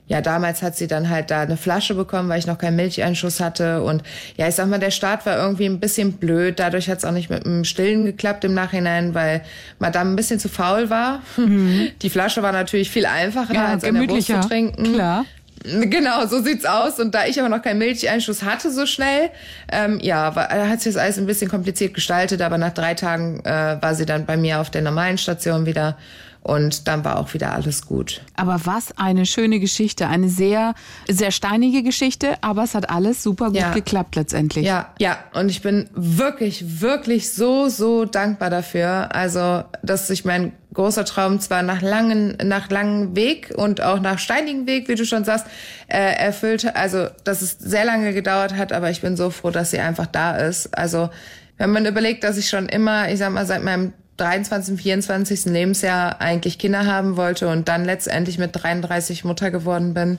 ja, 0.05 0.21
damals 0.21 0.61
hat 0.61 0.75
sie 0.75 0.87
dann 0.87 1.09
halt 1.09 1.31
da 1.31 1.41
eine 1.41 1.55
Flasche 1.55 1.95
bekommen, 1.95 2.27
weil 2.27 2.37
ich 2.37 2.45
noch 2.45 2.57
keinen 2.57 2.75
Milcheinschuss 2.75 3.39
hatte. 3.39 3.81
Und 3.83 4.03
ja, 4.35 4.49
ich 4.49 4.55
sag 4.55 4.67
mal, 4.67 4.77
der 4.77 4.91
Start 4.91 5.25
war 5.25 5.37
irgendwie 5.37 5.65
ein 5.65 5.79
bisschen 5.79 6.13
blöd. 6.13 6.59
Dadurch 6.59 6.89
hat 6.89 6.97
es 6.97 7.05
auch 7.05 7.13
nicht 7.13 7.29
mit 7.29 7.45
dem 7.45 7.63
Stillen 7.63 8.03
geklappt 8.03 8.43
im 8.43 8.53
Nachhinein, 8.53 9.13
weil 9.13 9.41
Madame 9.79 10.11
ein 10.11 10.15
bisschen 10.17 10.39
zu 10.39 10.49
faul 10.49 10.89
war. 10.89 11.21
Mhm. 11.37 11.87
Die 12.01 12.09
Flasche 12.09 12.43
war 12.43 12.51
natürlich 12.51 12.91
viel 12.91 13.05
einfacher 13.05 13.53
ja, 13.53 13.67
als 13.67 13.85
an 13.85 13.95
der 13.95 14.01
Brust 14.03 14.27
zu 14.27 14.39
trinken. 14.41 14.93
Klar. 14.93 15.25
Genau, 15.63 16.25
so 16.25 16.41
sieht's 16.41 16.65
aus. 16.65 16.99
Und 16.99 17.15
da 17.15 17.25
ich 17.25 17.39
aber 17.39 17.49
noch 17.49 17.61
keinen 17.61 17.77
Milcheinschuss 17.77 18.43
hatte 18.43 18.71
so 18.71 18.85
schnell, 18.85 19.29
ähm, 19.71 19.99
ja, 20.01 20.35
war, 20.35 20.49
hat 20.49 20.81
sich 20.81 20.93
das 20.93 21.01
alles 21.01 21.17
ein 21.17 21.25
bisschen 21.25 21.49
kompliziert 21.49 21.93
gestaltet. 21.93 22.41
Aber 22.41 22.57
nach 22.57 22.73
drei 22.73 22.93
Tagen 22.93 23.39
äh, 23.45 23.77
war 23.81 23.95
sie 23.95 24.05
dann 24.05 24.25
bei 24.25 24.37
mir 24.37 24.59
auf 24.59 24.69
der 24.69 24.81
normalen 24.81 25.17
Station 25.17 25.65
wieder. 25.65 25.97
Und 26.43 26.89
dann 26.89 27.05
war 27.05 27.19
auch 27.19 27.33
wieder 27.33 27.53
alles 27.53 27.85
gut. 27.85 28.21
Aber 28.35 28.59
was 28.65 28.97
eine 28.97 29.25
schöne 29.25 29.61
Geschichte. 29.61 30.07
Eine 30.07 30.27
sehr, 30.27 30.73
sehr 31.09 31.31
steinige 31.31 31.83
Geschichte, 31.83 32.35
aber 32.41 32.63
es 32.63 32.75
hat 32.75 32.89
alles 32.89 33.23
super 33.23 33.47
gut 33.47 33.55
Ja. 33.55 33.71
geklappt 33.73 34.15
letztendlich. 34.17 34.65
Ja, 34.65 34.89
ja. 34.99 35.17
Und 35.33 35.49
ich 35.49 35.61
bin 35.61 35.89
wirklich, 35.93 36.81
wirklich 36.81 37.31
so, 37.31 37.69
so 37.69 38.03
dankbar 38.03 38.49
dafür. 38.49 39.15
Also, 39.15 39.63
dass 39.83 40.07
sich 40.07 40.25
mein 40.25 40.51
großer 40.73 41.05
Traum 41.05 41.39
zwar 41.39 41.63
nach 41.63 41.81
langen, 41.81 42.35
nach 42.43 42.69
langem 42.69 43.15
Weg 43.15 43.53
und 43.55 43.79
auch 43.81 44.01
nach 44.01 44.19
steinigen 44.19 44.67
Weg, 44.67 44.89
wie 44.89 44.95
du 44.95 45.05
schon 45.05 45.23
sagst, 45.23 45.45
äh, 45.87 45.97
erfüllt. 46.17 46.75
Also, 46.75 47.07
dass 47.23 47.41
es 47.41 47.51
sehr 47.57 47.85
lange 47.85 48.13
gedauert 48.13 48.55
hat, 48.57 48.73
aber 48.73 48.89
ich 48.89 48.99
bin 48.99 49.15
so 49.15 49.29
froh, 49.29 49.49
dass 49.51 49.71
sie 49.71 49.79
einfach 49.79 50.07
da 50.07 50.35
ist. 50.35 50.77
Also, 50.77 51.09
wenn 51.57 51.69
man 51.71 51.85
überlegt, 51.85 52.25
dass 52.25 52.35
ich 52.37 52.49
schon 52.49 52.67
immer, 52.67 53.09
ich 53.09 53.19
sag 53.19 53.31
mal, 53.31 53.45
seit 53.45 53.63
meinem 53.63 53.93
23., 54.23 54.79
24. 54.79 55.45
Lebensjahr 55.45 56.21
eigentlich 56.21 56.57
Kinder 56.57 56.85
haben 56.85 57.17
wollte 57.17 57.49
und 57.49 57.67
dann 57.67 57.83
letztendlich 57.85 58.37
mit 58.37 58.51
33 58.53 59.25
Mutter 59.25 59.51
geworden 59.51 59.93
bin, 59.93 60.17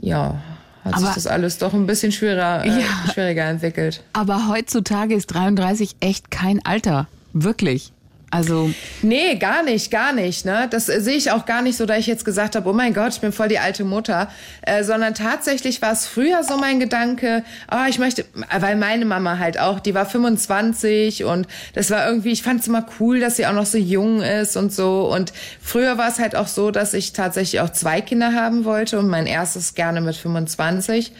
ja, 0.00 0.40
hat 0.84 0.96
sich 0.96 1.04
Aber- 1.04 1.14
das 1.14 1.26
alles 1.26 1.58
doch 1.58 1.74
ein 1.74 1.86
bisschen 1.86 2.12
schwieriger, 2.12 2.64
äh, 2.64 2.68
Ja. 2.68 3.12
schwieriger 3.12 3.44
entwickelt. 3.44 4.02
Aber 4.14 4.48
heutzutage 4.48 5.14
ist 5.14 5.26
33 5.26 5.96
echt 6.00 6.30
kein 6.30 6.64
Alter. 6.64 7.06
Wirklich. 7.34 7.92
Also, 8.30 8.70
Nee, 9.00 9.36
gar 9.36 9.62
nicht, 9.62 9.90
gar 9.90 10.12
nicht. 10.12 10.44
Ne? 10.44 10.66
Das 10.70 10.88
äh, 10.88 11.00
sehe 11.00 11.16
ich 11.16 11.30
auch 11.30 11.46
gar 11.46 11.62
nicht 11.62 11.76
so, 11.76 11.86
da 11.86 11.96
ich 11.96 12.06
jetzt 12.06 12.24
gesagt 12.24 12.56
habe, 12.56 12.68
oh 12.68 12.72
mein 12.72 12.92
Gott, 12.92 13.14
ich 13.14 13.20
bin 13.20 13.32
voll 13.32 13.48
die 13.48 13.58
alte 13.58 13.84
Mutter. 13.84 14.28
Äh, 14.62 14.84
sondern 14.84 15.14
tatsächlich 15.14 15.80
war 15.80 15.92
es 15.92 16.06
früher 16.06 16.44
so 16.44 16.58
mein 16.58 16.78
Gedanke, 16.78 17.42
oh, 17.72 17.88
ich 17.88 17.98
möchte, 17.98 18.26
weil 18.58 18.76
meine 18.76 19.06
Mama 19.06 19.38
halt 19.38 19.58
auch, 19.58 19.80
die 19.80 19.94
war 19.94 20.04
25 20.04 21.24
und 21.24 21.46
das 21.72 21.90
war 21.90 22.06
irgendwie, 22.06 22.32
ich 22.32 22.42
fand 22.42 22.60
es 22.60 22.68
immer 22.68 22.84
cool, 23.00 23.20
dass 23.20 23.36
sie 23.36 23.46
auch 23.46 23.52
noch 23.52 23.66
so 23.66 23.78
jung 23.78 24.20
ist 24.20 24.56
und 24.56 24.72
so. 24.72 25.10
Und 25.10 25.32
früher 25.62 25.96
war 25.96 26.08
es 26.08 26.18
halt 26.18 26.36
auch 26.36 26.48
so, 26.48 26.70
dass 26.70 26.92
ich 26.92 27.14
tatsächlich 27.14 27.60
auch 27.62 27.70
zwei 27.70 28.02
Kinder 28.02 28.34
haben 28.34 28.64
wollte 28.64 28.98
und 28.98 29.08
mein 29.08 29.26
erstes 29.26 29.74
gerne 29.74 30.02
mit 30.02 30.16
25. 30.16 31.12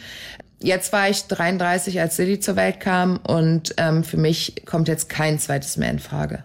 Jetzt 0.61 0.91
war 0.91 1.09
ich 1.09 1.23
33, 1.23 2.01
als 2.01 2.17
Lilly 2.17 2.39
zur 2.39 2.57
Welt 2.57 2.81
kam 2.81 3.17
und 3.25 3.73
ähm, 3.77 4.03
für 4.03 4.17
mich 4.17 4.65
kommt 4.65 4.89
jetzt 4.89 5.07
kein 5.07 5.39
zweites 5.39 5.77
mehr 5.77 5.89
in 5.89 5.99
Frage. 5.99 6.43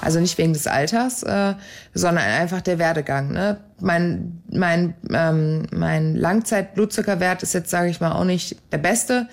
Also 0.00 0.20
nicht 0.20 0.38
wegen 0.38 0.52
des 0.52 0.66
Alters, 0.66 1.22
äh, 1.22 1.54
sondern 1.98 2.24
einfach 2.24 2.60
der 2.60 2.78
Werdegang. 2.78 3.32
Ne? 3.32 3.56
Mein, 3.80 4.42
mein, 4.50 4.94
ähm, 5.12 5.66
mein 5.72 6.16
Langzeit-Blutzuckerwert 6.16 7.42
ist 7.42 7.54
jetzt, 7.54 7.70
sage 7.70 7.90
ich 7.90 8.00
mal, 8.00 8.12
auch 8.12 8.24
nicht 8.24 8.56
der 8.72 8.78
beste. 8.78 9.28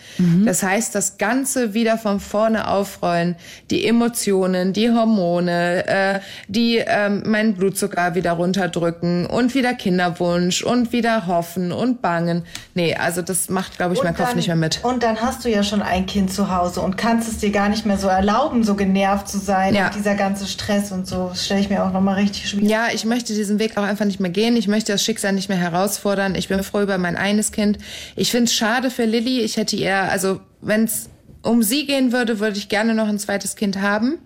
Das 0.45 0.61
heißt, 0.61 0.93
das 0.93 1.17
Ganze 1.17 1.73
wieder 1.73 1.97
von 1.97 2.19
vorne 2.19 2.67
aufrollen, 2.67 3.35
die 3.71 3.87
Emotionen, 3.87 4.71
die 4.73 4.91
Hormone, 4.91 5.87
äh, 5.87 6.19
die 6.47 6.77
ähm, 6.77 7.23
meinen 7.25 7.55
Blutzucker 7.55 8.13
wieder 8.15 8.33
runterdrücken 8.33 9.25
und 9.25 9.55
wieder 9.55 9.73
Kinderwunsch 9.73 10.61
und 10.63 10.91
wieder 10.91 11.25
hoffen 11.27 11.71
und 11.71 12.01
bangen. 12.03 12.43
Nee, 12.75 12.95
also 12.95 13.21
das 13.23 13.49
macht, 13.49 13.77
glaube 13.77 13.93
ich, 13.95 14.03
mein 14.03 14.13
Und 14.13 14.17
Kopf 14.17 14.27
dann- 14.27 14.37
nicht 14.37 14.47
mehr 14.47 14.55
mit. 14.55 14.79
Und 14.83 15.01
dann 15.01 15.19
hast 15.21 15.43
du 15.43 15.49
ja 15.49 15.63
schon 15.63 15.81
ein 15.81 16.05
Kind 16.05 16.31
zu 16.31 16.55
Hause 16.55 16.81
und 16.81 16.97
kannst 16.97 17.27
es 17.27 17.37
dir 17.39 17.51
gar 17.51 17.69
nicht 17.69 17.85
mehr 17.87 17.97
so 17.97 18.07
erlauben, 18.07 18.63
so 18.63 18.75
genervt 18.75 19.27
zu 19.27 19.39
sein. 19.39 19.73
Ja. 19.73 19.89
Dieser 19.89 20.13
ganze 20.15 20.45
Stress 20.45 20.91
und 20.91 21.07
so, 21.07 21.29
das 21.29 21.45
stelle 21.45 21.61
ich 21.61 21.69
mir 21.71 21.83
auch 21.83 21.91
nochmal 21.91 22.15
richtig 22.15 22.47
schwierig 22.55 22.69
Ja, 22.69 22.87
ich 22.93 23.05
möchte 23.05 23.33
diesen 23.33 23.59
Weg 23.59 23.77
auch 23.77 23.83
einfach 23.83 24.05
nicht 24.05 24.19
mehr 24.19 24.31
gehen. 24.31 24.55
Ich 24.57 24.67
möchte 24.67 24.91
das 24.91 25.03
Schicksal 25.03 25.33
nicht 25.33 25.49
mehr 25.49 25.57
herausfordern. 25.57 26.35
Ich 26.35 26.47
bin 26.47 26.61
froh 26.63 26.81
über 26.81 26.97
mein 26.97 27.15
eines 27.15 27.51
Kind. 27.51 27.77
Ich 28.15 28.31
finde 28.31 28.45
es 28.45 28.53
schade 28.53 28.89
für 28.89 29.05
Lilly. 29.05 29.41
Ich 29.41 29.57
hätte 29.57 29.75
ihr, 29.75 29.95
also 29.95 30.39
wenn 30.61 30.85
es 30.85 31.09
um 31.41 31.61
sie 31.61 31.85
gehen 31.85 32.11
würde, 32.11 32.39
würde 32.39 32.57
ich 32.57 32.69
gerne 32.69 32.93
noch 32.93 33.07
ein 33.07 33.19
zweites 33.19 33.55
Kind 33.55 33.79
haben. 33.81 34.17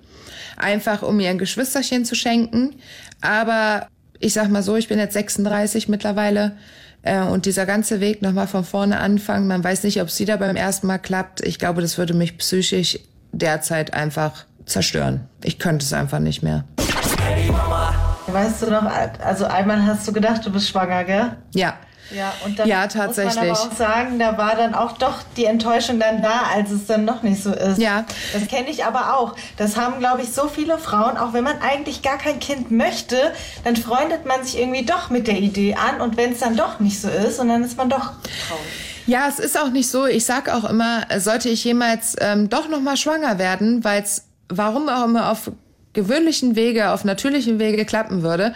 Einfach 0.57 1.03
um 1.03 1.19
ihr 1.19 1.29
ein 1.29 1.37
Geschwisterchen 1.37 2.05
zu 2.05 2.15
schenken. 2.15 2.75
Aber 3.21 3.87
ich 4.19 4.33
sag 4.33 4.49
mal 4.49 4.63
so, 4.63 4.75
ich 4.75 4.87
bin 4.87 4.99
jetzt 4.99 5.13
36 5.13 5.87
mittlerweile. 5.87 6.57
Äh, 7.01 7.21
und 7.21 7.45
dieser 7.45 7.65
ganze 7.65 7.99
Weg 7.99 8.21
nochmal 8.21 8.47
von 8.47 8.63
vorne 8.63 8.99
anfangen, 8.99 9.47
man 9.47 9.63
weiß 9.63 9.83
nicht, 9.83 10.01
ob 10.01 10.09
es 10.09 10.19
wieder 10.19 10.37
beim 10.37 10.55
ersten 10.55 10.87
Mal 10.87 10.97
klappt. 10.97 11.41
Ich 11.41 11.59
glaube, 11.59 11.81
das 11.81 11.97
würde 11.97 12.13
mich 12.13 12.37
psychisch 12.37 12.99
derzeit 13.31 13.91
zerstören. 14.65 15.27
Ich 15.43 15.59
könnte 15.59 15.85
es 15.85 15.93
einfach 15.93 16.19
nicht 16.19 16.43
mehr. 16.43 16.65
Weißt 18.31 18.61
du 18.61 18.71
noch, 18.71 18.83
also 19.23 19.45
einmal 19.45 19.85
hast 19.85 20.07
du 20.07 20.13
gedacht, 20.13 20.45
du 20.45 20.51
bist 20.51 20.67
schwanger, 20.69 21.03
gell? 21.03 21.37
Ja. 21.53 21.73
Ja, 22.11 22.33
und 22.43 22.57
dann 22.57 22.67
Ja, 22.67 22.85
muss 22.85 22.95
man 22.95 23.05
tatsächlich. 23.05 23.37
aber 23.51 23.59
auch 23.59 23.71
sagen, 23.73 24.17
da 24.17 24.35
war 24.35 24.55
dann 24.55 24.73
auch 24.73 24.93
doch 24.93 25.17
die 25.37 25.45
Enttäuschung 25.45 25.99
dann 25.99 26.23
da, 26.23 26.41
als 26.55 26.71
es 26.71 26.87
dann 26.87 27.05
noch 27.05 27.21
nicht 27.21 27.43
so 27.43 27.51
ist. 27.53 27.77
Ja. 27.77 28.03
Das 28.33 28.47
kenne 28.47 28.67
ich 28.69 28.83
aber 28.83 29.15
auch. 29.15 29.35
Das 29.57 29.77
haben, 29.77 29.99
glaube 29.99 30.23
ich, 30.23 30.31
so 30.33 30.47
viele 30.47 30.79
Frauen, 30.79 31.17
auch 31.19 31.33
wenn 31.33 31.43
man 31.43 31.61
eigentlich 31.61 32.01
gar 32.01 32.17
kein 32.17 32.39
Kind 32.39 32.71
möchte, 32.71 33.15
dann 33.63 33.75
freundet 33.75 34.25
man 34.25 34.43
sich 34.43 34.59
irgendwie 34.59 34.83
doch 34.85 35.11
mit 35.11 35.27
der 35.27 35.37
Idee 35.37 35.75
an 35.75 36.01
und 36.01 36.17
wenn 36.17 36.31
es 36.31 36.39
dann 36.39 36.55
doch 36.57 36.79
nicht 36.79 36.99
so 36.99 37.09
ist 37.09 37.39
und 37.39 37.47
dann 37.49 37.63
ist 37.63 37.77
man 37.77 37.89
doch 37.89 37.99
traurig. 38.47 38.65
Ja, 39.05 39.27
es 39.27 39.37
ist 39.37 39.59
auch 39.59 39.69
nicht 39.69 39.89
so. 39.91 40.07
Ich 40.07 40.25
sag 40.25 40.49
auch 40.49 40.63
immer, 40.67 41.03
sollte 41.17 41.49
ich 41.49 41.63
jemals 41.63 42.15
ähm, 42.21 42.49
doch 42.49 42.69
noch 42.69 42.81
mal 42.81 42.97
schwanger 42.97 43.37
werden, 43.37 43.83
weil 43.83 44.01
es 44.01 44.25
warum 44.49 44.89
auch 44.89 45.03
immer 45.05 45.31
auf 45.31 45.51
gewöhnlichen 45.93 46.55
Wege, 46.55 46.91
auf 46.91 47.03
natürlichen 47.03 47.59
Wege 47.59 47.83
klappen 47.83 48.21
würde, 48.21 48.53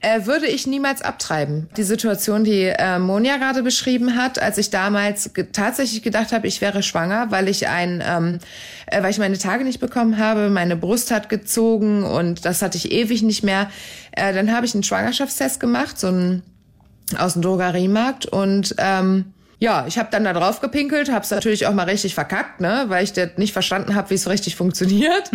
äh, 0.00 0.26
würde 0.26 0.46
ich 0.46 0.66
niemals 0.66 1.02
abtreiben. 1.02 1.68
Die 1.76 1.82
Situation, 1.82 2.44
die 2.44 2.64
äh, 2.64 2.98
Monja 2.98 3.38
gerade 3.38 3.62
beschrieben 3.62 4.16
hat, 4.16 4.38
als 4.38 4.58
ich 4.58 4.70
damals 4.70 5.34
ge 5.34 5.46
tatsächlich 5.52 6.02
gedacht 6.02 6.32
habe, 6.32 6.46
ich 6.46 6.60
wäre 6.60 6.82
schwanger, 6.82 7.30
weil 7.30 7.48
ich 7.48 7.68
ein, 7.68 8.02
ähm, 8.06 8.38
äh, 8.86 9.02
weil 9.02 9.10
ich 9.10 9.18
meine 9.18 9.38
Tage 9.38 9.64
nicht 9.64 9.80
bekommen 9.80 10.18
habe, 10.18 10.48
meine 10.48 10.76
Brust 10.76 11.10
hat 11.10 11.28
gezogen 11.28 12.04
und 12.04 12.44
das 12.44 12.62
hatte 12.62 12.76
ich 12.76 12.92
ewig 12.92 13.22
nicht 13.22 13.42
mehr. 13.42 13.70
Äh, 14.12 14.32
dann 14.32 14.52
habe 14.52 14.66
ich 14.66 14.74
einen 14.74 14.84
Schwangerschaftstest 14.84 15.58
gemacht, 15.58 15.98
so 15.98 16.08
ein 16.08 16.42
aus 17.18 17.34
dem 17.34 17.42
Drogeriemarkt 17.42 18.26
und 18.26 18.74
ähm, 18.78 19.32
ja, 19.58 19.86
ich 19.88 19.98
habe 19.98 20.08
dann 20.10 20.24
da 20.24 20.34
drauf 20.34 20.60
gepinkelt, 20.60 21.10
habe 21.10 21.24
es 21.24 21.30
natürlich 21.30 21.66
auch 21.66 21.72
mal 21.72 21.84
richtig 21.84 22.14
verkackt, 22.14 22.60
ne, 22.60 22.84
weil 22.88 23.04
ich 23.04 23.14
das 23.14 23.30
nicht 23.36 23.54
verstanden 23.54 23.94
habe, 23.94 24.10
wie 24.10 24.14
es 24.14 24.28
richtig 24.28 24.54
funktioniert 24.54 25.30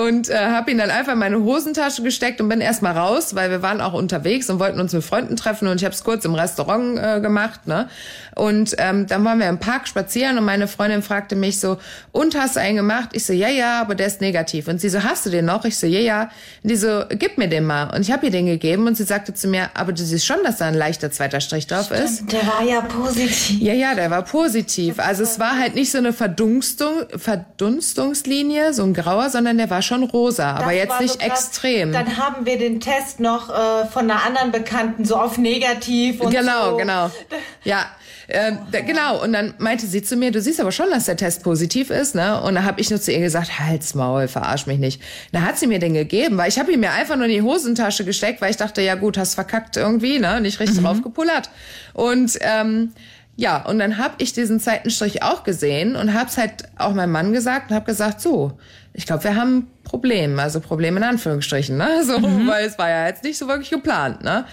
und 0.00 0.28
äh, 0.28 0.36
habe 0.36 0.70
ihn 0.70 0.78
dann 0.78 0.90
einfach 0.90 1.14
in 1.14 1.18
meine 1.18 1.42
Hosentasche 1.42 2.02
gesteckt 2.02 2.40
und 2.40 2.48
bin 2.48 2.60
erst 2.60 2.82
mal 2.82 2.96
raus, 2.96 3.34
weil 3.34 3.50
wir 3.50 3.62
waren 3.62 3.80
auch 3.80 3.92
unterwegs 3.92 4.48
und 4.50 4.60
wollten 4.60 4.78
uns 4.78 4.92
mit 4.92 5.02
Freunden 5.02 5.36
treffen 5.36 5.66
und 5.66 5.76
ich 5.76 5.84
habe 5.84 5.94
es 5.94 6.04
kurz 6.04 6.24
im 6.24 6.34
Restaurant 6.34 6.98
äh, 6.98 7.20
gemacht, 7.20 7.66
ne, 7.66 7.88
und 8.36 8.74
ähm, 8.76 9.06
dann 9.06 9.24
waren 9.24 9.40
wir 9.40 9.48
im 9.48 9.58
Park 9.58 9.88
spazieren 9.88 10.36
und 10.36 10.44
meine 10.44 10.68
Freundin 10.68 11.02
fragte 11.02 11.34
mich 11.36 11.58
so, 11.58 11.78
und 12.12 12.38
hast 12.38 12.56
du 12.56 12.60
einen 12.60 12.76
gemacht? 12.76 13.08
Ich 13.12 13.24
so, 13.24 13.32
ja, 13.32 13.48
ja, 13.48 13.80
aber 13.80 13.94
der 13.94 14.08
ist 14.08 14.20
negativ. 14.20 14.68
Und 14.68 14.78
sie 14.78 14.90
so, 14.90 15.02
hast 15.02 15.24
du 15.24 15.30
den 15.30 15.46
noch? 15.46 15.64
Ich 15.64 15.78
so, 15.78 15.86
ja, 15.86 16.00
ja. 16.00 16.22
Und 16.62 16.70
die 16.70 16.76
so, 16.76 17.04
gib 17.08 17.38
mir 17.38 17.48
den 17.48 17.64
mal. 17.64 17.94
Und 17.94 18.02
ich 18.02 18.12
habe 18.12 18.26
ihr 18.26 18.32
den 18.32 18.44
gegeben 18.44 18.86
und 18.86 18.94
sie 18.94 19.04
sagte 19.04 19.32
zu 19.32 19.48
mir, 19.48 19.70
aber 19.72 19.92
du 19.92 20.02
siehst 20.04 20.26
schon, 20.26 20.36
dass 20.44 20.58
da 20.58 20.66
ein 20.66 20.74
leichter 20.74 21.10
zweiter 21.10 21.40
Strich 21.40 21.66
drauf 21.66 21.90
ist. 21.90 22.30
Der 22.30 22.46
war 22.46 22.62
ja 22.62 22.82
positiv. 22.82 23.55
Ja, 23.58 23.74
ja, 23.74 23.94
der 23.94 24.10
war 24.10 24.22
positiv. 24.22 24.98
Also 24.98 25.22
es 25.22 25.38
war 25.38 25.58
halt 25.58 25.74
nicht 25.74 25.90
so 25.90 25.98
eine 25.98 26.12
Verdunstung, 26.12 27.04
Verdunstungslinie, 27.16 28.72
so 28.72 28.82
ein 28.84 28.94
grauer, 28.94 29.30
sondern 29.30 29.58
der 29.58 29.70
war 29.70 29.82
schon 29.82 30.02
rosa, 30.04 30.52
aber 30.52 30.66
Das 30.66 30.74
jetzt 30.74 30.90
war 30.90 31.02
nicht 31.02 31.14
so 31.14 31.20
extrem. 31.20 31.92
Dann 31.92 32.16
haben 32.16 32.46
wir 32.46 32.58
den 32.58 32.80
Test 32.80 33.20
noch 33.20 33.50
äh, 33.50 33.86
von 33.86 34.10
einer 34.10 34.24
anderen 34.24 34.52
Bekannten 34.52 35.04
so 35.04 35.16
auf 35.16 35.38
negativ 35.38 36.20
und 36.20 36.30
genau, 36.30 36.70
so. 36.70 36.76
genau. 36.76 37.10
Ja. 37.64 37.86
Ähm, 38.28 38.58
da, 38.72 38.80
genau, 38.80 39.22
und 39.22 39.32
dann 39.32 39.54
meinte 39.58 39.86
sie 39.86 40.02
zu 40.02 40.16
mir, 40.16 40.32
du 40.32 40.40
siehst 40.40 40.60
aber 40.60 40.72
schon, 40.72 40.90
dass 40.90 41.04
der 41.04 41.16
Test 41.16 41.44
positiv 41.44 41.90
ist, 41.90 42.16
ne? 42.16 42.40
Und 42.42 42.56
da 42.56 42.64
habe 42.64 42.80
ich 42.80 42.90
nur 42.90 43.00
zu 43.00 43.12
ihr 43.12 43.20
gesagt, 43.20 43.60
halt's 43.60 43.94
Maul, 43.94 44.26
verarsch 44.26 44.66
mich 44.66 44.78
nicht. 44.78 45.00
Da 45.30 45.42
hat 45.42 45.58
sie 45.58 45.68
mir 45.68 45.78
den 45.78 45.94
gegeben, 45.94 46.36
weil 46.36 46.48
ich 46.48 46.58
habe 46.58 46.72
ihn 46.72 46.80
mir 46.80 46.90
einfach 46.90 47.14
nur 47.14 47.26
in 47.26 47.32
die 47.32 47.42
Hosentasche 47.42 48.04
gesteckt, 48.04 48.40
weil 48.40 48.50
ich 48.50 48.56
dachte, 48.56 48.82
ja 48.82 48.96
gut, 48.96 49.16
hast 49.16 49.34
verkackt 49.34 49.76
irgendwie, 49.76 50.18
ne? 50.18 50.40
Nicht 50.40 50.58
richtig 50.58 50.82
drauf 50.82 51.02
gepullert. 51.02 51.50
Und 51.92 52.36
ähm, 52.40 52.92
ja, 53.36 53.62
und 53.66 53.78
dann 53.78 53.98
habe 53.98 54.14
ich 54.18 54.32
diesen 54.32 54.58
Seitenstrich 54.58 55.22
auch 55.22 55.44
gesehen 55.44 55.94
und 55.94 56.14
hab's 56.14 56.38
halt 56.38 56.64
auch 56.78 56.94
meinem 56.94 57.12
Mann 57.12 57.32
gesagt 57.34 57.70
und 57.70 57.76
habe 57.76 57.84
gesagt, 57.84 58.20
so, 58.22 58.58
ich 58.94 59.04
glaube, 59.04 59.24
wir 59.24 59.36
haben 59.36 59.58
ein 59.58 59.66
Problem, 59.84 60.38
also 60.38 60.60
Problem 60.60 60.96
in 60.96 61.02
Anführungsstrichen, 61.02 61.76
ne? 61.76 61.88
So, 62.04 62.22
weil 62.22 62.66
es 62.66 62.78
war 62.78 62.88
ja 62.88 63.06
jetzt 63.06 63.24
nicht 63.24 63.36
so 63.36 63.46
wirklich 63.46 63.70
geplant, 63.70 64.24
ne? 64.24 64.46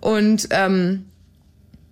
Und 0.00 0.48
ähm, 0.50 1.06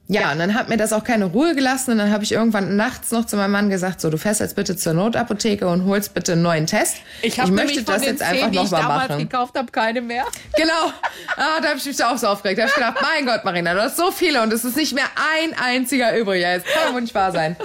ja, 0.09 0.31
und 0.31 0.39
dann 0.39 0.55
hat 0.55 0.69
mir 0.69 0.77
das 0.77 0.93
auch 0.93 1.03
keine 1.03 1.25
Ruhe 1.25 1.57
gelassen 1.57 1.91
und 1.91 1.99
dann 1.99 2.13
habe 2.13 2.23
ich 2.23 2.31
irgendwann 2.31 2.77
nachts 2.77 3.11
noch 3.11 3.25
zu 3.25 3.37
meinem 3.37 3.51
Mann 3.51 3.71
gesagt, 3.71 4.01
so, 4.01 4.09
du 4.09 4.19
fährst 4.19 4.39
jetzt 4.39 4.55
bitte 4.55 4.77
zur 4.77 4.95
Notapotheke 4.95 5.67
und 5.67 5.85
holst 5.85 6.15
bitte 6.15 6.33
einen 6.33 6.43
neuen 6.43 6.67
Test. 6.67 6.99
Ich, 7.23 7.41
hab 7.41 7.49
möchte 7.49 7.83
das 7.83 8.05
jetzt 8.05 8.21
zehn, 8.21 8.29
einfach 8.29 8.51
die 8.51 8.59
ich 8.59 8.63
nochmal 8.63 8.83
damals 8.83 9.09
machen. 9.09 9.29
gekauft 9.29 9.59
habe, 9.59 9.73
keine 9.73 10.01
mehr. 10.01 10.25
Genau. 10.57 10.93
Ah, 11.37 11.61
da 11.61 11.71
habe 11.71 11.79
ich 11.79 11.87
mich 11.87 12.05
auch 12.05 12.17
so 12.17 12.29
aufgeregt. 12.29 12.59
Da 12.59 12.63
habe 12.63 12.71
ich 12.71 12.77
gedacht, 12.77 12.99
mein 13.03 13.27
Gott, 13.27 13.45
Marina, 13.45 13.75
du 13.75 13.83
hast 13.83 13.97
so 13.97 14.13
viele 14.13 14.43
und 14.43 14.53
es 14.53 14.65
ist 14.65 14.77
nicht 14.77 14.95
mehr 14.95 15.07
ein 15.41 15.57
einziger 15.59 16.17
übrig. 16.17 16.41
Ja, 16.41 16.53
jetzt 16.53 16.67
kann 16.67 16.95
wohl 16.95 17.01
nicht 17.01 17.15
wahr 17.15 17.33
sein. 17.33 17.57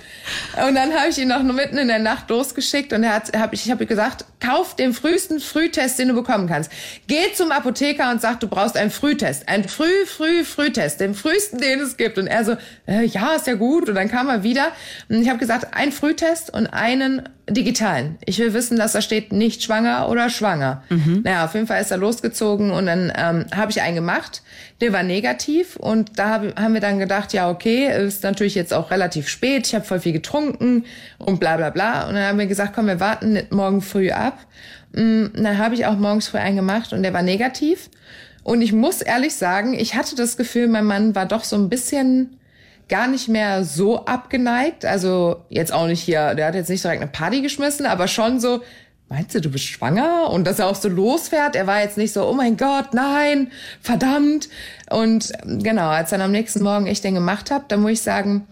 Und 0.68 0.74
dann 0.74 0.94
habe 0.94 1.10
ich 1.10 1.20
ihn 1.20 1.28
noch 1.28 1.44
mitten 1.44 1.78
in 1.78 1.90
der 1.90 2.00
Nacht 2.00 2.28
losgeschickt 2.30 2.92
und 2.92 3.04
er 3.04 3.14
hat, 3.14 3.38
hab 3.38 3.54
ich, 3.54 3.66
ich 3.66 3.72
habe 3.72 3.86
gesagt, 3.86 4.26
kauf 4.40 4.76
den 4.76 4.94
frühesten 4.94 5.40
Frühtest, 5.40 6.00
den 6.00 6.08
du 6.08 6.16
bekommen 6.16 6.48
kannst. 6.48 6.72
Geh 7.06 7.32
zum 7.36 7.52
Apotheker 7.52 8.10
und 8.10 8.20
sag, 8.20 8.40
du 8.40 8.48
brauchst 8.48 8.78
einen 8.78 8.90
Frühtest. 8.90 9.48
Einen 9.48 9.68
früh, 9.68 10.06
früh, 10.08 10.44
Frühtest. 10.44 11.00
Den 11.00 11.14
frühesten, 11.14 11.60
den 11.60 11.80
es 11.80 11.98
gibt. 11.98 12.18
Und 12.18 12.31
er 12.32 12.46
so, 12.46 12.56
äh, 12.88 13.06
ja, 13.06 13.36
ist 13.36 13.48
ja 13.48 13.54
gut. 13.56 13.90
Und 13.90 13.96
dann 13.96 14.10
kam 14.10 14.28
er 14.30 14.44
wieder. 14.44 14.68
Und 15.10 15.22
ich 15.22 15.30
habe 15.30 15.40
gesagt, 15.40 15.68
ein 15.74 15.92
Frühtest 15.92 16.54
und 16.54 16.68
einen 16.68 17.24
digitalen. 17.50 18.18
Ich 18.26 18.40
will 18.40 18.54
wissen, 18.54 18.78
dass 18.78 18.94
da 18.94 19.02
steht 19.02 19.34
nicht 19.34 19.62
schwanger 19.64 20.08
oder 20.10 20.30
schwanger. 20.30 20.84
Naja, 21.24 21.46
auf 21.46 21.54
jeden 21.54 21.68
Fall 21.68 21.82
ist 21.82 21.92
er 21.92 21.98
losgezogen 21.98 22.72
und 22.72 22.86
dann 22.86 23.12
ähm, 23.16 23.46
habe 23.54 23.72
ich 23.72 23.82
einen 23.82 23.96
gemacht. 23.96 24.42
Der 24.80 24.94
war 24.94 25.04
negativ 25.04 25.76
und 25.76 26.18
da 26.18 26.30
hab, 26.30 26.60
haben 26.60 26.74
wir 26.74 26.82
dann 26.82 26.98
gedacht, 27.00 27.34
ja 27.34 27.50
okay, 27.50 27.92
ist 28.06 28.24
natürlich 28.24 28.56
jetzt 28.56 28.74
auch 28.74 28.90
relativ 28.90 29.28
spät. 29.28 29.68
Ich 29.68 29.76
habe 29.76 29.84
voll 29.86 30.00
viel 30.00 30.14
getrunken 30.14 30.86
und 31.18 31.40
bla 31.40 31.58
bla 31.58 31.70
bla. 31.72 32.08
Und 32.08 32.16
dann 32.16 32.24
haben 32.26 32.40
wir 32.40 32.48
gesagt, 32.48 32.72
komm, 32.74 32.88
wir 32.88 33.00
warten 33.00 33.40
morgen 33.50 33.82
früh 33.82 34.12
ab. 34.12 34.40
Mm, 34.94 35.26
Dann 35.36 35.58
habe 35.58 35.76
ich 35.76 35.86
auch 35.86 35.98
morgens 35.98 36.28
früh 36.30 36.38
einen 36.38 36.56
gemacht 36.56 36.94
und 36.94 37.04
der 37.04 37.14
war 37.14 37.22
negativ. 37.22 37.90
Und 38.44 38.62
ich 38.62 38.74
muss 38.74 39.02
ehrlich 39.02 39.36
sagen, 39.36 39.74
ich 39.74 39.96
hatte 39.96 40.16
das 40.16 40.38
Gefühl, 40.38 40.68
mein 40.68 40.86
Mann 40.86 41.16
war 41.16 41.26
doch 41.26 41.44
so 41.44 41.56
ein 41.56 41.70
bisschen 41.70 42.38
gar 42.90 43.08
nicht 43.08 43.30
mehr 43.30 43.64
so 43.64 44.06
abgeneigt. 44.06 44.84
Also 44.86 45.46
jetzt 45.50 45.72
auch 45.72 45.88
nicht 45.88 46.02
hier, 46.02 46.36
der 46.36 46.48
hat 46.48 46.56
jetzt 46.56 46.70
nicht 46.70 46.84
direkt 46.84 47.02
eine 47.02 47.12
Party 47.12 47.42
geschmissen, 47.42 47.86
aber 47.86 48.08
schon 48.08 48.40
so, 48.40 48.62
meinst 49.08 49.36
du, 49.36 49.42
du 49.42 49.50
bist 49.50 49.66
schwanger? 49.66 50.30
Und 50.30 50.46
dass 50.46 50.60
er 50.60 50.68
auch 50.68 50.76
so 50.76 50.90
losfährt. 50.90 51.56
Er 51.56 51.68
war 51.68 51.82
jetzt 51.82 51.98
nicht 51.98 52.14
so, 52.14 52.28
oh 52.28 52.34
mein 52.34 52.58
Gott, 52.58 52.94
nein, 52.94 53.52
verdammt. 53.82 54.50
Und 54.90 55.32
genau, 55.46 55.90
als 55.90 56.10
dann 56.10 56.22
am 56.22 56.32
nächsten 56.32 56.64
Morgen 56.64 56.88
ich 56.88 57.02
den 57.02 57.16
gemacht 57.16 57.52
habe, 57.52 57.66
dann 57.68 57.82
muss 57.82 57.92
ich 57.92 58.02
sagen, 58.02 58.48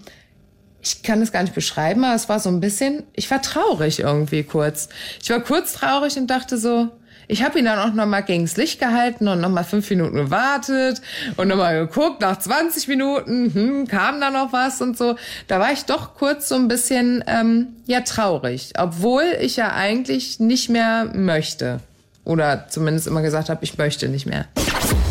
ich 0.81 1.03
kann 1.03 1.21
es 1.21 1.31
gar 1.31 1.43
nicht 1.43 1.55
beschreiben, 1.55 2.03
aber 2.05 2.15
es 2.15 2.29
war 2.29 2.39
so 2.39 2.49
ein 2.49 2.61
bisschen, 2.61 3.03
ich 3.13 3.29
war 3.31 3.41
traurig 3.41 3.99
irgendwie 3.99 4.43
kurz. 4.43 4.89
Ich 5.21 5.29
war 5.29 5.41
kurz 5.41 5.73
traurig 5.73 6.17
und 6.17 6.27
dachte 6.27 6.57
so, 6.57 6.89
ich 7.29 7.43
habe 7.43 7.59
ihn 7.59 7.65
dann 7.65 7.77
auch 7.77 7.93
nochmal 7.93 8.23
gegens 8.23 8.57
Licht 8.57 8.79
gehalten 8.79 9.27
und 9.27 9.39
nochmal 9.39 9.63
fünf 9.63 9.87
Minuten 9.91 10.15
gewartet 10.15 10.99
und 11.37 11.47
nochmal 11.47 11.85
geguckt, 11.85 12.21
nach 12.21 12.39
20 12.39 12.87
Minuten 12.87 13.53
hm, 13.53 13.87
kam 13.87 14.19
da 14.19 14.31
noch 14.31 14.51
was 14.51 14.81
und 14.81 14.97
so. 14.97 15.15
Da 15.47 15.59
war 15.59 15.71
ich 15.71 15.85
doch 15.85 16.15
kurz 16.15 16.49
so 16.49 16.55
ein 16.55 16.67
bisschen, 16.67 17.23
ähm, 17.27 17.67
ja, 17.85 18.01
traurig, 18.01 18.73
obwohl 18.79 19.23
ich 19.39 19.57
ja 19.57 19.73
eigentlich 19.73 20.39
nicht 20.39 20.69
mehr 20.69 21.05
möchte. 21.13 21.81
Oder 22.25 22.67
zumindest 22.67 23.05
immer 23.05 23.21
gesagt 23.21 23.49
habe, 23.49 23.63
ich 23.63 23.77
möchte 23.77 24.09
nicht 24.09 24.25
mehr. 24.25 24.45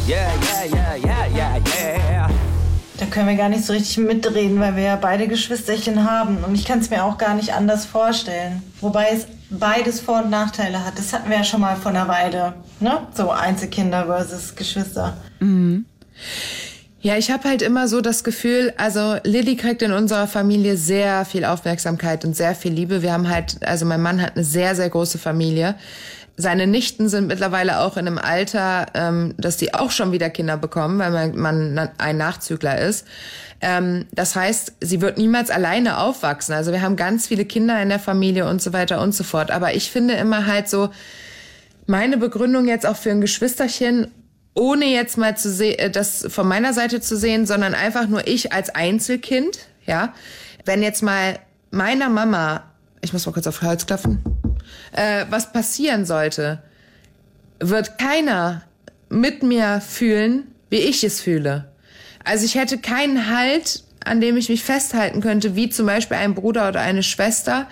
Yeah, 0.08 0.18
yeah, 0.42 0.96
yeah, 0.96 1.26
yeah, 1.36 1.36
yeah, 1.36 2.10
yeah. 2.10 2.30
Da 2.98 3.06
können 3.06 3.28
wir 3.28 3.36
gar 3.36 3.48
nicht 3.48 3.64
so 3.64 3.72
richtig 3.72 3.96
mitreden, 3.98 4.58
weil 4.58 4.74
wir 4.74 4.82
ja 4.82 4.96
beide 4.96 5.28
Geschwisterchen 5.28 6.04
haben. 6.08 6.38
Und 6.38 6.56
ich 6.56 6.64
kann 6.64 6.80
es 6.80 6.90
mir 6.90 7.04
auch 7.04 7.16
gar 7.16 7.34
nicht 7.34 7.54
anders 7.54 7.86
vorstellen. 7.86 8.62
Wobei 8.80 9.10
es 9.12 9.26
beides 9.50 10.00
Vor- 10.00 10.22
und 10.22 10.30
Nachteile 10.30 10.84
hat. 10.84 10.98
Das 10.98 11.12
hatten 11.12 11.30
wir 11.30 11.38
ja 11.38 11.44
schon 11.44 11.60
mal 11.60 11.76
vor 11.76 11.90
einer 11.90 12.08
Weile. 12.08 12.54
Ne? 12.80 13.06
So 13.14 13.30
Einzelkinder 13.30 14.06
versus 14.06 14.54
Geschwister. 14.54 15.16
Ja, 17.00 17.16
ich 17.16 17.30
habe 17.30 17.48
halt 17.48 17.62
immer 17.62 17.86
so 17.86 18.00
das 18.00 18.24
Gefühl, 18.24 18.74
also 18.76 19.16
Lilly 19.22 19.56
kriegt 19.56 19.82
in 19.82 19.92
unserer 19.92 20.26
Familie 20.26 20.76
sehr 20.76 21.24
viel 21.24 21.44
Aufmerksamkeit 21.44 22.24
und 22.24 22.34
sehr 22.34 22.56
viel 22.56 22.72
Liebe. 22.72 23.02
Wir 23.02 23.12
haben 23.12 23.28
halt, 23.28 23.64
also 23.64 23.86
mein 23.86 24.02
Mann 24.02 24.20
hat 24.20 24.34
eine 24.34 24.44
sehr, 24.44 24.74
sehr 24.74 24.90
große 24.90 25.18
Familie. 25.18 25.76
Seine 26.40 26.68
Nichten 26.68 27.08
sind 27.08 27.26
mittlerweile 27.26 27.80
auch 27.80 27.96
in 27.96 28.06
einem 28.06 28.16
Alter, 28.16 28.86
ähm, 28.94 29.34
dass 29.38 29.56
die 29.56 29.74
auch 29.74 29.90
schon 29.90 30.12
wieder 30.12 30.30
Kinder 30.30 30.56
bekommen, 30.56 31.00
weil 31.00 31.10
man, 31.10 31.36
man 31.36 31.90
ein 31.98 32.16
Nachzügler 32.16 32.78
ist. 32.78 33.04
Ähm, 33.60 34.06
das 34.12 34.36
heißt, 34.36 34.74
sie 34.80 35.00
wird 35.00 35.18
niemals 35.18 35.50
alleine 35.50 35.98
aufwachsen. 35.98 36.54
Also 36.54 36.70
wir 36.70 36.80
haben 36.80 36.94
ganz 36.94 37.26
viele 37.26 37.44
Kinder 37.44 37.82
in 37.82 37.88
der 37.88 37.98
Familie 37.98 38.48
und 38.48 38.62
so 38.62 38.72
weiter 38.72 39.02
und 39.02 39.16
so 39.16 39.24
fort. 39.24 39.50
Aber 39.50 39.74
ich 39.74 39.90
finde 39.90 40.14
immer 40.14 40.46
halt 40.46 40.68
so, 40.68 40.90
meine 41.86 42.18
Begründung 42.18 42.68
jetzt 42.68 42.86
auch 42.86 42.96
für 42.96 43.10
ein 43.10 43.20
Geschwisterchen, 43.20 44.08
ohne 44.54 44.84
jetzt 44.84 45.18
mal 45.18 45.36
zu 45.36 45.50
sehen, 45.50 45.90
das 45.92 46.24
von 46.28 46.46
meiner 46.46 46.72
Seite 46.72 47.00
zu 47.00 47.16
sehen, 47.16 47.46
sondern 47.46 47.74
einfach 47.74 48.06
nur 48.06 48.28
ich 48.28 48.52
als 48.52 48.70
Einzelkind, 48.70 49.58
ja. 49.86 50.12
Wenn 50.64 50.82
jetzt 50.82 51.02
mal 51.02 51.40
meiner 51.72 52.08
Mama, 52.08 52.62
ich 53.00 53.12
muss 53.12 53.26
mal 53.26 53.32
kurz 53.32 53.46
auf 53.46 53.62
Holz 53.62 53.86
klopfen, 53.86 54.22
äh, 54.92 55.24
was 55.30 55.52
passieren 55.52 56.04
sollte, 56.04 56.62
wird 57.60 57.98
keiner 57.98 58.62
mit 59.08 59.42
mir 59.42 59.80
fühlen, 59.80 60.48
wie 60.70 60.76
ich 60.76 61.04
es 61.04 61.20
fühle. 61.20 61.70
Also 62.24 62.44
ich 62.44 62.54
hätte 62.54 62.78
keinen 62.78 63.34
Halt, 63.34 63.82
an 64.04 64.20
dem 64.20 64.36
ich 64.36 64.48
mich 64.48 64.62
festhalten 64.62 65.20
könnte, 65.20 65.56
wie 65.56 65.70
zum 65.70 65.86
Beispiel 65.86 66.16
ein 66.16 66.34
Bruder 66.34 66.68
oder 66.68 66.80
eine 66.80 67.02
Schwester, 67.02 67.66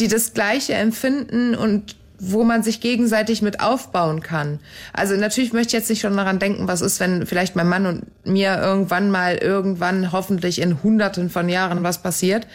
die 0.00 0.08
das 0.08 0.34
Gleiche 0.34 0.74
empfinden 0.74 1.54
und 1.54 1.96
wo 2.18 2.44
man 2.44 2.62
sich 2.62 2.80
gegenseitig 2.80 3.42
mit 3.42 3.60
aufbauen 3.60 4.22
kann. 4.22 4.58
Also 4.92 5.16
natürlich 5.16 5.52
möchte 5.52 5.68
ich 5.68 5.80
jetzt 5.80 5.90
nicht 5.90 6.00
schon 6.00 6.16
daran 6.16 6.38
denken, 6.38 6.66
was 6.66 6.80
ist, 6.80 6.98
wenn 6.98 7.26
vielleicht 7.26 7.56
mein 7.56 7.68
Mann 7.68 7.86
und 7.86 8.04
mir 8.26 8.58
irgendwann 8.58 9.10
mal, 9.10 9.36
irgendwann 9.36 10.12
hoffentlich 10.12 10.60
in 10.60 10.82
Hunderten 10.82 11.28
von 11.28 11.48
Jahren 11.48 11.82
was 11.82 12.02
passiert. 12.02 12.46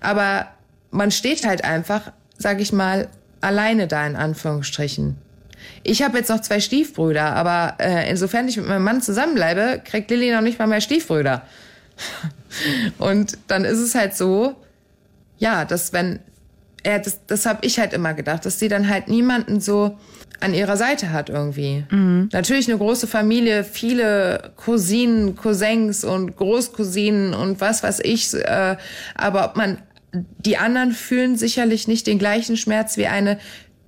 Aber 0.00 0.46
man 0.90 1.10
steht 1.10 1.46
halt 1.46 1.64
einfach, 1.64 2.12
sag 2.36 2.60
ich 2.60 2.72
mal, 2.72 3.08
alleine 3.40 3.86
da 3.86 4.06
in 4.06 4.16
Anführungsstrichen. 4.16 5.16
Ich 5.82 6.02
habe 6.02 6.18
jetzt 6.18 6.28
noch 6.28 6.40
zwei 6.40 6.60
Stiefbrüder, 6.60 7.34
aber 7.34 7.74
äh, 7.78 8.08
insofern 8.10 8.48
ich 8.48 8.56
mit 8.56 8.66
meinem 8.66 8.84
Mann 8.84 9.00
zusammenbleibe, 9.00 9.82
kriegt 9.84 10.10
Lilly 10.10 10.32
noch 10.32 10.40
nicht 10.40 10.58
mal 10.58 10.66
mehr 10.66 10.80
Stiefbrüder. 10.80 11.42
Und 12.98 13.38
dann 13.48 13.64
ist 13.64 13.78
es 13.78 13.94
halt 13.94 14.16
so, 14.16 14.56
ja, 15.38 15.64
dass 15.64 15.92
wenn 15.92 16.20
er, 16.82 17.00
das, 17.00 17.26
das 17.26 17.46
habe 17.46 17.66
ich 17.66 17.78
halt 17.78 17.92
immer 17.92 18.14
gedacht, 18.14 18.46
dass 18.46 18.58
sie 18.58 18.68
dann 18.68 18.88
halt 18.88 19.08
niemanden 19.08 19.60
so 19.60 19.98
an 20.40 20.54
ihrer 20.54 20.76
Seite 20.76 21.12
hat 21.12 21.30
irgendwie. 21.30 21.84
Natürlich 22.32 22.68
eine 22.68 22.78
große 22.78 23.06
Familie, 23.06 23.64
viele 23.64 24.52
Cousinen, 24.56 25.34
Cousins 25.34 26.04
und 26.04 26.36
Großcousinen 26.36 27.34
und 27.34 27.60
was 27.60 27.82
weiß 27.82 28.00
ich, 28.04 28.32
äh, 28.34 28.76
aber 29.16 29.46
ob 29.46 29.56
man 29.56 29.78
die 30.12 30.56
anderen 30.56 30.92
fühlen 30.92 31.36
sicherlich 31.36 31.88
nicht 31.88 32.06
den 32.06 32.18
gleichen 32.18 32.56
Schmerz 32.56 32.96
wie 32.96 33.06
eine 33.06 33.38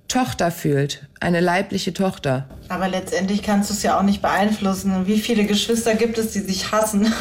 Tochter 0.07 0.51
fühlt, 0.51 1.07
eine 1.21 1.39
leibliche 1.39 1.93
Tochter. 1.93 2.45
Aber 2.67 2.89
letztendlich 2.89 3.43
kannst 3.43 3.69
du 3.69 3.73
es 3.73 3.81
ja 3.81 3.97
auch 3.97 4.03
nicht 4.03 4.21
beeinflussen. 4.21 5.07
Wie 5.07 5.19
viele 5.19 5.45
Geschwister 5.45 5.95
gibt 5.95 6.17
es, 6.17 6.31
die 6.33 6.39
sich 6.39 6.71
hassen? 6.71 7.11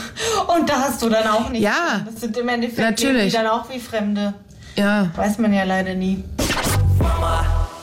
Und 0.57 0.69
da 0.69 0.81
hast 0.81 1.01
du 1.03 1.09
dann 1.09 1.29
auch 1.29 1.51
nicht. 1.51 1.63
Ja, 1.63 2.05
Das 2.05 2.21
sind 2.21 2.37
im 2.37 2.49
Endeffekt 2.49 2.79
natürlich. 2.81 3.27
die 3.33 3.37
dann 3.39 3.47
auch 3.47 3.73
wie 3.73 3.79
Fremde. 3.79 4.35
Ja. 4.77 5.11
Weiß 5.15 5.39
man 5.39 5.53
ja 5.53 5.63
leider 5.65 5.95
nie. 5.95 6.25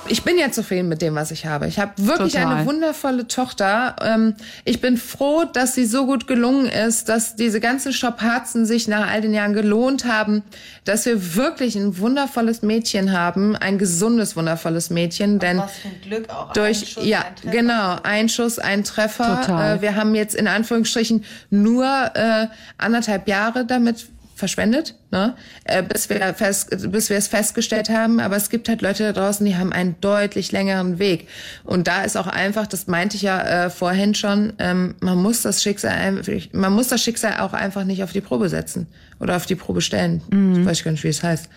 Ich 0.09 0.23
bin 0.23 0.37
ja 0.37 0.51
zufrieden 0.51 0.87
mit 0.89 1.01
dem, 1.01 1.15
was 1.15 1.31
ich 1.31 1.45
habe. 1.45 1.67
Ich 1.67 1.79
habe 1.79 1.91
wirklich 1.97 2.33
Total. 2.33 2.57
eine 2.57 2.65
wundervolle 2.65 3.27
Tochter. 3.27 3.95
Ähm, 4.01 4.35
ich 4.65 4.81
bin 4.81 4.97
froh, 4.97 5.43
dass 5.51 5.75
sie 5.75 5.85
so 5.85 6.05
gut 6.05 6.27
gelungen 6.27 6.67
ist, 6.67 7.09
dass 7.09 7.35
diese 7.35 7.59
ganzen 7.59 7.93
Strapazen 7.93 8.65
sich 8.65 8.87
nach 8.87 9.09
all 9.09 9.21
den 9.21 9.33
Jahren 9.33 9.53
gelohnt 9.53 10.05
haben, 10.05 10.43
dass 10.85 11.05
wir 11.05 11.35
wirklich 11.35 11.75
ein 11.75 11.97
wundervolles 11.99 12.61
Mädchen 12.61 13.11
haben, 13.11 13.55
ein 13.55 13.77
gesundes, 13.77 14.35
wundervolles 14.35 14.89
Mädchen. 14.89 15.39
Denn 15.39 15.59
Was 15.59 15.77
für 15.77 15.87
ein 15.87 16.01
Glück 16.01 16.29
auch. 16.29 16.49
Ein 16.49 16.53
durch 16.53 16.91
Schuss, 16.91 17.05
ja 17.05 17.25
ein 17.43 17.51
genau 17.51 17.97
ein 18.03 18.29
Schuss 18.29 18.59
ein 18.59 18.83
Treffer 18.83 19.41
Total. 19.41 19.77
Äh, 19.77 19.81
wir 19.81 19.95
haben 19.95 20.15
jetzt 20.15 20.35
in 20.35 20.47
Anführungsstrichen 20.47 21.23
nur 21.49 21.85
äh, 21.85 22.47
anderthalb 22.77 23.27
Jahre 23.27 23.65
damit 23.65 24.07
verschwendet, 24.37 24.95
ne? 25.11 25.35
äh, 25.65 25.81
bis 25.83 26.09
wir 26.09 26.33
fest, 26.35 26.69
bis 26.91 27.09
wir 27.09 27.17
es 27.17 27.27
festgestellt 27.27 27.89
haben. 27.89 28.19
Aber 28.19 28.35
es 28.37 28.49
gibt 28.49 28.69
halt 28.69 28.81
Leute 28.81 29.03
da 29.03 29.11
draußen, 29.13 29.45
die 29.45 29.55
haben 29.57 29.73
einen 29.73 29.99
deutlich 29.99 30.51
längeren 30.51 30.99
Weg. 30.99 31.27
Und 31.63 31.87
da 31.87 32.03
ist 32.03 32.15
auch 32.15 32.27
einfach, 32.27 32.67
das 32.67 32.87
meinte 32.87 33.15
ich 33.17 33.23
ja 33.23 33.65
äh, 33.65 33.69
vorhin 33.69 34.13
schon, 34.15 34.53
ähm, 34.59 34.95
man 35.01 35.17
muss 35.17 35.41
das 35.41 35.61
Schicksal, 35.63 35.91
einfach- 35.91 36.31
man 36.53 36.71
muss 36.71 36.87
das 36.87 37.01
Schicksal 37.03 37.39
auch 37.39 37.53
einfach 37.53 37.83
nicht 37.83 38.03
auf 38.03 38.11
die 38.13 38.21
Probe 38.21 38.47
setzen 38.49 38.87
oder 39.19 39.35
auf 39.35 39.47
die 39.47 39.55
Probe 39.55 39.81
stellen. 39.81 40.21
Ich 40.59 40.63
weiß 40.65 40.83
gar 40.83 40.91
nicht, 40.91 41.03
wie 41.03 41.07
es 41.07 41.23
heißt. 41.23 41.49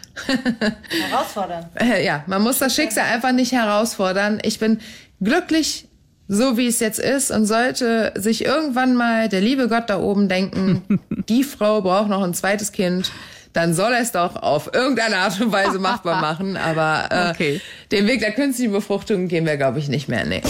Herausfordern. 1.11 1.67
Äh, 1.81 2.05
ja, 2.05 2.25
man 2.27 2.43
muss 2.43 2.59
das 2.59 2.75
Schicksal 2.75 3.05
einfach 3.05 3.33
nicht 3.33 3.53
herausfordern. 3.53 4.39
Ich 4.43 4.59
bin 4.59 4.79
glücklich, 5.21 5.87
so 6.33 6.57
wie 6.57 6.69
es 6.69 6.79
jetzt 6.79 7.01
ist 7.01 7.33
und 7.33 7.45
sollte 7.45 8.13
sich 8.17 8.45
irgendwann 8.45 8.95
mal 8.95 9.29
der 9.29 9.41
liebe 9.41 9.67
Gott 9.67 9.91
da 9.91 9.99
oben 9.99 10.29
denken, 10.29 11.01
die 11.29 11.43
Frau 11.43 11.81
braucht 11.83 12.09
noch 12.09 12.23
ein 12.23 12.35
zweites 12.35 12.71
Kind, 12.71 13.11
dann 13.53 13.75
soll 13.75 13.93
er 13.93 14.01
es 14.01 14.13
doch 14.13 14.37
auf 14.37 14.71
irgendeine 14.73 15.17
Art 15.17 15.41
und 15.41 15.51
Weise 15.51 15.81
machbar 15.81 16.21
machen. 16.21 16.57
Aber 16.57 17.09
äh, 17.11 17.31
Okay. 17.31 17.61
den 17.91 18.07
Weg 18.07 18.21
der 18.21 18.31
künstlichen 18.31 18.71
Befruchtung 18.71 19.27
gehen 19.27 19.45
wir, 19.45 19.57
glaube 19.57 19.81
ich, 19.81 19.89
nicht 19.89 20.09
mehr. 20.09 20.25
Nee. 20.25 20.41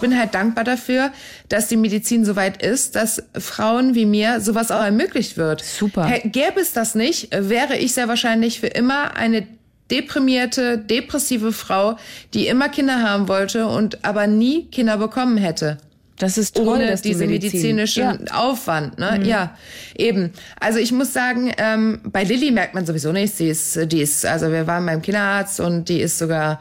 bin 0.00 0.18
halt 0.18 0.34
dankbar 0.34 0.64
dafür, 0.64 1.12
dass 1.48 1.68
die 1.68 1.76
Medizin 1.76 2.24
so 2.24 2.34
weit 2.34 2.60
ist, 2.60 2.96
dass 2.96 3.22
Frauen 3.38 3.94
wie 3.94 4.06
mir 4.06 4.40
sowas 4.40 4.72
auch 4.72 4.82
ermöglicht 4.82 5.36
wird. 5.36 5.62
Super. 5.62 6.10
Gäbe 6.24 6.58
es 6.60 6.72
das 6.72 6.96
nicht, 6.96 7.28
wäre 7.30 7.76
ich 7.76 7.94
sehr 7.94 8.08
wahrscheinlich 8.08 8.58
für 8.58 8.66
immer 8.66 9.16
eine 9.16 9.46
deprimierte, 9.92 10.78
depressive 10.78 11.52
Frau, 11.52 11.96
die 12.34 12.48
immer 12.48 12.68
Kinder 12.68 13.02
haben 13.02 13.28
wollte 13.28 13.66
und 13.66 14.04
aber 14.04 14.26
nie 14.26 14.64
Kinder 14.72 14.96
bekommen 14.96 15.36
hätte 15.36 15.76
Das 16.18 16.38
ist 16.38 16.56
toll, 16.56 16.66
ohne 16.68 16.86
dass 16.86 17.02
die 17.02 17.10
diesen 17.10 17.28
Medizin- 17.28 17.74
medizinischen 17.76 18.26
Ja. 18.26 18.34
Aufwand. 18.34 18.98
Ne? 18.98 19.20
Ja, 19.24 19.56
eben. 19.96 20.30
Also 20.58 20.78
ich 20.78 20.92
muss 20.92 21.12
sagen, 21.12 21.52
ähm, 21.58 22.00
bei 22.04 22.24
Lilly 22.24 22.50
merkt 22.50 22.74
man 22.74 22.86
sowieso 22.86 23.12
nichts. 23.12 23.36
Die 23.38 23.48
ist, 23.48 23.78
die 23.92 24.00
ist, 24.00 24.24
also 24.24 24.50
wir 24.50 24.66
waren 24.66 24.86
beim 24.86 25.02
Kinderarzt 25.02 25.60
und 25.60 25.88
die 25.88 26.00
ist 26.00 26.18
sogar, 26.18 26.60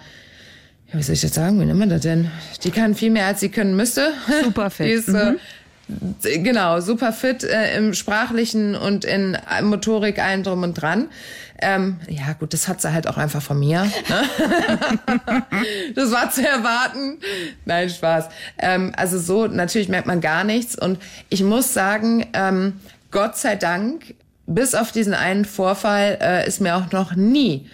ja, 0.92 1.00
wie 1.00 1.04
soll 1.04 1.16
ich 1.16 1.22
das 1.22 1.34
sagen, 1.34 1.60
wie 1.62 1.66
nennt 1.66 1.80
man 1.80 1.90
das 1.90 2.02
denn? 2.02 2.30
Die 2.64 2.72
kann 2.72 2.96
viel 2.96 3.12
mehr, 3.12 3.28
als 3.28 3.40
sie 3.40 3.50
können 3.50 3.76
müsste. 3.76 4.12
Super 4.44 4.70
fit. 4.76 4.88
Die 4.88 4.92
ist, 4.92 5.10
äh, 5.10 5.36
Genau, 6.40 6.80
super 6.80 7.12
fit 7.12 7.44
äh, 7.44 7.76
im 7.78 7.94
Sprachlichen 7.94 8.76
und 8.76 9.04
in 9.04 9.38
Motorik, 9.64 10.20
allem 10.20 10.42
drum 10.44 10.64
und 10.64 10.74
dran. 10.76 11.10
Ähm, 11.62 12.00
ja, 12.10 12.34
gut, 12.34 12.54
das 12.54 12.68
hat 12.68 12.82
sie 12.82 12.92
halt 12.92 13.08
auch 13.08 13.18
einfach 13.18 13.42
von 13.42 13.60
mir. 13.60 13.84
Ne? 13.84 13.92
das 15.96 16.12
war 16.12 16.32
zu 16.32 16.46
erwarten. 16.46 17.20
Nein, 17.66 17.90
Spaß. 17.90 18.30
Ähm, 18.58 18.92
also 18.96 19.20
so, 19.20 19.48
natürlich 19.48 19.88
merkt 19.88 20.08
man 20.08 20.22
gar 20.22 20.44
nichts. 20.44 20.76
Und 20.76 21.00
ich 21.30 21.44
muss 21.44 21.74
sagen, 21.74 22.26
ähm, 22.34 22.80
Gott 23.12 23.38
sei 23.38 23.56
Dank, 23.56 24.16
bis 24.48 24.76
auf 24.76 24.92
diesen 24.92 25.14
einen 25.14 25.46
Vorfall 25.46 26.18
äh, 26.22 26.48
ist 26.48 26.62
mir 26.62 26.76
auch 26.76 26.92
noch 26.92 27.16
nie 27.16 27.70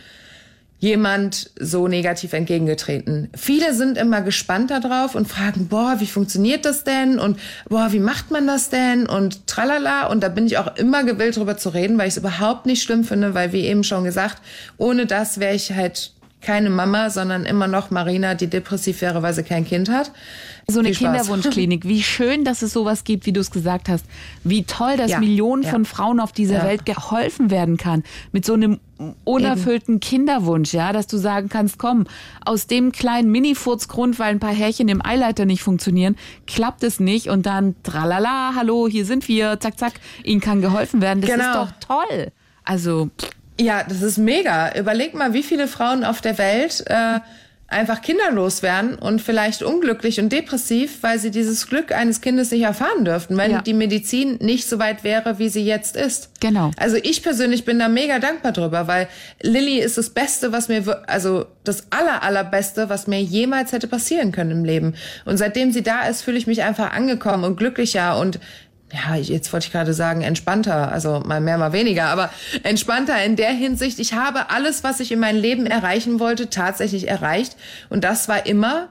jemand 0.79 1.49
so 1.59 1.87
negativ 1.87 2.33
entgegengetreten. 2.33 3.29
Viele 3.35 3.73
sind 3.73 3.97
immer 3.97 4.21
gespannt 4.21 4.69
darauf 4.69 5.15
und 5.15 5.27
fragen, 5.27 5.67
boah, 5.67 5.95
wie 5.99 6.05
funktioniert 6.05 6.65
das 6.65 6.83
denn? 6.83 7.17
Und 7.19 7.39
boah, 7.67 7.91
wie 7.91 7.99
macht 7.99 8.29
man 8.29 8.45
das 8.45 8.69
denn? 8.69 9.07
Und 9.07 9.47
tralala. 9.47 10.07
Und 10.07 10.21
da 10.21 10.29
bin 10.29 10.45
ich 10.45 10.57
auch 10.59 10.75
immer 10.75 11.03
gewillt, 11.03 11.37
drüber 11.37 11.57
zu 11.57 11.69
reden, 11.69 11.97
weil 11.97 12.07
ich 12.07 12.13
es 12.13 12.19
überhaupt 12.19 12.67
nicht 12.67 12.83
schlimm 12.83 13.03
finde, 13.03 13.33
weil 13.33 13.53
wie 13.53 13.65
eben 13.65 13.83
schon 13.83 14.03
gesagt, 14.03 14.41
ohne 14.77 15.07
das 15.07 15.39
wäre 15.39 15.55
ich 15.55 15.71
halt 15.71 16.11
keine 16.41 16.69
Mama, 16.69 17.09
sondern 17.09 17.45
immer 17.45 17.67
noch 17.67 17.89
Marina, 17.89 18.35
die 18.35 18.47
depressiv 18.47 19.01
wäre, 19.01 19.23
weil 19.23 19.33
sie 19.33 19.43
kein 19.43 19.65
Kind 19.65 19.89
hat. 19.89 20.11
So 20.69 20.79
eine. 20.81 20.91
Kinderwunschklinik. 20.91 21.85
Wie 21.87 22.03
schön, 22.03 22.43
dass 22.43 22.61
es 22.61 22.73
sowas 22.73 23.05
gibt, 23.05 23.25
wie 23.25 23.31
du 23.31 23.39
es 23.39 23.51
gesagt 23.51 23.87
hast. 23.87 24.03
Wie 24.43 24.63
toll, 24.63 24.97
dass 24.97 25.11
Ja, 25.11 25.19
Millionen 25.21 25.63
ja. 25.63 25.69
von 25.69 25.85
Frauen 25.85 26.19
auf 26.19 26.33
dieser 26.33 26.55
Ja. 26.57 26.63
Welt 26.65 26.85
geholfen 26.85 27.49
werden 27.49 27.77
kann. 27.77 28.03
Mit 28.33 28.43
so 28.43 28.53
einem 28.53 28.81
unerfüllten 29.23 30.01
Kinderwunsch, 30.01 30.73
ja, 30.73 30.91
dass 30.91 31.07
du 31.07 31.15
sagen 31.15 31.47
kannst, 31.47 31.77
komm, 31.79 32.05
aus 32.43 32.67
dem 32.67 32.91
kleinen 32.91 33.31
Mini-Furzgrund, 33.31 34.19
weil 34.19 34.31
ein 34.31 34.39
paar 34.41 34.53
Härchen 34.53 34.89
im 34.89 35.05
Eileiter 35.05 35.45
nicht 35.45 35.63
funktionieren, 35.63 36.17
klappt 36.47 36.83
es 36.83 36.99
nicht 36.99 37.29
und 37.29 37.45
dann 37.45 37.75
tralala, 37.83 38.51
hallo, 38.53 38.89
hier 38.89 39.05
sind 39.05 39.29
wir, 39.29 39.61
zack, 39.61 39.79
zack, 39.79 39.93
ihnen 40.25 40.41
kann 40.41 40.59
geholfen 40.59 40.99
werden. 41.01 41.21
Das 41.21 41.29
Genau. 41.31 41.63
ist 41.63 41.71
doch 41.87 41.95
toll. 41.95 42.27
Also, 42.65 43.09
Ja, 43.57 43.83
das 43.85 44.01
ist 44.01 44.17
mega. 44.17 44.77
Überleg 44.77 45.13
mal, 45.13 45.33
wie 45.33 45.43
viele 45.43 45.69
Frauen 45.69 46.03
auf 46.03 46.19
der 46.19 46.37
Welt 46.37 46.83
äh, 46.87 47.19
einfach 47.69 48.01
kinderlos 48.01 48.63
werden 48.63 48.95
und 48.95 49.21
vielleicht 49.21 49.61
unglücklich 49.61 50.21
und 50.21 50.31
depressiv, 50.31 50.99
weil 51.03 51.19
sie 51.19 51.31
dieses 51.31 51.67
Glück 51.67 51.91
eines 51.91 52.21
Kindes 52.21 52.49
nicht 52.51 52.61
erfahren 52.63 53.03
dürften, 53.03 53.35
wenn 53.35 53.51
Ja. 53.51 53.61
die 53.61 53.73
Medizin 53.73 54.37
nicht 54.39 54.69
so 54.69 54.79
weit 54.79 55.03
wäre, 55.03 55.37
wie 55.37 55.49
sie 55.49 55.65
jetzt 55.65 55.97
ist. 55.97 56.29
Genau. 56.39 56.71
Also 56.77 56.95
ich 56.95 57.23
persönlich 57.23 57.65
bin 57.65 57.77
da 57.77 57.89
mega 57.89 58.19
dankbar 58.19 58.53
drüber, 58.53 58.87
weil 58.87 59.09
Lilly 59.41 59.79
ist 59.79 59.97
das 59.97 60.11
Beste, 60.11 60.53
was 60.53 60.69
mir, 60.69 61.03
also 61.07 61.45
das 61.65 61.87
aller, 61.89 62.23
allerbeste, 62.23 62.87
was 62.89 63.05
mir 63.07 63.21
jemals 63.21 63.73
hätte 63.73 63.87
passieren 63.87 64.31
können 64.31 64.51
im 64.51 64.63
Leben. 64.63 64.95
Und 65.25 65.35
seitdem 65.37 65.73
sie 65.73 65.83
da 65.83 66.07
ist, 66.07 66.21
fühle 66.21 66.37
ich 66.37 66.47
mich 66.47 66.63
einfach 66.63 66.93
angekommen 66.93 67.43
und 67.43 67.57
glücklicher 67.57 68.17
und 68.17 68.39
ja, 68.93 69.15
jetzt 69.15 69.51
wollte 69.51 69.67
ich 69.67 69.71
gerade 69.71 69.93
sagen, 69.93 70.21
entspannter, 70.21 70.91
also 70.91 71.19
mal 71.25 71.41
mehr, 71.41 71.57
mal 71.57 71.73
weniger, 71.73 72.05
aber 72.05 72.29
entspannter 72.63 73.21
in 73.23 73.35
der 73.35 73.51
Hinsicht, 73.51 73.99
ich 73.99 74.13
habe 74.13 74.49
alles, 74.49 74.83
was 74.83 74.99
ich 74.99 75.11
in 75.11 75.19
meinem 75.19 75.41
Leben 75.41 75.65
erreichen 75.65 76.19
wollte, 76.19 76.49
tatsächlich 76.49 77.07
erreicht. 77.07 77.57
Und 77.89 78.03
das 78.03 78.29
war 78.29 78.45
immer, 78.45 78.89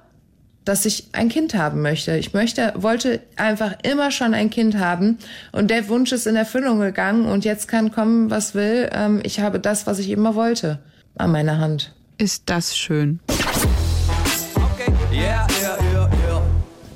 dass 0.66 0.84
ich 0.84 1.09
ein 1.12 1.28
Kind 1.28 1.55
haben 1.55 1.80
möchte. 1.80 2.16
Ich 2.16 2.34
möchte, 2.34 2.74
wollte 2.76 3.20
einfach 3.36 3.74
immer 3.84 4.11
schon 4.11 4.34
ein 4.34 4.51
Kind 4.51 4.76
haben. 4.76 5.16
Und 5.53 5.70
der 5.70 5.88
Wunsch 5.88 6.12
ist 6.12 6.26
in 6.26 6.36
Erfüllung 6.36 6.80
gegangen 6.80 7.24
und 7.24 7.44
jetzt 7.44 7.68
kann 7.68 7.92
kommen, 7.92 8.30
was 8.30 8.55
will. 8.55 8.90
Ähm, 8.92 9.20
ich 9.22 9.40
habe 9.40 9.61
das, 9.61 9.86
was 9.86 9.99
ich 9.99 10.11
immer 10.11 10.34
wollte, 10.34 10.80
an 11.16 11.32
meiner 11.32 11.59
Hand. 11.59 11.94
ist 12.18 12.42
das 12.47 12.76
schön. 12.76 13.20
Okay, 13.28 14.92
yeah, 15.12 15.47
yeah, 15.62 15.78
yeah, 15.92 16.11
yeah. 16.28 16.42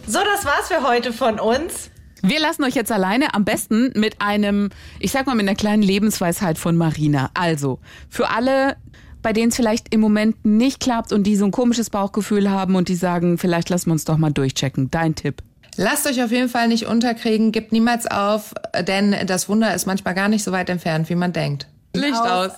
So, 0.07 0.19
das 0.19 0.45
war's 0.45 0.67
für 0.69 0.87
heute 0.87 1.13
von 1.13 1.39
uns. 1.39 1.91
Wir 2.23 2.41
lassen 2.41 2.65
euch 2.65 2.75
jetzt 2.75 2.93
alleine, 2.93 3.35
am 3.35 3.45
besten 3.45 3.93
mit 3.95 4.21
einem, 4.21 4.71
ich 4.99 5.13
sag 5.13 5.27
mal, 5.27 5.35
mit 5.35 5.49
einer 5.49 5.57
kleinen 5.57 5.83
Lebensweisheit 5.83 6.59
von 6.59 6.77
Marina. 6.77 7.31
Also, 7.35 7.79
für 8.09 8.31
alle, 8.31 8.77
bei 9.23 9.33
denen 9.33 9.49
es 9.49 9.57
vielleicht 9.57 9.95
im 9.95 10.01
Moment 10.01 10.45
nicht 10.45 10.81
klappt 10.81 11.13
und 11.13 11.25
die 11.25 11.37
so 11.37 11.45
ein 11.45 11.51
komisches 11.51 11.91
Bauchgefühl 11.91 12.51
haben 12.51 12.75
und 12.77 12.89
die 12.89 12.95
sagen, 12.95 13.39
vielleicht 13.39 13.71
lassen 13.71 13.87
wir 13.87 13.93
uns 13.93 14.05
doch 14.05 14.19
mal 14.19 14.31
durchchecken. 14.31 14.91
Dein 14.91 15.15
Tipp. 15.15 15.43
Lasst 15.77 16.07
euch 16.07 16.23
auf 16.23 16.31
jeden 16.31 16.49
Fall 16.49 16.69
nicht 16.69 16.87
unterkriegen, 16.87 17.53
gebt 17.53 17.73
niemals 17.73 18.07
auf, 18.07 18.55
denn 18.87 19.15
das 19.27 19.49
Wunder 19.49 19.75
ist 19.75 19.87
manchmal 19.87 20.15
gar 20.15 20.29
nicht 20.29 20.43
so 20.43 20.53
weit 20.53 20.69
entfernt, 20.69 21.09
wie 21.09 21.15
man 21.15 21.33
denkt. 21.33 21.69
Licht 21.95 22.17
aus. 22.17 22.53